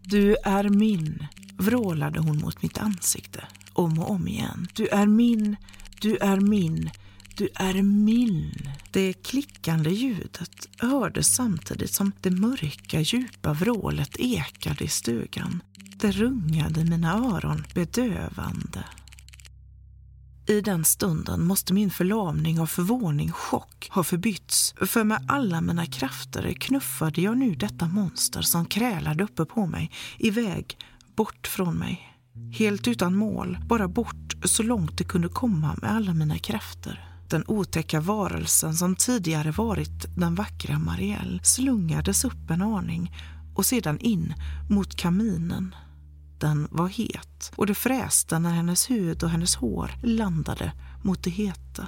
Du 0.09 0.35
är 0.43 0.69
min, 0.69 1.27
vrålade 1.57 2.19
hon 2.19 2.37
mot 2.37 2.61
mitt 2.61 2.77
ansikte 2.77 3.43
om 3.73 3.99
och 3.99 4.11
om 4.11 4.27
igen. 4.27 4.67
Du 4.73 4.87
är 4.87 5.05
min, 5.05 5.55
du 6.01 6.17
är 6.17 6.39
min, 6.39 6.89
du 7.37 7.49
är 7.55 7.81
min. 7.81 8.69
Det 8.91 9.13
klickande 9.13 9.89
ljudet 9.89 10.67
hördes 10.77 11.35
samtidigt 11.35 11.93
som 11.93 12.11
det 12.21 12.31
mörka, 12.31 13.01
djupa 13.01 13.53
vrålet 13.53 14.15
ekade 14.19 14.83
i 14.83 14.87
stugan. 14.87 15.63
Det 15.75 16.11
rungade 16.11 16.83
mina 16.83 17.13
öron 17.13 17.63
bedövande. 17.73 18.83
I 20.49 20.61
den 20.61 20.85
stunden 20.85 21.45
måste 21.45 21.73
min 21.73 21.89
förlamning 21.89 22.59
av 22.59 22.65
förvåning, 22.65 23.31
chock, 23.31 23.89
ha 23.91 24.03
förbytts. 24.03 24.75
För 24.81 25.03
med 25.03 25.25
alla 25.27 25.61
mina 25.61 25.85
krafter 25.85 26.53
knuffade 26.53 27.21
jag 27.21 27.37
nu 27.37 27.55
detta 27.55 27.87
monster 27.87 28.41
som 28.41 28.65
krälade 28.65 29.23
uppe 29.23 29.45
på 29.45 29.65
mig, 29.65 29.91
iväg, 30.17 30.77
bort 31.15 31.47
från 31.47 31.75
mig. 31.75 32.17
Helt 32.51 32.87
utan 32.87 33.15
mål, 33.15 33.57
bara 33.65 33.87
bort 33.87 34.35
så 34.43 34.63
långt 34.63 34.97
det 34.97 35.03
kunde 35.03 35.29
komma 35.29 35.75
med 35.81 35.91
alla 35.91 36.13
mina 36.13 36.37
krafter. 36.37 37.09
Den 37.29 37.43
otäcka 37.47 37.99
varelsen 37.99 38.73
som 38.73 38.95
tidigare 38.95 39.51
varit 39.51 40.17
den 40.17 40.35
vackra 40.35 40.79
Marielle 40.79 41.39
slungades 41.43 42.25
upp 42.25 42.49
en 42.49 42.61
aning 42.61 43.11
och 43.55 43.65
sedan 43.65 43.99
in 43.99 44.33
mot 44.69 44.95
kaminen 44.95 45.75
den 46.39 46.67
var 46.71 46.87
het 46.87 47.51
och 47.55 47.65
det 47.65 47.75
fräste 47.75 48.39
när 48.39 48.51
hennes 48.51 48.89
hud 48.89 49.23
och 49.23 49.29
hennes 49.29 49.55
hår 49.55 49.91
landade 50.03 50.71
mot 51.03 51.23
det 51.23 51.29
heta. 51.29 51.87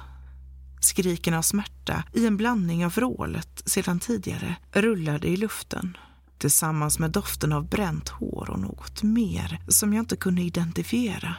Skriken 0.80 1.34
av 1.34 1.42
smärta 1.42 2.04
i 2.12 2.26
en 2.26 2.36
blandning 2.36 2.84
av 2.84 2.92
vrålet 2.92 3.62
sedan 3.66 4.00
tidigare 4.00 4.56
rullade 4.72 5.28
i 5.28 5.36
luften 5.36 5.96
tillsammans 6.38 6.98
med 6.98 7.10
doften 7.10 7.52
av 7.52 7.68
bränt 7.68 8.08
hår 8.08 8.50
och 8.50 8.60
något 8.60 9.02
mer 9.02 9.62
som 9.68 9.92
jag 9.92 10.02
inte 10.02 10.16
kunde 10.16 10.42
identifiera. 10.42 11.36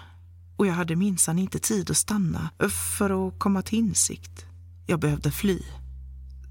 Och 0.57 0.68
jag 0.68 0.74
hade 0.74 0.95
minsann 0.95 1.39
inte 1.39 1.59
tid 1.59 1.91
att 1.91 1.97
stanna 1.97 2.49
för 2.97 3.28
att 3.28 3.39
komma 3.39 3.62
till 3.62 3.80
insikt. 3.80 4.45
Jag 4.88 4.99
behövde 4.99 5.32
fly. 5.32 5.62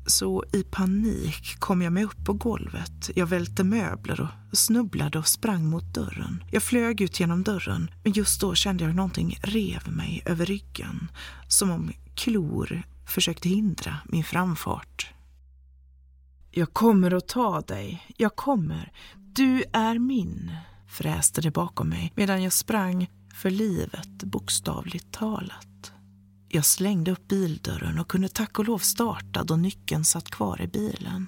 Så 0.07 0.44
i 0.53 0.62
panik 0.62 1.57
kom 1.59 1.82
jag 1.82 1.92
mig 1.92 2.05
upp 2.05 2.24
på 2.24 2.32
golvet. 2.32 3.11
Jag 3.14 3.26
välte 3.26 3.64
möbler 3.64 4.20
och 4.20 4.59
snubblade 4.59 5.18
och 5.18 5.28
sprang 5.28 5.64
mot 5.64 5.94
dörren. 5.94 6.44
Jag 6.51 6.62
flög 6.62 7.01
ut 7.01 7.20
genom 7.20 7.42
dörren, 7.42 7.90
men 8.05 8.12
just 8.12 8.40
då 8.40 8.55
kände 8.55 8.84
jag 8.84 8.88
hur 8.88 8.96
någonting 8.96 9.38
rev 9.42 9.92
mig 9.92 10.22
över 10.26 10.46
ryggen. 10.46 11.11
Som 11.48 11.70
om 11.70 11.92
klor 12.14 12.82
försökte 13.07 13.48
hindra 13.48 13.96
min 14.05 14.24
framfart. 14.24 15.12
Jag 16.51 16.72
kommer 16.72 17.14
att 17.14 17.28
ta 17.28 17.61
dig. 17.61 18.07
Jag 18.16 18.36
kommer. 18.36 18.92
Du 19.14 19.64
är 19.72 19.98
min, 19.98 20.53
fräste 20.88 21.40
det 21.40 21.51
bakom 21.51 21.88
mig 21.88 22.12
medan 22.16 22.42
jag 22.42 22.53
sprang 22.53 23.11
för 23.34 23.51
livet, 23.51 24.22
bokstavligt 24.24 25.12
talat. 25.12 25.92
Jag 26.53 26.64
slängde 26.64 27.11
upp 27.11 27.28
bildörren 27.28 27.98
och 27.98 28.09
kunde 28.09 28.28
tack 28.28 28.59
och 28.59 28.64
lov 28.64 28.78
starta 28.78 29.44
då 29.44 29.57
nyckeln 29.57 30.05
satt 30.05 30.30
kvar 30.30 30.62
i 30.62 30.66
bilen. 30.66 31.26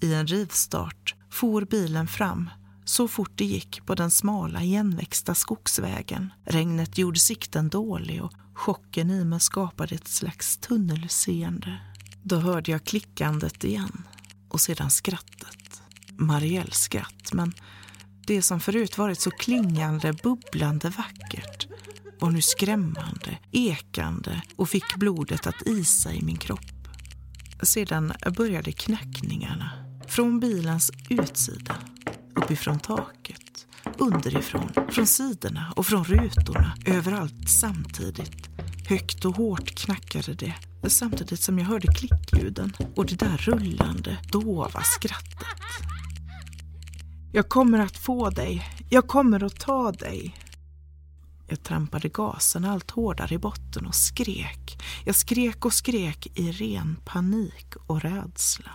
I 0.00 0.14
en 0.14 0.26
rivstart 0.26 1.14
for 1.30 1.64
bilen 1.64 2.06
fram 2.06 2.50
så 2.84 3.08
fort 3.08 3.32
det 3.34 3.44
gick 3.44 3.86
på 3.86 3.94
den 3.94 4.10
smala 4.10 4.62
igenväxta 4.62 5.34
skogsvägen. 5.34 6.32
Regnet 6.44 6.98
gjorde 6.98 7.18
sikten 7.18 7.68
dålig 7.68 8.22
och 8.24 8.32
chocken 8.54 9.10
i 9.10 9.24
mig 9.24 9.40
skapade 9.40 9.94
ett 9.94 10.08
slags 10.08 10.56
tunnelseende. 10.56 11.80
Då 12.22 12.36
hörde 12.36 12.70
jag 12.70 12.84
klickandet 12.84 13.64
igen 13.64 14.02
och 14.48 14.60
sedan 14.60 14.90
skrattet. 14.90 15.82
Marielles 16.16 16.78
skratt, 16.78 17.32
men 17.32 17.52
det 18.26 18.42
som 18.42 18.60
förut 18.60 18.98
varit 18.98 19.20
så 19.20 19.30
klingande, 19.30 20.12
bubblande 20.12 20.90
vackert 20.90 21.68
var 22.24 22.30
nu 22.30 22.42
skrämmande, 22.42 23.38
ekande 23.52 24.42
och 24.56 24.68
fick 24.68 24.96
blodet 24.96 25.46
att 25.46 25.66
isa 25.66 26.12
i 26.12 26.22
min 26.22 26.36
kropp. 26.36 26.88
Sedan 27.62 28.12
började 28.36 28.72
knackningarna. 28.72 29.70
Från 30.06 30.40
bilens 30.40 30.90
utsida, 31.08 31.76
uppifrån 32.34 32.78
taket, 32.78 33.66
underifrån, 33.98 34.70
från 34.90 35.06
sidorna 35.06 35.72
och 35.76 35.86
från 35.86 36.04
rutorna. 36.04 36.76
Överallt 36.86 37.50
samtidigt. 37.50 38.48
Högt 38.88 39.24
och 39.24 39.36
hårt 39.36 39.74
knackade 39.74 40.34
det 40.34 40.54
samtidigt 40.86 41.40
som 41.40 41.58
jag 41.58 41.66
hörde 41.66 41.92
klickljuden 41.92 42.72
och 42.96 43.06
det 43.06 43.18
där 43.18 43.36
rullande, 43.36 44.18
dova 44.32 44.82
skrattet. 44.82 45.48
Jag 47.32 47.48
kommer 47.48 47.78
att 47.78 47.96
få 47.96 48.30
dig. 48.30 48.68
Jag 48.90 49.08
kommer 49.08 49.44
att 49.44 49.60
ta 49.60 49.92
dig. 49.92 50.34
Jag 51.46 51.62
trampade 51.62 52.08
gasen 52.08 52.64
allt 52.64 52.90
hårdare 52.90 53.34
i 53.34 53.38
botten 53.38 53.86
och 53.86 53.94
skrek. 53.94 54.82
Jag 55.04 55.14
skrek 55.14 55.64
och 55.64 55.72
skrek 55.72 56.38
i 56.38 56.52
ren 56.52 56.96
panik 57.04 57.74
och 57.86 58.02
rädsla. 58.02 58.70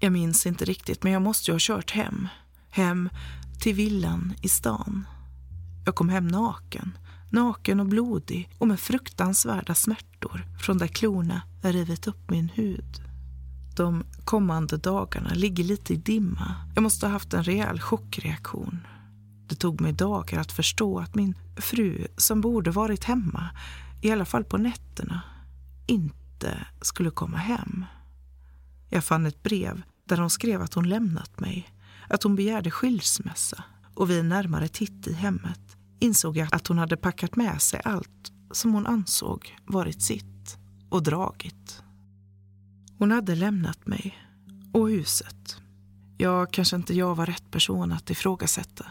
Jag 0.00 0.12
minns 0.12 0.46
inte 0.46 0.64
riktigt, 0.64 1.02
men 1.02 1.12
jag 1.12 1.22
måste 1.22 1.50
ju 1.50 1.54
ha 1.54 1.60
kört 1.60 1.90
hem. 1.90 2.28
Hem 2.70 3.08
till 3.60 3.74
villan 3.74 4.34
i 4.42 4.48
stan. 4.48 5.06
Jag 5.84 5.94
kom 5.94 6.08
hem 6.08 6.28
naken. 6.28 6.98
Naken 7.30 7.80
och 7.80 7.86
blodig 7.86 8.50
och 8.58 8.68
med 8.68 8.80
fruktansvärda 8.80 9.74
smärtor 9.74 10.46
från 10.60 10.78
där 10.78 10.86
klorna 10.86 11.42
rivit 11.62 12.06
upp 12.06 12.30
min 12.30 12.48
hud. 12.48 13.02
De 13.76 14.04
kommande 14.24 14.76
dagarna 14.76 15.30
ligger 15.34 15.64
lite 15.64 15.92
i 15.92 15.96
dimma. 15.96 16.54
Jag 16.74 16.82
måste 16.82 17.06
ha 17.06 17.12
haft 17.12 17.34
en 17.34 17.44
rejäl 17.44 17.80
chockreaktion. 17.80 18.86
Det 19.48 19.54
tog 19.54 19.80
mig 19.80 19.92
dagar 19.92 20.40
att 20.40 20.52
förstå 20.52 20.98
att 20.98 21.14
min 21.14 21.34
fru, 21.56 22.06
som 22.16 22.40
borde 22.40 22.70
varit 22.70 23.04
hemma, 23.04 23.50
i 24.02 24.10
alla 24.10 24.24
fall 24.24 24.44
på 24.44 24.56
nätterna, 24.56 25.22
inte 25.86 26.66
skulle 26.82 27.10
komma 27.10 27.36
hem. 27.36 27.84
Jag 28.90 29.04
fann 29.04 29.26
ett 29.26 29.42
brev 29.42 29.82
där 30.04 30.16
hon 30.16 30.30
skrev 30.30 30.62
att 30.62 30.74
hon 30.74 30.88
lämnat 30.88 31.40
mig, 31.40 31.68
att 32.08 32.22
hon 32.22 32.36
begärde 32.36 32.70
skilsmässa 32.70 33.64
och 33.94 34.10
vid 34.10 34.20
en 34.20 34.28
närmare 34.28 34.68
titt 34.68 35.06
i 35.06 35.12
hemmet 35.12 35.76
insåg 36.00 36.36
jag 36.36 36.48
att 36.52 36.66
hon 36.66 36.78
hade 36.78 36.96
packat 36.96 37.36
med 37.36 37.62
sig 37.62 37.80
allt 37.84 38.32
som 38.50 38.74
hon 38.74 38.86
ansåg 38.86 39.56
varit 39.64 40.02
sitt 40.02 40.58
och 40.88 41.02
dragit. 41.02 41.82
Hon 42.98 43.10
hade 43.10 43.34
lämnat 43.34 43.86
mig 43.86 44.18
och 44.72 44.88
huset. 44.88 45.56
Ja, 46.18 46.46
kanske 46.46 46.76
inte 46.76 46.94
jag 46.94 47.14
var 47.14 47.26
rätt 47.26 47.50
person 47.50 47.92
att 47.92 48.10
ifrågasätta. 48.10 48.86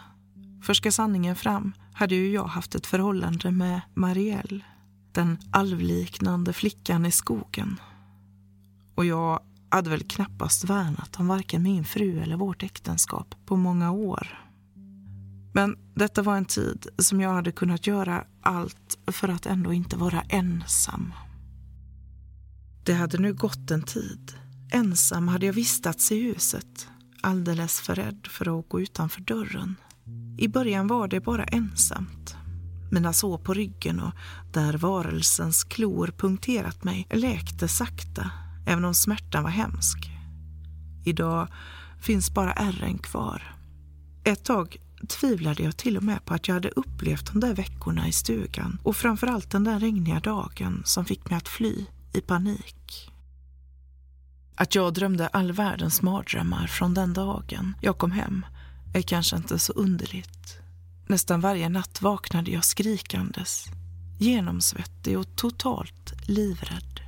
För 0.66 0.74
ska 0.74 0.92
sanningen 0.92 1.36
fram 1.36 1.74
hade 1.94 2.16
ju 2.16 2.32
jag 2.32 2.46
haft 2.46 2.76
ett 2.76 2.88
förhållande 2.88 3.52
med 3.52 3.82
Marielle, 3.94 4.64
den 5.12 5.38
alvliknande 5.52 6.54
flickan 6.54 7.06
i 7.06 7.12
skogen. 7.12 7.80
Och 8.96 9.06
jag 9.06 9.40
hade 9.70 9.90
väl 9.90 10.04
knappast 10.04 10.64
värnat 10.64 11.20
om 11.20 11.28
varken 11.28 11.64
min 11.64 11.86
fru 11.86 12.20
eller 12.20 12.36
vårt 12.36 12.64
äktenskap 12.64 13.36
på 13.46 13.56
många 13.56 13.92
år. 13.92 14.40
Men 15.54 15.78
detta 15.96 16.22
var 16.22 16.38
en 16.38 16.46
tid 16.46 16.88
som 16.98 17.22
jag 17.22 17.34
hade 17.34 17.52
kunnat 17.52 17.88
göra 17.88 18.24
allt 18.42 18.98
för 19.08 19.28
att 19.30 19.46
ändå 19.46 19.74
inte 19.74 19.98
vara 19.98 20.22
ensam. 20.22 21.14
Det 22.86 22.94
hade 22.94 23.18
nu 23.18 23.34
gått 23.34 23.72
en 23.72 23.84
tid. 23.84 24.34
Ensam 24.72 25.28
hade 25.28 25.46
jag 25.46 25.54
vistats 25.54 26.12
i 26.12 26.24
huset, 26.24 26.88
alldeles 27.22 27.82
för 27.82 27.96
rädd 27.96 28.28
för 28.30 28.60
att 28.60 28.70
gå 28.70 28.82
utanför 28.82 29.22
dörren. 29.22 29.76
I 30.38 30.48
början 30.48 30.88
var 30.88 31.08
det 31.08 31.20
bara 31.20 31.44
ensamt. 31.44 32.36
Mina 32.92 33.14
sår 33.14 33.38
på 33.38 33.54
ryggen 33.54 34.00
och 34.00 34.12
där 34.54 34.74
varelsens 34.74 35.64
klor 35.64 36.14
punkterat 36.18 36.84
mig 36.84 37.08
läkte 37.10 37.68
sakta, 37.68 38.32
även 38.66 38.86
om 38.86 38.94
smärtan 38.94 39.44
var 39.44 39.50
hemsk. 39.50 40.10
Idag 41.06 41.48
finns 42.00 42.34
bara 42.34 42.54
ärren 42.54 42.98
kvar. 42.98 43.56
Ett 44.24 44.46
tag 44.46 44.78
tvivlade 45.08 45.64
jag 45.64 45.78
till 45.78 45.98
och 45.98 46.04
med 46.04 46.26
på 46.26 46.34
att 46.34 46.48
jag 46.48 46.56
hade 46.56 46.70
upplevt 46.70 47.34
de 47.34 47.40
där 47.40 47.54
veckorna 47.54 48.08
i 48.08 48.12
stugan 48.12 48.80
och 48.84 48.96
framförallt 48.96 49.52
den 49.52 49.64
där 49.64 49.80
regniga 49.80 50.20
dagen 50.20 50.82
som 50.86 51.06
fick 51.06 51.30
mig 51.30 51.38
att 51.38 51.48
fly 51.48 51.86
i 52.14 52.22
panik. 52.22 53.12
Att 54.56 54.76
jag 54.76 54.94
drömde 54.94 55.28
all 55.28 55.52
världens 55.52 56.02
mardrömmar 56.02 56.68
från 56.68 56.94
den 56.94 57.14
dagen 57.14 57.76
jag 57.82 57.98
kom 57.98 58.12
hem 58.12 58.46
är 58.98 59.02
kanske 59.02 59.36
inte 59.36 59.60
så 59.60 59.74
underligt. 59.74 60.58
Nästan 61.08 61.42
varje 61.42 61.70
natt 61.70 62.02
vaknade 62.02 62.52
jag 62.52 62.66
skrikandes, 62.66 63.66
genomsvettig 64.20 65.20
och 65.20 65.36
totalt 65.36 66.14
livrädd. 66.28 67.00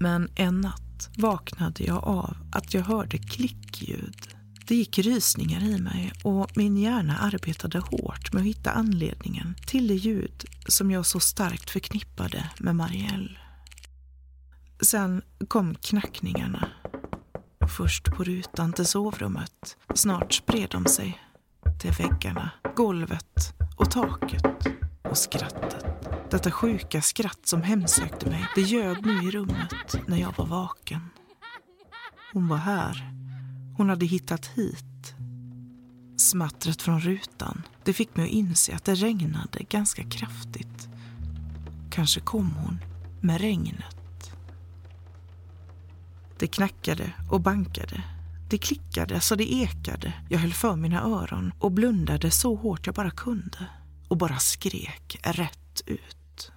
Men 0.00 0.30
en 0.34 0.60
natt 0.60 1.10
vaknade 1.16 1.84
jag 1.84 2.04
av 2.04 2.36
att 2.52 2.74
jag 2.74 2.82
hörde 2.82 3.18
klickljud. 3.18 4.28
Det 4.66 4.74
gick 4.74 4.98
rysningar 4.98 5.60
i 5.64 5.78
mig 5.78 6.12
och 6.22 6.50
min 6.56 6.76
hjärna 6.76 7.18
arbetade 7.18 7.78
hårt 7.78 8.32
med 8.32 8.40
att 8.40 8.46
hitta 8.46 8.70
anledningen 8.70 9.54
till 9.66 9.88
det 9.88 9.94
ljud 9.94 10.44
som 10.66 10.90
jag 10.90 11.06
så 11.06 11.20
starkt 11.20 11.70
förknippade 11.70 12.50
med 12.58 12.76
Marielle. 12.76 13.38
Sen 14.80 15.22
kom 15.48 15.74
knackningarna. 15.74 16.68
Först 17.66 18.04
på 18.04 18.24
rutan 18.24 18.72
till 18.72 18.86
sovrummet. 18.86 19.76
Snart 19.94 20.34
spred 20.34 20.68
de 20.70 20.86
sig 20.86 21.20
till 21.80 21.90
väggarna, 21.90 22.50
golvet 22.76 23.54
och 23.76 23.90
taket. 23.90 24.66
Och 25.10 25.18
skrattet. 25.18 25.84
Detta 26.30 26.50
sjuka 26.50 27.02
skratt 27.02 27.46
som 27.46 27.62
hemsökte 27.62 28.30
mig, 28.30 28.46
det 28.54 28.60
ljöd 28.60 29.06
nu 29.06 29.28
i 29.28 29.30
rummet 29.30 30.00
när 30.06 30.16
jag 30.16 30.34
var 30.36 30.46
vaken. 30.46 31.10
Hon 32.32 32.48
var 32.48 32.56
här. 32.56 33.12
Hon 33.76 33.88
hade 33.88 34.06
hittat 34.06 34.46
hit. 34.46 35.14
Smattret 36.16 36.82
från 36.82 37.00
rutan, 37.00 37.62
det 37.84 37.92
fick 37.92 38.16
mig 38.16 38.24
att 38.24 38.32
inse 38.32 38.74
att 38.74 38.84
det 38.84 38.94
regnade 38.94 39.62
ganska 39.68 40.02
kraftigt. 40.02 40.88
Kanske 41.90 42.20
kom 42.20 42.50
hon 42.50 42.78
med 43.20 43.40
regnet. 43.40 43.97
Det 46.38 46.46
knackade 46.46 47.12
och 47.30 47.40
bankade. 47.40 48.04
Det 48.50 48.58
klickade 48.58 49.20
så 49.20 49.34
det 49.34 49.52
ekade. 49.52 50.14
Jag 50.28 50.38
höll 50.38 50.52
för 50.52 50.76
mina 50.76 51.02
öron 51.02 51.52
och 51.58 51.72
blundade 51.72 52.30
så 52.30 52.54
hårt 52.54 52.86
jag 52.86 52.94
bara 52.94 53.10
kunde. 53.10 53.66
Och 54.08 54.16
bara 54.16 54.38
skrek 54.38 55.20
rätt 55.22 55.82
ut. 55.86 56.50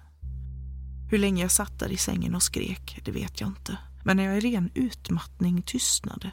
Hur 1.10 1.18
länge 1.18 1.42
jag 1.42 1.50
satt 1.50 1.78
där 1.78 1.92
i 1.92 1.96
sängen 1.96 2.34
och 2.34 2.42
skrek, 2.42 3.00
det 3.04 3.12
vet 3.12 3.40
jag 3.40 3.48
inte. 3.48 3.78
Men 4.04 4.16
när 4.16 4.24
jag 4.24 4.38
i 4.38 4.40
ren 4.40 4.70
utmattning 4.74 5.62
tystnade 5.62 6.30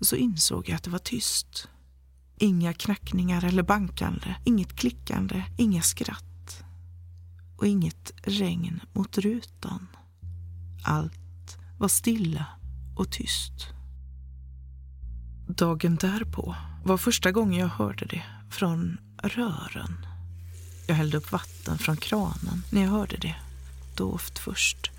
så 0.00 0.16
insåg 0.16 0.68
jag 0.68 0.76
att 0.76 0.82
det 0.82 0.90
var 0.90 0.98
tyst. 0.98 1.68
Inga 2.38 2.72
knackningar 2.72 3.44
eller 3.44 3.62
bankande, 3.62 4.34
inget 4.44 4.76
klickande, 4.76 5.42
inga 5.58 5.82
skratt. 5.82 6.64
Och 7.58 7.66
inget 7.66 8.12
regn 8.22 8.80
mot 8.92 9.18
rutan. 9.18 9.86
Allt 10.84 11.58
var 11.78 11.88
stilla 11.88 12.46
och 12.96 13.10
tyst. 13.10 13.66
Dagen 15.48 15.96
därpå 15.96 16.56
var 16.84 16.96
första 16.96 17.32
gången 17.32 17.60
jag 17.60 17.68
hörde 17.68 18.06
det 18.06 18.22
från 18.50 18.98
rören. 19.22 20.06
Jag 20.86 20.94
hällde 20.94 21.16
upp 21.16 21.32
vatten 21.32 21.78
från 21.78 21.96
kranen 21.96 22.62
när 22.70 22.82
jag 22.82 22.90
hörde 22.90 23.16
det. 23.16 23.36
Dovt 23.96 24.38
först, 24.38 24.90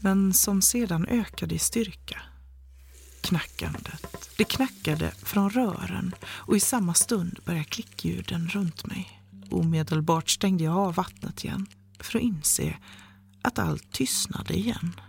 men 0.00 0.34
som 0.34 0.62
sedan 0.62 1.06
ökade 1.06 1.54
i 1.54 1.58
styrka. 1.58 2.22
Knackandet. 3.20 4.30
Det 4.36 4.44
knackade 4.44 5.10
från 5.10 5.50
rören 5.50 6.14
och 6.24 6.56
i 6.56 6.60
samma 6.60 6.94
stund 6.94 7.38
började 7.44 7.64
klickljuden 7.64 8.48
runt 8.48 8.86
mig. 8.86 9.22
Omedelbart 9.50 10.30
stängde 10.30 10.64
jag 10.64 10.76
av 10.76 10.94
vattnet 10.94 11.44
igen 11.44 11.66
för 12.00 12.18
att 12.18 12.24
inse 12.24 12.76
att 13.42 13.58
allt 13.58 13.92
tystnade 13.92 14.54
igen. 14.54 15.00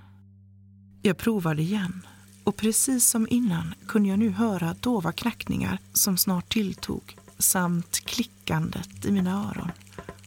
Jag 1.02 1.18
provade 1.18 1.62
igen 1.62 2.08
och 2.48 2.56
precis 2.56 3.08
som 3.10 3.28
innan 3.30 3.74
kunde 3.88 4.10
jag 4.10 4.20
nu 4.20 4.30
höra 4.30 4.76
dova 4.80 5.12
knackningar 5.12 5.80
som 5.94 6.18
snart 6.18 6.50
tilltog 6.54 7.18
samt 7.38 8.00
klickandet 8.06 9.06
i 9.06 9.12
mina 9.12 9.32
öron. 9.32 9.72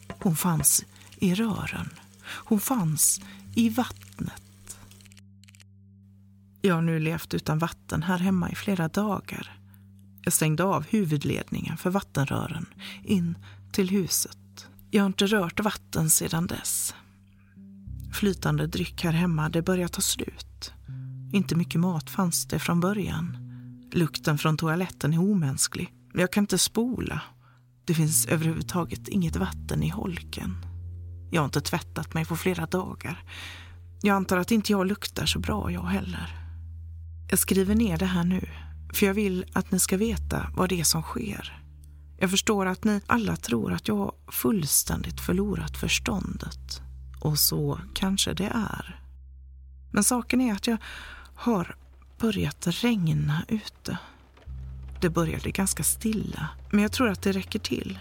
Hon 0.08 0.36
fanns 0.36 0.84
i 1.18 1.34
rören. 1.34 1.90
Hon 2.24 2.60
fanns 2.60 3.20
i 3.54 3.68
vattnet. 3.68 4.78
Jag 6.62 6.74
har 6.74 6.82
nu 6.82 6.98
levt 6.98 7.34
utan 7.34 7.58
vatten 7.58 8.02
här 8.02 8.18
hemma 8.18 8.50
i 8.50 8.54
flera 8.54 8.88
dagar. 8.88 9.58
Jag 10.22 10.32
stängde 10.32 10.64
av 10.64 10.86
huvudledningen 10.88 11.76
för 11.76 11.90
vattenrören 11.90 12.66
in 13.04 13.38
till 13.72 13.90
huset. 13.90 14.66
Jag 14.90 15.02
har 15.02 15.06
inte 15.06 15.26
rört 15.26 15.60
vatten 15.60 16.10
sedan 16.10 16.46
dess. 16.46 16.94
Flytande 18.12 18.66
dryck 18.66 19.04
här 19.04 19.12
hemma, 19.12 19.48
det 19.48 19.62
börjar 19.62 19.88
ta 19.88 20.00
slut. 20.00 20.72
Inte 21.32 21.56
mycket 21.56 21.80
mat 21.80 22.10
fanns 22.10 22.46
det 22.46 22.58
från 22.58 22.80
början. 22.80 23.36
Lukten 23.92 24.38
från 24.38 24.56
toaletten 24.56 25.14
är 25.14 25.18
omänsklig. 25.18 25.92
Men 26.12 26.20
jag 26.20 26.32
kan 26.32 26.44
inte 26.44 26.58
spola. 26.58 27.22
Det 27.84 27.94
finns 27.94 28.26
överhuvudtaget 28.26 29.08
inget 29.08 29.36
vatten 29.36 29.82
i 29.82 29.88
holken. 29.88 30.56
Jag 31.30 31.40
har 31.40 31.44
inte 31.44 31.60
tvättat 31.60 32.14
mig 32.14 32.24
på 32.24 32.36
flera 32.36 32.66
dagar. 32.66 33.24
Jag 34.02 34.16
antar 34.16 34.36
att 34.36 34.50
inte 34.50 34.72
jag 34.72 34.86
luktar 34.86 35.26
så 35.26 35.38
bra 35.38 35.70
jag 35.70 35.82
heller. 35.82 36.36
Jag 37.30 37.38
skriver 37.38 37.74
ner 37.74 37.98
det 37.98 38.06
här 38.06 38.24
nu, 38.24 38.48
för 38.92 39.06
jag 39.06 39.14
vill 39.14 39.44
att 39.52 39.70
ni 39.70 39.78
ska 39.78 39.96
veta 39.96 40.50
vad 40.56 40.68
det 40.68 40.80
är 40.80 40.84
som 40.84 41.02
sker. 41.02 41.62
Jag 42.18 42.30
förstår 42.30 42.66
att 42.66 42.84
ni 42.84 43.00
alla 43.06 43.36
tror 43.36 43.72
att 43.72 43.88
jag 43.88 44.12
fullständigt 44.28 45.20
förlorat 45.20 45.76
förståndet. 45.76 46.82
Och 47.20 47.38
så 47.38 47.80
kanske 47.94 48.32
det 48.32 48.52
är. 48.54 49.00
Men 49.92 50.04
saken 50.04 50.40
är 50.40 50.52
att 50.52 50.66
jag 50.66 50.78
har 51.40 51.76
börjat 52.18 52.66
regna 52.66 53.44
ute. 53.48 53.98
Det 55.00 55.10
började 55.10 55.50
ganska 55.50 55.82
stilla, 55.82 56.48
men 56.70 56.82
jag 56.82 56.92
tror 56.92 57.08
att 57.08 57.22
det 57.22 57.32
räcker 57.32 57.58
till 57.58 57.98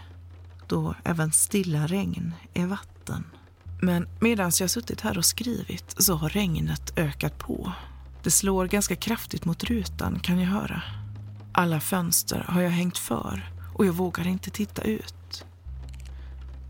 då 0.67 0.95
även 1.03 1.31
stilla 1.31 1.87
regn 1.87 2.33
är 2.53 2.65
vatten. 2.65 3.23
Men 3.81 4.07
medan 4.19 4.51
jag 4.59 4.69
suttit 4.69 5.01
här 5.01 5.17
och 5.17 5.25
skrivit 5.25 5.95
så 5.97 6.15
har 6.15 6.29
regnet 6.29 6.93
ökat 6.97 7.37
på. 7.37 7.71
Det 8.23 8.31
slår 8.31 8.65
ganska 8.65 8.95
kraftigt 8.95 9.45
mot 9.45 9.63
rutan 9.63 10.19
kan 10.19 10.39
jag 10.39 10.49
höra. 10.49 10.81
Alla 11.53 11.79
fönster 11.79 12.45
har 12.47 12.61
jag 12.61 12.69
hängt 12.69 12.97
för 12.97 13.51
och 13.75 13.85
jag 13.85 13.93
vågar 13.93 14.27
inte 14.27 14.49
titta 14.49 14.81
ut. 14.81 15.45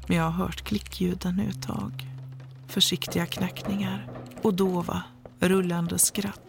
Men 0.08 0.18
jag 0.18 0.24
har 0.24 0.46
hört 0.46 0.62
klickljuden 0.62 1.36
nu 1.36 1.50
ett 1.50 1.64
tag. 1.64 2.08
Försiktiga 2.68 3.26
knackningar 3.26 4.10
och 4.42 4.54
dova, 4.54 5.04
rullande 5.40 6.00
skratt. 6.00 6.49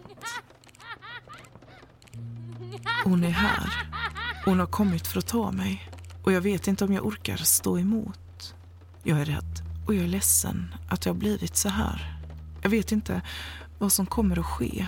Hon 3.03 3.23
är 3.23 3.29
här. 3.29 3.87
Hon 4.45 4.59
har 4.59 4.67
kommit 4.67 5.07
för 5.07 5.19
att 5.19 5.27
ta 5.27 5.51
mig. 5.51 5.89
Och 6.23 6.31
jag 6.31 6.41
vet 6.41 6.67
inte 6.67 6.85
om 6.85 6.93
jag 6.93 7.05
orkar 7.05 7.37
stå 7.37 7.79
emot. 7.79 8.55
Jag 9.03 9.19
är 9.21 9.25
rädd 9.25 9.61
och 9.87 9.93
jag 9.93 10.03
är 10.03 10.07
ledsen 10.07 10.75
att 10.89 11.05
jag 11.05 11.13
har 11.13 11.19
blivit 11.19 11.55
så 11.57 11.69
här. 11.69 12.19
Jag 12.61 12.69
vet 12.69 12.91
inte 12.91 13.21
vad 13.79 13.91
som 13.91 14.05
kommer 14.05 14.39
att 14.39 14.45
ske. 14.45 14.87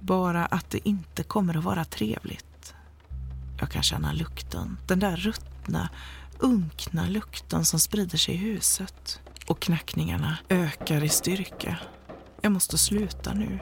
Bara 0.00 0.46
att 0.46 0.70
det 0.70 0.88
inte 0.88 1.22
kommer 1.22 1.56
att 1.56 1.64
vara 1.64 1.84
trevligt. 1.84 2.74
Jag 3.58 3.70
kan 3.70 3.82
känna 3.82 4.12
lukten. 4.12 4.78
Den 4.86 4.98
där 4.98 5.16
ruttna, 5.16 5.88
unkna 6.38 7.06
lukten 7.06 7.64
som 7.64 7.80
sprider 7.80 8.18
sig 8.18 8.34
i 8.34 8.38
huset. 8.38 9.20
Och 9.46 9.60
knackningarna 9.60 10.38
ökar 10.48 11.04
i 11.04 11.08
styrka. 11.08 11.78
Jag 12.40 12.52
måste 12.52 12.78
sluta 12.78 13.34
nu. 13.34 13.58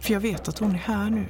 För 0.00 0.12
jag 0.12 0.20
vet 0.20 0.48
att 0.48 0.58
hon 0.58 0.74
är 0.74 0.78
här 0.78 1.10
nu. 1.10 1.28